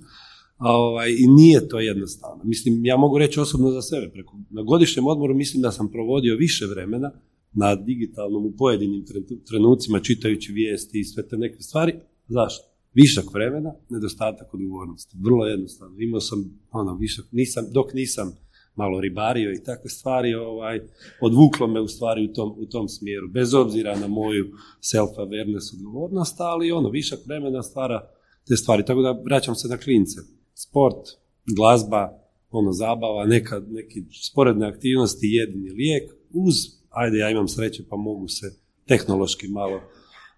ovaj, 0.61 1.11
I 1.11 1.26
nije 1.26 1.68
to 1.68 1.80
jednostavno. 1.80 2.44
Mislim, 2.44 2.84
ja 2.84 2.96
mogu 2.96 3.18
reći 3.18 3.40
osobno 3.40 3.70
za 3.70 3.82
sebe. 3.82 4.11
Preko, 4.12 4.38
na 4.50 4.62
godišnjem 4.62 5.06
odmoru 5.06 5.34
mislim 5.34 5.62
da 5.62 5.72
sam 5.72 5.90
provodio 5.90 6.36
više 6.36 6.66
vremena 6.66 7.11
na 7.52 7.74
digitalnom 7.74 8.46
u 8.46 8.52
pojedinim 8.58 9.04
trenucima 9.48 10.00
čitajući 10.00 10.52
vijesti 10.52 11.00
i 11.00 11.04
sve 11.04 11.28
te 11.28 11.36
neke 11.36 11.62
stvari. 11.62 11.94
Zašto? 12.28 12.64
Višak 12.94 13.34
vremena, 13.34 13.72
nedostatak 13.88 14.54
odgovornosti. 14.54 15.16
Vrlo 15.20 15.46
jednostavno. 15.46 15.96
Imao 15.98 16.20
sam 16.20 16.61
ono, 16.70 16.96
višak, 16.96 17.24
nisam, 17.32 17.64
dok 17.72 17.94
nisam 17.94 18.32
malo 18.74 19.00
ribario 19.00 19.52
i 19.52 19.62
takve 19.62 19.90
stvari, 19.90 20.34
ovaj, 20.34 20.80
odvuklo 21.20 21.66
me 21.66 21.80
u 21.80 21.88
stvari 21.88 22.24
u 22.24 22.32
tom, 22.32 22.54
u 22.56 22.66
tom 22.66 22.88
smjeru, 22.88 23.28
bez 23.28 23.54
obzira 23.54 23.98
na 23.98 24.08
moju 24.08 24.46
self-awareness 24.80 25.74
odgovornost, 25.74 26.40
ali 26.40 26.72
ono, 26.72 26.90
višak 26.90 27.18
vremena 27.26 27.62
stvara 27.62 28.11
te 28.48 28.56
stvari. 28.56 28.84
Tako 28.84 29.02
da 29.02 29.20
vraćam 29.24 29.54
se 29.54 29.68
na 29.68 29.76
klince 29.76 30.20
sport, 30.62 31.08
glazba, 31.56 32.02
ono, 32.50 32.72
zabava, 32.72 33.26
neka, 33.26 33.62
neki 33.68 34.04
sporedne 34.30 34.68
aktivnosti, 34.68 35.26
jedini 35.26 35.70
lijek, 35.70 36.12
uz, 36.34 36.54
ajde, 36.90 37.18
ja 37.18 37.30
imam 37.30 37.48
sreće 37.48 37.82
pa 37.88 37.96
mogu 37.96 38.28
se 38.28 38.52
tehnološki 38.86 39.48
malo 39.48 39.80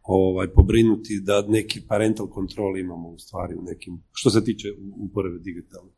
ovaj, 0.03 0.49
pobrinuti 0.49 1.21
da 1.21 1.43
neki 1.49 1.83
parental 1.89 2.27
kontrol 2.27 2.79
imamo 2.79 3.09
u 3.09 3.19
stvari 3.19 3.55
u 3.55 3.63
nekim, 3.63 4.03
što 4.13 4.31
se 4.31 4.45
tiče 4.45 4.69
uporabe 5.11 5.39
digitalnih 5.39 5.93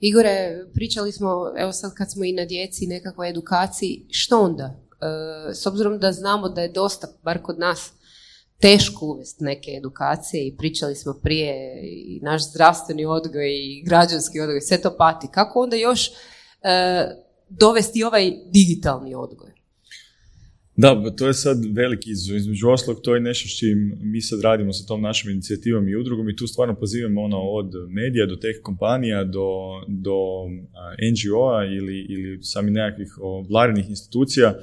Igore, 0.00 0.64
pričali 0.74 1.12
smo, 1.12 1.28
evo 1.56 1.72
sad 1.72 1.94
kad 1.94 2.12
smo 2.12 2.24
i 2.24 2.32
na 2.32 2.44
djeci 2.44 2.86
nekakvoj 2.86 3.30
edukaciji, 3.30 4.06
što 4.10 4.40
onda? 4.40 4.64
E, 4.64 5.54
s 5.54 5.66
obzirom 5.66 5.98
da 5.98 6.12
znamo 6.12 6.48
da 6.48 6.60
je 6.60 6.72
dosta, 6.72 7.08
bar 7.22 7.42
kod 7.42 7.58
nas, 7.58 7.92
teško 8.60 9.06
uvesti 9.06 9.44
neke 9.44 9.70
edukacije 9.70 10.46
i 10.46 10.56
pričali 10.56 10.94
smo 10.94 11.14
prije 11.22 11.80
i 11.82 12.20
naš 12.22 12.50
zdravstveni 12.50 13.04
odgoj 13.04 13.50
i 13.50 13.82
građanski 13.86 14.40
odgoj, 14.40 14.60
sve 14.60 14.82
to 14.82 14.96
pati. 14.98 15.28
Kako 15.32 15.60
onda 15.60 15.76
još 15.76 16.08
e, 16.08 16.12
dovesti 17.48 18.04
ovaj 18.04 18.32
digitalni 18.52 19.14
odgoj? 19.14 19.56
Da, 20.76 21.10
to 21.16 21.26
je 21.26 21.34
sad 21.34 21.64
veliki 21.72 22.10
izazov. 22.10 22.36
Između 22.36 22.68
oslog, 22.68 23.00
to 23.02 23.14
je 23.14 23.20
nešto 23.20 23.48
što 23.48 23.66
mi 24.00 24.20
sad 24.20 24.40
radimo 24.40 24.72
sa 24.72 24.86
tom 24.86 25.02
našom 25.02 25.30
inicijativom 25.30 25.88
i 25.88 25.96
udrugom 25.96 26.28
i 26.28 26.36
tu 26.36 26.46
stvarno 26.46 26.74
pozivamo 26.74 27.22
ono 27.22 27.40
od 27.40 27.72
medija 27.88 28.26
do 28.26 28.36
teh 28.36 28.56
kompanija 28.62 29.24
do, 29.24 29.48
do 29.88 30.18
NGO-a 31.10 31.64
ili, 31.64 32.06
ili 32.08 32.42
sami 32.42 32.70
nekakvih 32.70 33.08
vladinih 33.48 33.90
institucija 33.90 34.54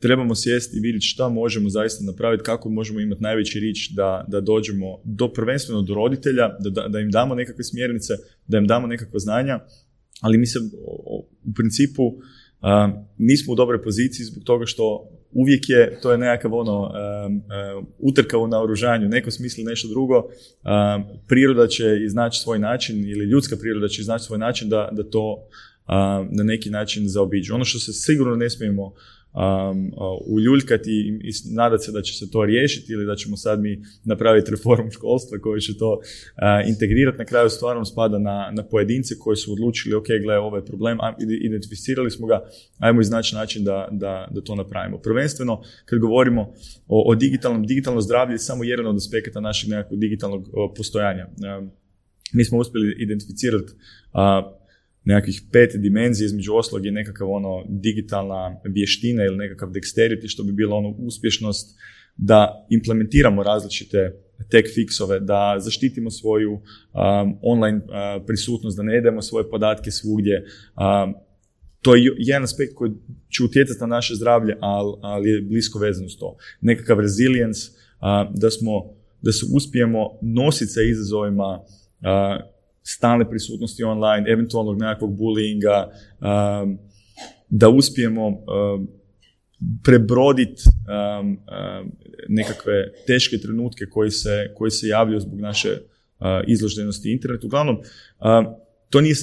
trebamo 0.00 0.34
sjesti 0.34 0.76
i 0.76 0.80
vidjeti 0.80 1.06
šta 1.06 1.28
možemo 1.28 1.68
zaista 1.68 2.04
napraviti, 2.04 2.42
kako 2.44 2.70
možemo 2.70 3.00
imati 3.00 3.22
najveći 3.22 3.60
rič 3.60 3.90
da, 3.90 4.24
da 4.28 4.40
dođemo 4.40 5.00
do 5.04 5.32
prvenstveno 5.32 5.82
do 5.82 5.94
roditelja, 5.94 6.48
da, 6.60 6.88
da, 6.88 7.00
im 7.00 7.10
damo 7.10 7.34
nekakve 7.34 7.64
smjernice, 7.64 8.14
da 8.46 8.58
im 8.58 8.66
damo 8.66 8.86
nekakva 8.86 9.18
znanja, 9.18 9.60
ali 10.20 10.38
mi 10.38 10.46
se 10.46 10.58
u 11.44 11.52
principu 11.54 12.02
nismo 13.18 13.52
u 13.52 13.56
dobroj 13.56 13.82
poziciji 13.82 14.24
zbog 14.24 14.44
toga 14.44 14.66
što 14.66 15.08
uvijek 15.32 15.68
je, 15.68 15.98
to 16.02 16.12
je 16.12 16.18
nekakav 16.18 16.54
ono, 16.54 16.92
utrka 17.98 18.38
u 18.38 18.48
naoružanju, 18.48 19.08
neko 19.08 19.30
smisli 19.30 19.64
nešto 19.64 19.88
drugo, 19.88 20.28
priroda 21.28 21.66
će 21.66 21.84
iznaći 22.06 22.40
svoj 22.40 22.58
način 22.58 23.08
ili 23.08 23.24
ljudska 23.24 23.56
priroda 23.56 23.88
će 23.88 24.00
iznaći 24.00 24.24
svoj 24.24 24.38
način 24.38 24.68
da, 24.68 24.88
da 24.92 25.10
to 25.10 25.48
na 26.30 26.44
neki 26.44 26.70
način 26.70 27.08
zaobiđu. 27.08 27.54
Ono 27.54 27.64
što 27.64 27.78
se 27.78 27.92
sigurno 27.92 28.36
ne 28.36 28.50
smijemo 28.50 28.94
um, 29.32 29.92
uljuljkati 30.26 31.20
i, 31.22 31.32
nadati 31.54 31.84
se 31.84 31.92
da 31.92 32.02
će 32.02 32.14
se 32.14 32.30
to 32.30 32.44
riješiti 32.44 32.92
ili 32.92 33.06
da 33.06 33.16
ćemo 33.16 33.36
sad 33.36 33.60
mi 33.60 33.82
napraviti 34.04 34.50
reformu 34.50 34.90
školstva 34.98 35.38
koji 35.38 35.60
će 35.60 35.78
to 35.78 35.92
uh, 35.92 36.68
integrirati. 36.68 37.18
Na 37.18 37.24
kraju 37.24 37.50
stvarno 37.50 37.84
spada 37.84 38.18
na, 38.18 38.50
na 38.52 38.62
pojedince 38.62 39.14
koji 39.18 39.36
su 39.36 39.52
odlučili, 39.52 39.94
ok, 39.94 40.06
gle, 40.22 40.38
ovaj 40.38 40.64
problem, 40.64 40.98
identificirali 41.40 42.10
smo 42.10 42.26
ga, 42.26 42.40
ajmo 42.78 43.00
iznaći 43.00 43.34
način 43.34 43.64
da, 43.64 43.88
da, 43.90 44.28
da 44.30 44.40
to 44.40 44.54
napravimo. 44.54 44.98
Prvenstveno, 44.98 45.62
kad 45.84 45.98
govorimo 45.98 46.52
o, 46.88 47.10
o 47.10 47.14
digitalnom, 47.14 47.66
digitalno 47.66 48.00
zdravlje 48.00 48.34
je 48.34 48.38
samo 48.38 48.64
jedan 48.64 48.86
od 48.86 48.96
aspekata 48.96 49.40
našeg 49.40 49.70
nekakvog 49.70 50.00
digitalnog 50.00 50.48
postojanja. 50.76 51.26
Um, 51.58 51.70
mi 52.32 52.44
smo 52.44 52.58
uspjeli 52.58 52.96
identificirati 52.98 53.72
uh, 53.72 54.59
nekakvih 55.10 55.42
pet 55.52 55.70
dimenzija, 55.76 56.26
između 56.26 56.54
oslog 56.54 56.86
je 56.86 56.92
nekakav 56.92 57.30
ono 57.30 57.64
digitalna 57.68 58.60
vještina 58.64 59.24
ili 59.24 59.36
nekakav 59.36 59.68
dexterity, 59.68 60.28
što 60.28 60.42
bi 60.42 60.52
bilo 60.52 60.76
ono 60.76 60.88
uspješnost 60.98 61.76
da 62.16 62.66
implementiramo 62.70 63.42
različite 63.42 64.12
tech 64.50 64.68
fixove, 64.76 65.18
da 65.20 65.56
zaštitimo 65.58 66.10
svoju 66.10 66.52
um, 66.52 67.38
online 67.42 67.78
uh, 67.78 68.26
prisutnost, 68.26 68.76
da 68.76 68.82
ne 68.82 68.94
jedemo 68.94 69.22
svoje 69.22 69.50
podatke 69.50 69.90
svugdje. 69.90 70.44
Um, 70.44 71.14
to 71.82 71.94
je 71.94 72.02
jedan 72.18 72.42
aspekt 72.42 72.74
koji 72.74 72.90
će 73.28 73.44
utjecati 73.44 73.80
na 73.80 73.86
naše 73.86 74.14
zdravlje, 74.14 74.56
ali, 74.60 74.92
ali 75.02 75.30
je 75.30 75.42
blisko 75.42 75.78
vezan 75.78 76.08
s 76.08 76.18
to. 76.18 76.36
Nekakav 76.60 77.00
resilience, 77.00 77.60
uh, 77.70 78.34
da 78.34 78.50
smo, 78.50 78.72
da 79.22 79.32
se 79.32 79.46
uspijemo 79.54 80.18
nositi 80.22 80.72
sa 80.72 80.80
izazovima 80.82 81.60
uh, 81.60 82.59
stalne 82.96 83.28
prisutnosti 83.30 83.84
online, 83.84 84.30
eventualnog 84.32 84.78
nekakvog 84.78 85.18
bullyinga, 85.18 85.86
um, 85.86 86.78
da 87.48 87.68
uspijemo 87.68 88.26
um, 88.28 88.88
prebroditi 89.84 90.62
um, 90.66 91.28
um, 91.28 91.92
nekakve 92.28 92.92
teške 93.06 93.38
trenutke 93.38 93.86
koji 93.86 94.10
se, 94.10 94.52
koji 94.56 94.70
se 94.70 94.88
javljaju 94.88 95.20
zbog 95.20 95.40
naše 95.40 95.68
uh, 95.70 96.26
izloženosti 96.46 97.12
internetu. 97.12 97.46
Uglavnom, 97.46 97.76
um, 97.76 98.54
to 98.90 99.00
nije, 99.00 99.14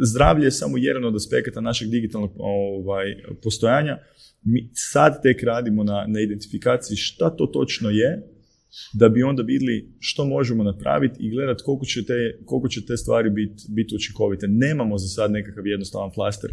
zdravlje 0.00 0.44
je 0.44 0.50
samo 0.50 0.78
jedan 0.78 1.04
od 1.04 1.16
aspekata 1.16 1.60
našeg 1.60 1.88
digitalnog 1.88 2.32
ovaj, 2.38 3.04
postojanja. 3.42 3.98
Mi 4.42 4.70
sad 4.72 5.22
tek 5.22 5.42
radimo 5.42 5.84
na, 5.84 6.04
na 6.08 6.20
identifikaciji 6.20 6.96
šta 6.96 7.30
to 7.36 7.46
točno 7.46 7.90
je, 7.90 8.22
da 8.92 9.08
bi 9.08 9.22
onda 9.22 9.42
vidjeli 9.42 9.92
što 9.98 10.24
možemo 10.24 10.62
napraviti 10.64 11.16
i 11.20 11.30
gledati 11.30 11.62
koliko 11.64 11.84
će 11.84 12.04
te, 12.04 12.38
koliko 12.44 12.68
će 12.68 12.86
te 12.86 12.96
stvari 12.96 13.30
biti 13.30 13.64
bit 13.68 13.92
učinkovite. 13.92 14.46
Nemamo 14.48 14.98
za 14.98 15.08
sad 15.08 15.30
nekakav 15.30 15.66
jednostavan 15.66 16.10
flaster 16.14 16.50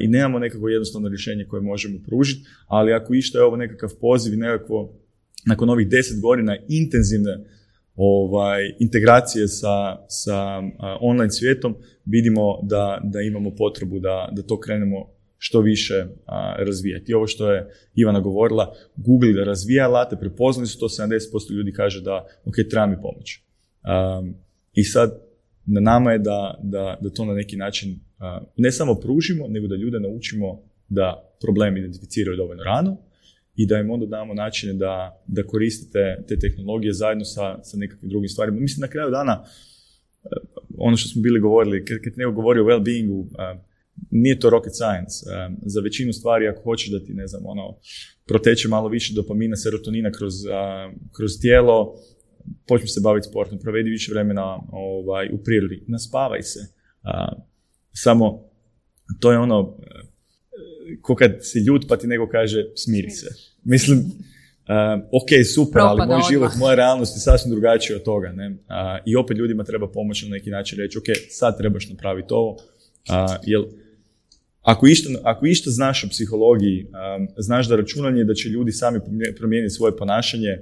i 0.00 0.08
nemamo 0.08 0.38
nekakvo 0.38 0.68
jednostavno 0.68 1.08
rješenje 1.08 1.44
koje 1.44 1.62
možemo 1.62 1.98
pružiti, 2.06 2.48
ali 2.66 2.92
ako 2.92 3.14
išta 3.14 3.38
je 3.38 3.44
ovo 3.44 3.56
nekakav 3.56 3.90
poziv 4.00 4.34
i 4.34 4.36
nekakvo 4.36 5.00
nakon 5.46 5.70
ovih 5.70 5.88
deset 5.88 6.20
godina 6.20 6.56
intenzivne 6.68 7.44
ovaj, 7.96 8.74
integracije 8.78 9.48
sa, 9.48 9.96
sa 10.08 10.62
online 11.00 11.30
svijetom, 11.30 11.76
vidimo 12.04 12.58
da, 12.62 13.00
da 13.04 13.20
imamo 13.20 13.54
potrebu 13.54 13.98
da, 13.98 14.28
da 14.32 14.42
to 14.42 14.60
krenemo 14.60 15.13
što 15.44 15.60
više 15.60 16.06
razvijati. 16.58 17.14
Ovo 17.14 17.26
što 17.26 17.52
je 17.52 17.68
Ivana 17.94 18.20
govorila, 18.20 18.74
Google 18.96 19.32
da 19.32 19.44
razvija 19.44 19.84
alate, 19.84 20.16
prepoznali 20.16 20.66
su 20.66 20.78
to, 20.78 20.88
70% 20.88 21.52
ljudi 21.52 21.72
kaže 21.72 22.00
da 22.00 22.26
ok, 22.44 22.54
treba 22.70 22.86
mi 22.86 22.96
pomoć. 23.02 23.40
I 24.72 24.84
sad 24.84 25.20
na 25.66 25.80
nama 25.80 26.12
je 26.12 26.18
da, 26.18 26.58
da, 26.62 26.98
da 27.00 27.10
to 27.10 27.24
na 27.24 27.34
neki 27.34 27.56
način 27.56 28.00
ne 28.56 28.72
samo 28.72 28.94
pružimo, 28.94 29.48
nego 29.48 29.66
da 29.66 29.76
ljude 29.76 30.00
naučimo 30.00 30.62
da 30.88 31.34
problem 31.40 31.76
identificiraju 31.76 32.36
dovoljno 32.36 32.64
rano 32.64 32.96
i 33.56 33.66
da 33.66 33.78
im 33.78 33.90
onda 33.90 34.06
damo 34.06 34.34
načine 34.34 34.72
da, 34.72 35.22
da 35.26 35.42
koristite 35.42 36.24
te 36.28 36.38
tehnologije 36.38 36.92
zajedno 36.92 37.24
sa, 37.24 37.62
sa 37.62 37.76
nekakvim 37.76 38.10
drugim 38.10 38.28
stvarima. 38.28 38.60
Mislim, 38.60 38.80
na 38.80 38.88
kraju 38.88 39.10
dana, 39.10 39.44
ono 40.78 40.96
što 40.96 41.08
smo 41.08 41.22
bili 41.22 41.40
govorili, 41.40 41.84
kad, 41.84 41.98
kad 42.04 42.12
neko 42.16 42.32
govori 42.32 42.60
o 42.60 42.64
well-beingu, 42.64 43.26
e, 43.38 43.73
nije 44.10 44.38
to 44.38 44.50
rocket 44.50 44.72
science. 44.74 45.14
E, 45.30 45.50
za 45.66 45.80
većinu 45.80 46.12
stvari, 46.12 46.48
ako 46.48 46.62
hoćeš 46.62 46.90
da 46.90 47.04
ti, 47.04 47.14
ne 47.14 47.26
znam, 47.26 47.42
ono, 47.46 47.78
proteče 48.26 48.68
malo 48.68 48.88
više 48.88 49.14
dopamina, 49.14 49.56
serotonina 49.56 50.10
kroz, 50.10 50.34
kroz 51.16 51.30
tijelo, 51.40 51.94
počni 52.68 52.88
se 52.88 53.00
baviti 53.00 53.28
sportom, 53.28 53.58
provedi 53.58 53.90
više 53.90 54.12
vremena 54.12 54.58
ovaj, 54.72 55.28
u 55.32 55.38
prirodi, 55.44 55.84
naspavaj 55.88 56.42
se. 56.42 56.60
samo, 57.92 58.50
to 59.20 59.32
je 59.32 59.38
ono, 59.38 59.78
ko 61.00 61.14
kad 61.14 61.36
si 61.40 61.58
ljut 61.58 61.84
pa 61.88 61.96
ti 61.96 62.06
nego 62.06 62.28
kaže 62.28 62.64
smiri 62.74 63.10
se. 63.10 63.26
Mislim, 63.64 63.98
uh, 63.98 64.04
ok, 65.12 65.30
super, 65.54 65.82
ali 65.82 66.06
moj 66.06 66.20
život, 66.30 66.50
moja 66.58 66.74
realnost 66.74 67.16
je 67.16 67.20
sasvim 67.20 67.50
drugačija 67.50 67.96
od 67.96 68.02
toga. 68.02 68.32
Ne? 68.32 68.48
Uh, 68.48 68.56
I 69.06 69.16
opet 69.16 69.36
ljudima 69.36 69.64
treba 69.64 69.88
pomoći 69.88 70.28
na 70.28 70.30
neki 70.30 70.50
način 70.50 70.78
reći, 70.78 70.98
ok, 70.98 71.04
sad 71.30 71.58
trebaš 71.58 71.88
napraviti 71.88 72.28
ovo. 72.30 72.50
Uh, 72.50 73.36
jel, 73.42 73.64
ako 74.64 74.86
išta, 74.86 75.08
ako 75.22 75.46
išta 75.46 75.70
znaš 75.70 76.04
o 76.04 76.08
psihologiji, 76.08 76.84
um, 76.84 77.28
znaš 77.36 77.68
da 77.68 77.76
računanje 77.76 78.24
da 78.24 78.34
će 78.34 78.48
ljudi 78.48 78.72
sami 78.72 79.00
promijeniti 79.38 79.74
svoje 79.74 79.96
ponašanje, 79.96 80.58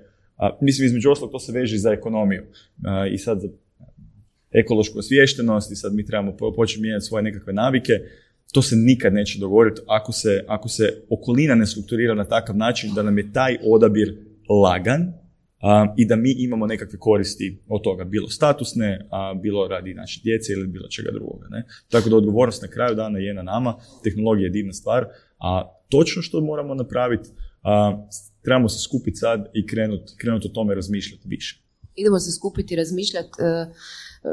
mislim, 0.61 0.87
između 0.87 1.11
ostalog 1.11 1.33
to 1.33 1.39
se 1.39 1.53
veže 1.53 1.79
za 1.79 1.93
ekonomiju. 1.93 2.43
I 3.13 3.19
sad 3.19 3.41
za 3.41 3.49
ekološku 4.51 4.99
osviještenost 4.99 5.73
i 5.73 5.77
sad 5.77 5.95
mi 5.95 6.07
trebamo 6.07 6.37
početi 6.57 6.81
mijenjati 6.81 7.05
svoje 7.05 7.23
nekakve 7.23 7.53
navike 7.53 7.93
to 8.53 8.63
se 8.63 8.77
nikad 8.77 9.15
neće 9.15 9.39
dogoditi 9.39 9.81
ako 9.87 10.13
se, 10.13 10.45
ako 10.49 10.69
se 10.69 11.03
okolina 11.11 11.55
ne 11.55 11.67
strukturira 11.67 12.15
na 12.15 12.25
takav 12.25 12.57
način 12.57 12.95
da 12.95 13.03
nam 13.03 13.19
je 13.19 13.33
taj 13.33 13.57
odabir 13.65 14.17
lagan 14.63 15.13
i 15.97 16.07
da 16.07 16.17
mi 16.17 16.35
imamo 16.39 16.67
nekakve 16.67 16.99
koristi 16.99 17.63
od 17.69 17.83
toga, 17.83 18.05
bilo 18.05 18.29
statusne, 18.29 19.09
a 19.11 19.35
bilo 19.43 19.69
radi 19.69 19.95
naše 19.95 20.21
djece 20.25 20.53
ili 20.53 20.67
bilo 20.67 20.89
čega 20.89 21.11
drugoga. 21.13 21.47
Ne? 21.51 21.65
Tako 21.89 22.09
da 22.09 22.17
odgovornost 22.17 22.63
na 22.63 22.69
kraju 22.69 22.95
dana 22.95 23.19
je 23.19 23.35
na 23.35 23.43
nama, 23.43 23.75
tehnologija 24.05 24.47
je 24.47 24.51
divna 24.51 24.73
stvar, 24.73 25.07
a 25.39 25.79
točno 25.89 26.23
što 26.23 26.41
moramo 26.41 26.75
napraviti, 26.75 27.29
a, 27.63 28.07
trebamo 28.43 28.69
se 28.69 28.83
skupiti 28.83 29.17
sad 29.17 29.51
i 29.55 29.67
krenuti 29.67 30.13
krenut 30.17 30.45
o 30.45 30.49
tome 30.49 30.75
razmišljati 30.75 31.29
više. 31.29 31.63
Idemo 31.95 32.19
se 32.19 32.33
skupiti 32.33 32.75
i 32.75 32.77
razmišljati. 32.77 33.29
E, 33.39 33.67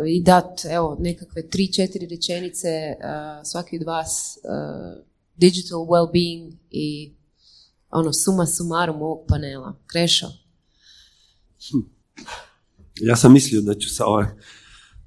i 0.08 0.24
dat 0.24 0.66
evo 0.72 0.98
nekakve 1.00 1.48
tri, 1.50 1.74
četiri 1.74 2.08
rečenice 2.08 2.68
uh, 2.68 3.44
svaki 3.44 3.78
od 3.78 3.84
vas 3.84 4.38
uh, 4.44 5.04
digital 5.36 5.80
well-being 5.80 6.52
i 6.70 7.14
ono 7.90 8.14
suma 8.14 8.46
sumarum 8.46 9.02
ovog 9.02 9.26
panela. 9.28 9.76
Krešo? 9.88 10.28
Hm. 11.72 11.78
Ja 13.01 13.16
sam 13.16 13.34
mislio 13.34 13.62
da 13.62 13.74
ću 13.74 13.95
sa 13.95 14.05
ove 14.05 14.36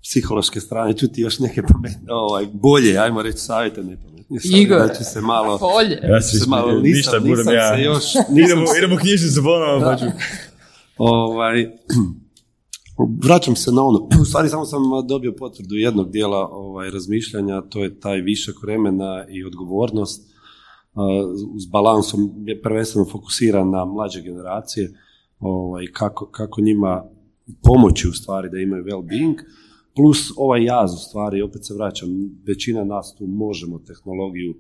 psihološke 0.03 0.61
strane 0.61 0.97
čuti 0.99 1.21
još 1.21 1.39
neke 1.39 1.63
pametne, 1.63 2.13
ovaj, 2.13 2.47
bolje, 2.53 2.99
ajmo 2.99 3.23
reći 3.23 3.39
savjete 3.39 3.83
ne 3.83 3.97
pametne. 3.97 4.39
Igor, 4.45 4.79
da 4.79 4.95
ću 4.95 5.05
se 5.05 5.21
malo, 5.21 5.59
bolje. 5.59 5.99
Ja 6.03 6.21
se 6.21 6.45
malo, 6.49 6.73
nisam, 6.73 6.83
ništa 6.83 7.19
nisam 7.19 7.55
ja. 7.55 7.77
se 7.77 7.83
još... 7.83 8.05
Nisam 8.37 8.59
idemo, 8.59 8.67
idemo 8.79 8.97
knjižnicu 8.97 9.43
ponovno, 9.43 9.87
pa 9.87 9.97
ću. 9.97 10.05
Ovaj, 10.99 11.67
Vraćam 13.25 13.57
se 13.57 13.73
na 13.73 13.85
ono, 13.85 14.09
u 14.23 14.25
stvari 14.25 14.49
samo 14.49 14.65
sam 14.65 14.83
dobio 15.09 15.35
potvrdu 15.39 15.75
jednog 15.75 16.11
dijela 16.11 16.49
ovaj, 16.49 16.91
razmišljanja, 16.91 17.61
to 17.61 17.85
je 17.85 18.01
taj 18.01 18.21
višak 18.21 18.55
vremena 18.63 19.25
i 19.29 19.45
odgovornost 19.45 20.33
uz 21.55 21.67
balansom 21.67 22.31
je 22.47 22.63
prvenstveno 22.63 23.07
fokusiran 23.13 23.71
na 23.71 23.85
mlađe 23.85 24.21
generacije, 24.21 24.93
ovaj, 25.43 25.87
kako, 25.93 26.27
kako 26.27 26.61
njima 26.61 27.05
pomoći 27.63 28.09
u 28.09 28.13
stvari 28.13 28.49
da 28.51 28.59
imaju 28.59 28.85
well-being, 28.85 29.35
plus 29.97 30.33
ovaj 30.37 30.65
jaz 30.65 30.95
u 30.95 30.97
stvari, 30.97 31.43
opet 31.43 31.67
se 31.67 31.75
vraćam, 31.75 32.09
većina 32.47 32.85
nas 32.85 33.15
tu 33.19 33.27
možemo 33.27 33.79
tehnologiju 33.79 34.55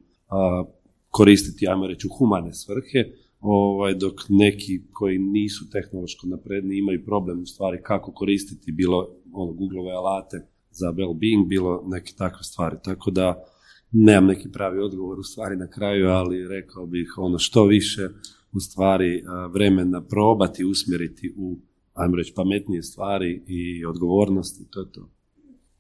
koristiti, 1.11 1.69
ajmo 1.69 1.87
reći, 1.87 2.07
u 2.07 2.17
humane 2.19 2.55
svrhe, 2.55 3.13
ovaj, 3.41 3.95
dok 3.95 4.15
neki 4.29 4.83
koji 4.93 5.19
nisu 5.19 5.71
tehnološko 5.71 6.27
napredni 6.27 6.79
imaju 6.79 7.05
problem 7.05 7.43
u 7.43 7.47
stvari 7.47 7.83
kako 7.83 8.13
koristiti 8.13 8.73
bilo 8.73 9.09
ono, 9.33 9.53
Google 9.53 9.93
alate 9.93 10.47
za 10.71 10.87
well-being, 10.93 11.49
bilo 11.49 11.85
neke 11.87 12.13
takve 12.19 12.43
stvari. 12.43 12.77
Tako 12.85 13.11
da 13.11 13.45
nemam 13.93 14.27
neki 14.27 14.53
pravi 14.53 14.79
odgovor 14.79 15.19
u 15.19 15.23
stvari 15.23 15.57
na 15.57 15.71
kraju, 15.71 16.09
ali 16.09 16.49
rekao 16.49 16.87
bih 16.87 17.15
ono 17.17 17.39
što 17.39 17.65
više 17.65 18.09
u 18.55 18.61
stvari 18.61 19.25
vremena 19.53 20.03
probati 20.05 20.65
usmjeriti 20.65 21.35
u 21.39 21.57
ajmo 21.95 22.17
reći 22.17 22.33
pametnije 22.37 22.83
stvari 22.83 23.45
i 23.47 23.85
odgovornosti, 23.85 24.65
to 24.71 24.81
je 24.81 24.93
to. 24.93 25.09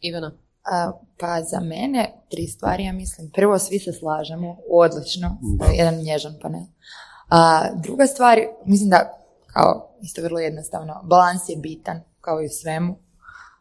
Ivana? 0.00 0.32
pa 1.18 1.42
za 1.42 1.60
mene 1.60 2.12
tri 2.30 2.46
stvari, 2.46 2.84
ja 2.84 2.92
mislim. 2.92 3.30
Prvo, 3.30 3.58
svi 3.58 3.78
se 3.78 3.92
slažemo, 3.92 4.56
odlično, 4.70 5.38
jedan 5.78 5.94
nježan 5.94 6.34
panel. 6.42 6.62
A 7.30 7.62
druga 7.84 8.06
stvar, 8.06 8.38
mislim 8.66 8.90
da, 8.90 9.18
kao 9.46 9.88
isto 10.02 10.22
vrlo 10.22 10.38
jednostavno, 10.38 11.00
balans 11.04 11.48
je 11.48 11.56
bitan, 11.56 12.00
kao 12.20 12.42
i 12.42 12.46
u 12.46 12.48
svemu. 12.62 12.96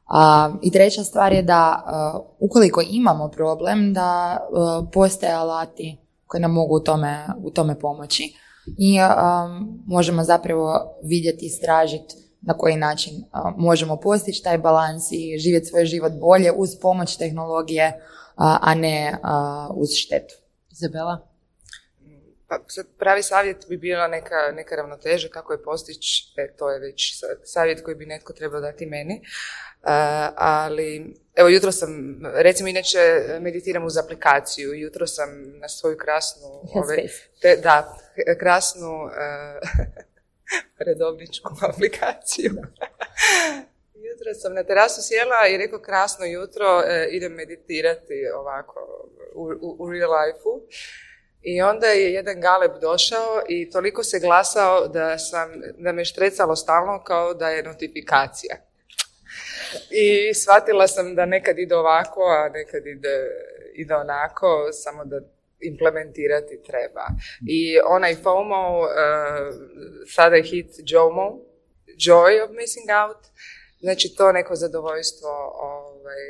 A, 0.08 0.54
I 0.62 0.72
treća 0.72 1.04
stvar 1.04 1.34
je 1.34 1.44
da 1.44 1.84
ukoliko 2.40 2.82
imamo 2.90 3.28
problem, 3.28 3.94
da 3.94 4.40
postoje 4.94 5.32
alati 5.32 5.98
koji 6.28 6.42
nam 6.42 6.52
mogu 6.52 6.76
u 6.76 6.80
tome, 6.80 7.26
u 7.44 7.52
tome 7.52 7.80
pomoći 7.80 8.34
i 8.66 8.98
možemo 9.86 10.24
zapravo 10.24 10.98
vidjeti, 11.04 11.46
istražiti 11.46 12.16
na 12.42 12.58
koji 12.58 12.76
način 12.76 13.14
možemo 13.58 13.98
postići 13.98 14.44
taj 14.44 14.58
balans 14.58 15.04
i 15.12 15.38
živjeti 15.38 15.66
svoj 15.66 15.86
život 15.86 16.12
bolje 16.12 16.52
uz 16.52 16.70
pomoć 16.82 17.18
tehnologije, 17.18 18.02
a 18.36 18.76
ne 18.76 19.18
uz 19.76 19.90
štetu. 19.96 20.36
Izabela? 20.72 21.28
Pa 22.48 22.60
pravi 23.00 23.24
savjet 23.24 23.66
bi 23.70 23.78
bila 23.78 24.08
neka, 24.08 24.36
neka 24.54 24.76
ravnoteža 24.76 25.28
kako 25.28 25.54
je 25.54 25.64
postići, 25.64 26.34
e, 26.38 26.56
to 26.58 26.70
je 26.70 26.80
već 26.80 27.24
savjet 27.44 27.84
koji 27.84 27.96
bi 27.96 28.06
netko 28.06 28.34
trebao 28.34 28.62
dati 28.62 28.86
meni. 28.86 29.22
E, 29.84 30.30
ali, 30.36 31.16
evo, 31.36 31.50
jutro 31.50 31.72
sam, 31.72 32.22
recimo 32.34 32.70
inače 32.70 33.00
meditiram 33.40 33.86
uz 33.86 33.98
aplikaciju, 33.98 34.74
jutro 34.74 35.08
sam 35.08 35.30
na 35.60 35.70
svoju 35.70 35.98
krasnu, 35.98 36.48
ove, 36.84 37.04
te, 37.42 37.56
da, 37.56 37.98
krasnu 38.40 39.04
uh, 39.04 39.12
redovničku 40.88 41.54
aplikaciju. 41.70 42.52
jutro 44.10 44.34
sam 44.34 44.54
na 44.54 44.64
terasu 44.64 45.02
sjela 45.02 45.48
i 45.48 45.58
rekao 45.58 45.80
krasno 45.80 46.26
jutro, 46.26 46.84
idem 47.12 47.32
meditirati 47.32 48.28
ovako 48.36 49.10
u, 49.36 49.44
u, 49.62 49.76
u 49.80 49.92
real 49.92 50.12
life-u. 50.12 50.62
I 51.42 51.62
onda 51.62 51.88
je 51.88 52.14
jedan 52.14 52.42
galeb 52.42 52.72
došao 52.82 53.42
i 53.48 53.70
toliko 53.70 54.04
se 54.04 54.20
glasao 54.20 54.88
da, 54.88 55.18
sam, 55.18 55.50
da 55.78 55.92
me 55.92 56.06
štrecalo 56.06 56.56
stalno 56.56 57.04
kao 57.04 57.34
da 57.34 57.50
je 57.50 57.64
notifikacija. 57.64 58.56
I 59.90 60.34
shvatila 60.34 60.88
sam 60.88 61.16
da 61.16 61.26
nekad 61.26 61.60
ide 61.60 61.76
ovako, 61.76 62.22
a 62.22 62.50
nekad 62.50 62.88
ide, 62.88 63.28
ide 63.74 63.96
onako, 63.96 64.70
samo 64.72 65.06
da 65.06 65.22
implementirati 65.62 66.64
treba. 66.68 67.06
I 67.48 67.80
onaj 67.86 68.16
FOMO, 68.16 68.80
uh, 68.80 68.88
sada 70.08 70.36
je 70.36 70.44
hit 70.44 70.68
JOMO, 70.86 71.40
Joy 71.98 72.44
of 72.44 72.52
Missing 72.52 72.88
Out, 73.04 73.26
znači 73.80 74.16
to 74.18 74.32
neko 74.32 74.56
zadovoljstvo 74.56 75.30
ovaj, 75.56 76.24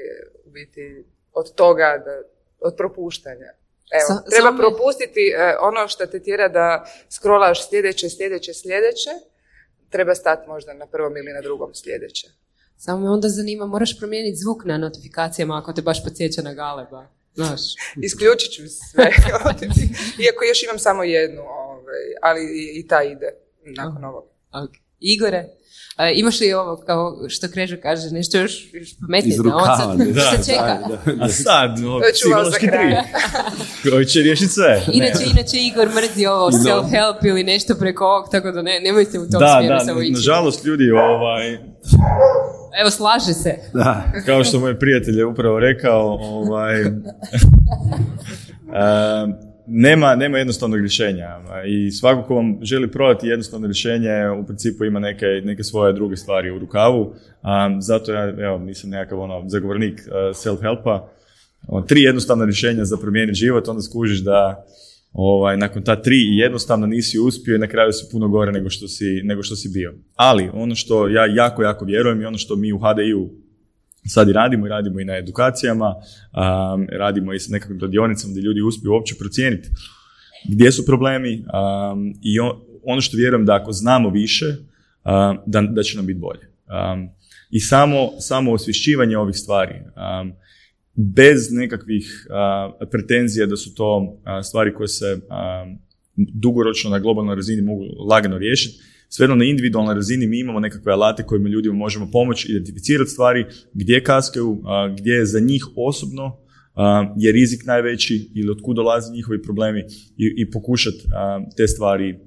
biti 0.46 1.06
od 1.34 1.56
toga, 1.56 2.02
da, 2.06 2.22
od 2.60 2.76
propuštanja. 2.78 3.54
Evo, 4.00 4.22
treba 4.30 4.58
propustiti 4.58 5.34
e, 5.38 5.56
ono 5.60 5.88
što 5.88 6.06
te 6.06 6.20
tjera 6.20 6.48
da 6.48 6.86
scrollaš 7.10 7.70
sljedeće, 7.70 8.10
sljedeće, 8.10 8.54
sljedeće. 8.54 9.10
Treba 9.89 10.16
stati 10.16 10.50
možda 10.50 10.74
na 10.74 10.88
prvom 10.88 11.18
ili 11.18 11.34
na 11.34 11.42
drugom 11.42 11.76
sljedeće. 11.76 12.28
Samo 12.84 13.00
me 13.00 13.10
onda 13.10 13.30
zanima, 13.30 13.66
moraš 13.66 13.98
promijeniti 13.98 14.38
zvuk 14.38 14.66
na 14.66 14.78
notifikacijama 14.78 15.58
ako 15.58 15.74
te 15.74 15.82
baš 15.82 16.04
podsjeća 16.04 16.42
na 16.42 16.54
galeba. 16.54 17.08
Znaš. 17.36 17.62
Isključit 18.04 18.52
ću 18.52 18.62
sve. 18.68 19.04
Iako 20.24 20.44
još 20.50 20.64
imam 20.64 20.80
samo 20.80 21.04
jednu, 21.04 21.42
ovaj, 21.42 22.04
ali 22.22 22.42
i, 22.76 22.88
ta 22.88 23.04
ide 23.04 23.30
nakon 23.66 24.04
ovog. 24.04 24.24
Okay. 24.52 24.81
Igore, 25.02 25.45
imaš 26.16 26.39
li 26.39 26.54
ovo, 26.54 26.84
kao 26.86 27.18
što 27.30 27.47
Krežo 27.47 27.76
kaže, 27.82 28.12
nešto 28.12 28.38
još, 28.38 28.74
još 28.74 28.89
pametnije? 29.02 29.34
Iz 29.34 29.39
rukava. 29.39 29.95
Da, 29.97 30.06
da, 30.06 30.22
se 30.22 30.52
čeka. 30.52 30.80
Da, 30.89 31.14
da, 31.14 31.24
A 31.26 31.30
sad, 31.30 31.78
za 31.78 31.86
psihološki 32.14 32.68
tri. 32.68 32.95
Koji 33.91 34.06
će 34.06 34.20
riješiti 34.20 34.49
sve. 34.49 34.82
Inače, 34.93 35.24
inače 35.34 35.58
Igor 35.58 35.88
mrzi 35.95 36.26
ovo 36.26 36.52
self-help 36.52 37.28
ili 37.28 37.43
nešto 37.43 37.76
preko 37.76 38.06
ovog, 38.06 38.26
tako 38.32 38.52
da 38.52 38.62
ne, 38.62 38.80
nemojte 38.80 39.20
u 39.20 39.30
tom 39.30 39.39
Da, 39.39 39.58
smjeru 39.60 39.76
da, 39.78 39.86
samo 39.86 40.02
ići. 40.02 40.12
nažalost 40.14 40.66
ljudi, 40.66 40.91
ovaj, 40.91 41.54
Evo, 42.82 42.89
slaže 42.89 43.34
se. 43.34 43.56
da. 43.74 44.04
kao 44.26 44.43
što 44.43 44.60
moj 44.60 44.80
prijatelj 44.80 45.18
je 45.18 45.26
upravo 45.26 45.60
rekao, 45.60 46.18
ovaj, 46.22 46.82
em, 46.82 46.93
nema, 49.68 50.16
nema 50.16 50.38
jednostavnog 50.38 50.80
rješenja 50.80 51.39
i 51.68 51.91
svako 51.91 52.28
ko 52.28 52.36
vam 52.36 52.59
želi 52.62 52.91
prodati 52.91 53.28
jednostavno 53.28 53.68
rješenje 53.68 54.09
u 54.41 54.45
principu 54.45 54.86
ima 54.86 54.99
neke, 54.99 55.26
neke 55.26 55.64
svoje 55.64 55.93
druge 55.93 56.16
stvari 56.16 56.51
u 56.51 56.59
rukavu, 56.59 57.14
a, 57.41 57.78
zato 57.80 58.14
ja 58.14 58.30
evo, 58.30 58.59
nisam 58.59 58.89
nekakav 58.89 59.20
ono, 59.20 59.43
zagovornik 59.47 59.93
uh, 59.93 60.14
self-helpa. 60.14 61.07
O, 61.68 61.82
Tri 61.82 62.01
jednostavna 62.01 62.45
rješenja 62.45 62.86
za 62.86 62.97
promijeniti 62.97 63.38
život, 63.38 63.68
onda 63.68 63.82
skužiš 63.82 64.20
da 64.20 64.66
ovaj, 65.14 65.57
nakon 65.57 65.84
ta 65.84 66.01
tri 66.01 66.38
jednostavno 66.38 66.88
nisi 66.88 67.20
uspio 67.20 67.55
i 67.55 67.59
na 67.59 67.68
kraju 67.68 67.91
si 67.91 68.12
puno 68.12 68.28
gore 68.28 68.51
nego 68.51 68.70
što 68.70 68.88
si, 68.88 69.22
nego 69.24 69.43
što 69.43 69.55
si 69.55 69.70
bio. 69.70 69.93
Ali 70.16 70.49
ono 70.53 70.76
što 70.76 71.07
ja 71.07 71.26
jako, 71.26 71.64
jako 71.64 71.86
vjerujem 71.86 72.22
i 72.22 72.26
ono 72.26 72.38
što 72.38 72.55
mi 72.55 72.74
u 72.74 72.80
HDI-u 72.80 73.30
sad 74.06 74.30
i 74.30 74.34
radimo 74.34 74.66
i 74.66 74.70
radimo 74.70 74.99
i 74.99 75.06
na 75.06 75.18
edukacijama, 75.18 75.95
um, 75.95 76.88
radimo 76.91 77.34
i 77.34 77.39
sa 77.39 77.54
nekakvim 77.54 77.80
radionicama 77.80 78.32
gdje 78.32 78.41
ljudi 78.41 78.62
uspiju 78.62 78.91
uopće 78.91 79.16
procijeniti 79.20 79.70
gdje 80.49 80.72
su 80.72 80.86
problemi 80.86 81.34
um, 81.34 82.14
i 82.22 82.39
on- 82.39 82.60
ono 82.84 83.02
što 83.02 83.18
vjerujem 83.18 83.45
da 83.45 83.56
ako 83.56 83.72
znamo 83.72 84.10
više, 84.10 84.45
um, 84.45 85.38
da, 85.45 85.62
da 85.62 85.84
će 85.84 85.97
nam 85.97 86.06
biti 86.06 86.20
bolje. 86.20 86.39
Um, 86.41 87.10
I 87.49 87.60
samo, 87.60 88.10
samo 88.20 88.52
osvješćivanje 88.52 89.18
ovih 89.18 89.36
stvari, 89.36 89.74
um, 90.22 90.34
bez 90.95 91.52
nekakvih 91.52 92.28
uh, 92.30 92.88
pretenzija 92.91 93.45
da 93.45 93.56
su 93.56 93.76
to 93.76 93.97
uh, 93.97 94.18
stvari 94.43 94.74
koje 94.74 94.88
se 94.88 95.20
dugoročno 96.16 96.89
na 96.89 96.99
globalnoj 96.99 97.36
razini 97.36 97.62
mogu 97.62 97.84
lagano 98.10 98.38
riješiti, 98.38 98.84
svejedno 99.14 99.36
na 99.36 99.45
individualnoj 99.45 99.95
razini 99.95 100.28
mi 100.28 100.39
imamo 100.39 100.59
nekakve 100.59 100.91
alate 100.91 101.24
kojima 101.24 101.49
ljudima 101.49 101.76
možemo 101.76 102.09
pomoći 102.12 102.51
identificirati 102.51 103.09
stvari, 103.09 103.45
gdje 103.74 104.03
kaskaju, 104.03 104.62
gdje 104.97 105.12
je 105.12 105.26
za 105.26 105.39
njih 105.39 105.66
osobno 105.76 106.38
je 107.18 107.32
rizik 107.32 107.66
najveći 107.66 108.32
ili 108.36 108.51
otkud 108.51 108.76
dolaze 108.76 109.14
njihovi 109.14 109.41
problemi 109.41 109.80
i, 110.18 110.34
i 110.38 110.51
pokušati 110.51 110.99
te 111.57 111.68
stvari 111.68 112.20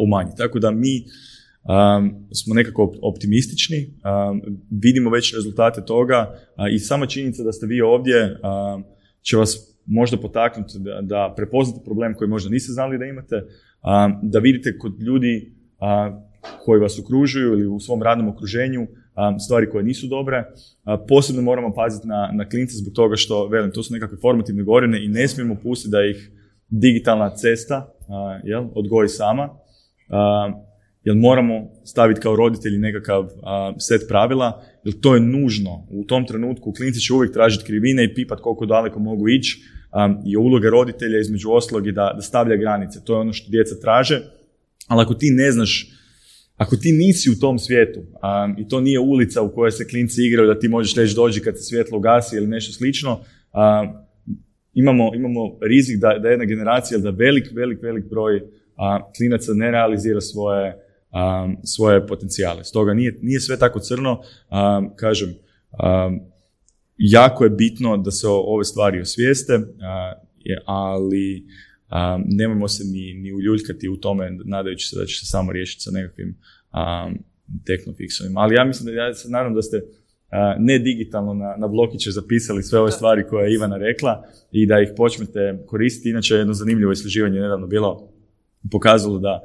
umanjiti. 0.00 0.36
Tako 0.36 0.58
da 0.58 0.70
mi 0.70 1.04
a, 1.64 2.08
smo 2.32 2.54
nekako 2.54 2.82
op- 2.82 2.98
optimistični, 3.02 3.94
a, 4.02 4.34
vidimo 4.70 5.10
već 5.10 5.34
rezultate 5.34 5.84
toga 5.84 6.38
a, 6.56 6.68
i 6.68 6.78
sama 6.78 7.06
činjenica 7.06 7.42
da 7.42 7.52
ste 7.52 7.66
vi 7.66 7.80
ovdje 7.80 8.38
a, 8.42 8.80
će 9.22 9.36
vas 9.36 9.76
možda 9.86 10.16
potaknuti 10.16 10.78
da, 10.78 11.00
da 11.02 11.34
prepoznate 11.36 11.84
problem 11.84 12.14
koji 12.14 12.28
možda 12.28 12.50
niste 12.50 12.72
znali 12.72 12.98
da 12.98 13.04
imate, 13.04 13.42
a, 13.82 14.20
da 14.22 14.38
vidite 14.38 14.78
kod 14.78 15.02
ljudi 15.02 15.59
a, 15.80 16.20
koji 16.64 16.80
vas 16.80 16.98
okružuju 16.98 17.52
ili 17.52 17.66
u 17.66 17.80
svom 17.80 18.02
radnom 18.02 18.28
okruženju 18.28 18.86
stvari 19.44 19.70
koje 19.70 19.84
nisu 19.84 20.06
dobre. 20.06 20.44
Posebno 21.08 21.42
moramo 21.42 21.74
paziti 21.74 22.08
na, 22.08 22.30
na 22.32 22.48
klince 22.48 22.76
zbog 22.76 22.94
toga 22.94 23.16
što, 23.16 23.48
velim, 23.48 23.70
to 23.70 23.82
su 23.82 23.94
nekakve 23.94 24.18
formativne 24.22 24.62
godine 24.62 25.04
i 25.04 25.08
ne 25.08 25.28
smijemo 25.28 25.56
pustiti 25.62 25.90
da 25.90 26.04
ih 26.04 26.30
digitalna 26.68 27.30
cesta 27.36 27.92
jel, 28.44 28.66
odgoji 28.74 29.08
sama. 29.08 29.48
Jer 31.04 31.16
moramo 31.16 31.68
staviti 31.84 32.20
kao 32.20 32.36
roditelji 32.36 32.78
nekakav 32.78 33.28
set 33.78 34.00
pravila, 34.08 34.62
jer 34.84 35.00
to 35.00 35.14
je 35.14 35.20
nužno. 35.20 35.86
U 35.90 36.04
tom 36.04 36.26
trenutku 36.26 36.72
klinci 36.72 37.00
će 37.00 37.14
uvijek 37.14 37.32
tražiti 37.32 37.64
krivine 37.64 38.04
i 38.04 38.14
pipat 38.14 38.40
koliko 38.40 38.66
daleko 38.66 38.98
mogu 38.98 39.28
ići 39.28 39.62
i 40.26 40.36
uloga 40.36 40.68
roditelja 40.68 41.20
između 41.20 41.50
ostalog 41.50 41.90
da, 41.90 42.12
da 42.16 42.22
stavlja 42.22 42.56
granice. 42.56 43.04
To 43.04 43.14
je 43.14 43.20
ono 43.20 43.32
što 43.32 43.50
djeca 43.50 43.74
traže, 43.82 44.20
ali 44.90 45.02
ako 45.02 45.14
ti 45.14 45.30
ne 45.30 45.52
znaš 45.52 45.90
ako 46.56 46.76
ti 46.76 46.92
nisi 46.92 47.30
u 47.30 47.40
tom 47.40 47.58
svijetu 47.58 48.00
a, 48.22 48.54
i 48.58 48.68
to 48.68 48.80
nije 48.80 48.98
ulica 48.98 49.42
u 49.42 49.54
kojoj 49.54 49.70
se 49.70 49.88
klinci 49.88 50.22
igraju 50.22 50.54
da 50.54 50.58
ti 50.58 50.68
možeš 50.68 50.94
reći 50.94 51.14
dođi 51.14 51.40
kad 51.40 51.58
se 51.58 51.62
svjetlo 51.62 51.98
ugasi 51.98 52.36
ili 52.36 52.46
nešto 52.46 52.72
slično, 52.72 53.20
a, 53.52 53.92
imamo, 54.74 55.14
imamo 55.14 55.58
rizik 55.60 56.00
da, 56.00 56.18
da 56.22 56.28
jedna 56.28 56.44
generacija, 56.44 56.98
da 56.98 57.10
velik, 57.10 57.44
velik, 57.52 57.82
velik 57.82 58.04
broj 58.10 58.42
a, 58.76 59.10
klinaca 59.16 59.52
ne 59.54 59.70
realizira 59.70 60.20
svoje, 60.20 60.76
a, 61.10 61.48
svoje 61.64 62.06
potencijale. 62.06 62.64
Stoga 62.64 62.94
nije, 62.94 63.18
nije 63.22 63.40
sve 63.40 63.58
tako 63.58 63.80
crno, 63.80 64.20
a, 64.48 64.82
kažem, 64.96 65.34
jako 66.98 67.44
je 67.44 67.50
bitno 67.50 67.96
da 67.96 68.10
se 68.10 68.26
ove 68.28 68.64
stvari 68.64 69.00
osvijeste, 69.00 69.60
ali 70.66 71.46
a, 71.90 72.20
nemojmo 72.26 72.68
se 72.68 72.84
ni, 72.84 73.14
ni 73.14 73.32
uljuljkati 73.32 73.88
u 73.88 73.96
tome 73.96 74.30
nadajući 74.44 74.88
se 74.88 74.96
da 74.98 75.06
će 75.06 75.14
se 75.14 75.26
samo 75.26 75.52
riješiti 75.52 75.82
sa 75.82 75.90
nekakvim 75.90 76.38
a, 76.70 77.10
tehnofixovima. 77.66 78.34
Ali 78.36 78.54
ja 78.54 78.64
mislim 78.64 78.86
da 78.86 79.02
ja 79.02 79.14
se 79.14 79.30
nadam 79.30 79.54
da 79.54 79.62
ste 79.62 79.82
a, 80.30 80.56
ne 80.58 80.78
digitalno 80.78 81.34
na, 81.34 81.54
na 81.58 81.68
blokiće 81.68 82.10
zapisali 82.10 82.62
sve 82.62 82.78
ove 82.78 82.90
stvari 82.90 83.26
koje 83.28 83.46
je 83.46 83.54
Ivana 83.54 83.76
rekla 83.76 84.24
i 84.52 84.66
da 84.66 84.80
ih 84.80 84.88
počnete 84.96 85.64
koristiti. 85.66 86.10
Inače, 86.10 86.34
jedno 86.34 86.54
zanimljivo 86.54 86.92
istraživanje 86.92 87.36
je 87.36 87.42
nedavno 87.42 87.66
bilo 87.66 88.12
pokazalo 88.70 89.18
da 89.18 89.40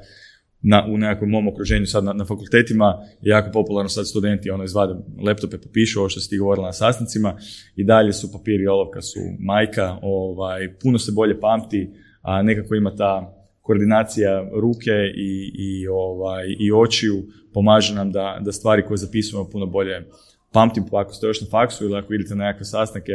na, 0.61 0.85
u 0.89 0.97
nekakvom 0.97 1.29
mom 1.29 1.47
okruženju 1.47 1.85
sad 1.85 2.03
na, 2.03 2.13
na 2.13 2.25
fakultetima 2.25 2.97
je 3.21 3.29
jako 3.29 3.49
popularno 3.53 3.89
sad 3.89 4.07
studenti 4.07 4.49
ono 4.49 4.63
izvade 4.63 4.93
laptope, 5.25 5.57
popišu 5.57 5.99
ovo 5.99 6.09
što 6.09 6.19
si 6.19 6.29
ti 6.29 6.37
govorila 6.37 6.67
na 6.67 6.73
sastancima 6.73 7.37
i 7.75 7.83
dalje 7.83 8.13
su 8.13 8.31
papir 8.31 8.61
i 8.61 8.67
olovka 8.67 9.01
su 9.01 9.19
majka, 9.39 9.97
ovaj, 10.01 10.77
puno 10.83 10.97
se 10.97 11.11
bolje 11.11 11.39
pamti, 11.39 11.89
a 12.25 12.41
nekako 12.41 12.75
ima 12.75 12.95
ta 12.95 13.31
koordinacija 13.61 14.31
ruke 14.53 14.91
i, 15.15 15.31
i, 15.55 15.87
ovaj, 15.87 16.45
i 16.59 16.71
očiju 16.73 17.15
pomaže 17.53 17.95
nam 17.95 18.11
da, 18.11 18.37
da 18.41 18.51
stvari 18.51 18.85
koje 18.85 18.97
zapisujemo 18.97 19.49
puno 19.49 19.65
bolje 19.65 20.07
pamtim, 20.51 20.83
pa 20.91 21.01
ako 21.01 21.13
ste 21.13 21.27
još 21.27 21.41
na 21.41 21.47
faksu 21.51 21.85
ili 21.85 21.97
ako 21.97 22.13
idete 22.13 22.35
na 22.35 22.45
nekakve 22.45 22.65
sastanke, 22.65 23.11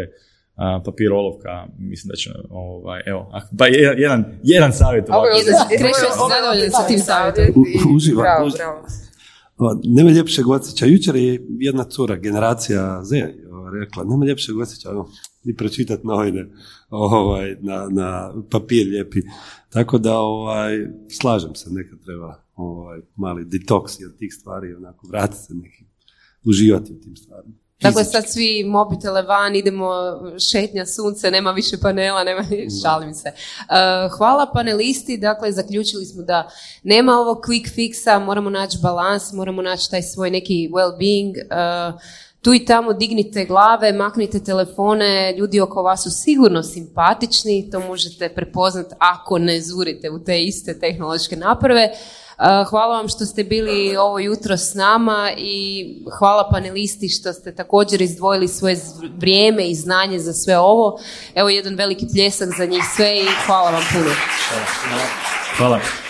a, 0.56 0.80
papir, 0.84 1.12
olovka, 1.12 1.48
mislim 1.78 2.08
da 2.08 2.16
će, 2.16 2.30
ovaj, 2.50 3.00
evo, 3.06 3.30
ah, 3.32 3.40
ba, 3.50 3.66
jedan, 3.66 3.98
jedan, 3.98 4.24
jedan 4.42 4.72
savjet 4.72 5.04
Ovo 5.08 5.26
je 5.26 5.32
ovako. 5.32 5.38
je 5.38 5.44
zadovoljan 6.30 6.70
sa 6.70 6.86
tim 6.88 6.98
savjetom? 6.98 7.44
savjet 7.44 7.56
i 7.56 7.58
U- 7.88 7.96
uživam, 7.96 8.22
Bravo, 8.22 8.46
uživam. 8.46 8.74
bravo. 8.74 8.86
O, 9.58 9.80
Nema 9.84 10.10
ljepšeg 10.10 10.48
osjećaja. 10.48 10.92
Jučer 10.92 11.16
je 11.16 11.40
jedna 11.58 11.84
cura, 11.84 12.16
generacija 12.16 13.00
Z, 13.04 13.16
rekla, 13.80 14.04
nema 14.04 14.24
ljepšeg 14.26 14.58
osjećaja, 14.58 14.94
ni 15.44 15.56
pročitati 15.56 16.06
novine 16.06 16.48
ovaj, 16.90 17.56
na, 17.60 17.88
na 17.90 18.34
papir 18.50 18.86
lijepi. 18.86 19.20
Tako 19.68 19.98
da 19.98 20.18
ovaj, 20.18 20.86
slažem 21.20 21.54
se, 21.54 21.70
nekad 21.70 21.98
treba 22.04 22.42
ovaj, 22.54 23.00
mali 23.16 23.44
detoks 23.44 23.94
od 23.94 24.18
tih 24.18 24.34
stvari, 24.34 24.74
onako 24.74 25.06
vratiti 25.06 25.42
se 25.42 25.54
neki, 25.54 25.84
uživati 26.44 26.92
u 26.92 27.00
tim 27.00 27.16
stvarima. 27.16 27.54
Fizički. 27.82 28.04
sad 28.04 28.28
svi 28.28 28.64
mobitele 28.64 29.22
van, 29.22 29.56
idemo 29.56 29.90
šetnja 30.50 30.86
sunce, 30.86 31.30
nema 31.30 31.50
više 31.52 31.76
panela, 31.82 32.24
nema, 32.24 32.42
šalim 32.82 33.14
se. 33.14 33.28
Uh, 33.28 34.18
hvala 34.18 34.50
panelisti, 34.54 35.18
dakle, 35.18 35.52
zaključili 35.52 36.04
smo 36.04 36.22
da 36.22 36.50
nema 36.82 37.12
ovog 37.12 37.38
quick 37.38 37.74
fixa, 37.76 38.24
moramo 38.24 38.50
naći 38.50 38.78
balans, 38.82 39.32
moramo 39.32 39.62
naći 39.62 39.90
taj 39.90 40.02
svoj 40.02 40.30
neki 40.30 40.68
well-being, 40.72 41.30
uh, 41.30 42.00
tu 42.42 42.54
i 42.54 42.64
tamo 42.64 42.92
dignite 42.92 43.44
glave, 43.44 43.92
maknite 43.92 44.44
telefone, 44.44 45.34
ljudi 45.38 45.60
oko 45.60 45.82
vas 45.82 46.02
su 46.02 46.10
sigurno 46.10 46.62
simpatični, 46.62 47.70
to 47.70 47.80
možete 47.80 48.28
prepoznati 48.28 48.94
ako 48.98 49.38
ne 49.38 49.60
zurite 49.60 50.10
u 50.10 50.24
te 50.24 50.42
iste 50.42 50.78
tehnološke 50.78 51.36
naprave. 51.36 51.90
Uh, 51.92 52.70
Hvala 52.70 52.96
vam 52.96 53.08
što 53.08 53.24
ste 53.24 53.44
bili 53.44 53.96
ovo 53.96 54.18
jutro 54.18 54.56
s 54.56 54.74
nama 54.74 55.30
i 55.36 55.86
hvala 56.18 56.48
panelisti 56.52 57.08
što 57.08 57.32
ste 57.32 57.54
također 57.54 58.02
izdvojili 58.02 58.48
svoje 58.48 58.76
vrijeme 59.16 59.68
i 59.68 59.74
znanje 59.74 60.18
za 60.18 60.32
sve 60.32 60.58
ovo. 60.58 61.00
Evo 61.34 61.48
jedan 61.48 61.74
veliki 61.74 62.06
pljesak 62.12 62.48
za 62.56 62.66
njih 62.66 62.82
sve 62.96 63.18
i 63.18 63.26
hvala 63.46 63.70
vam 63.70 63.82
puno. 63.92 64.10
Hvala. 65.56 66.09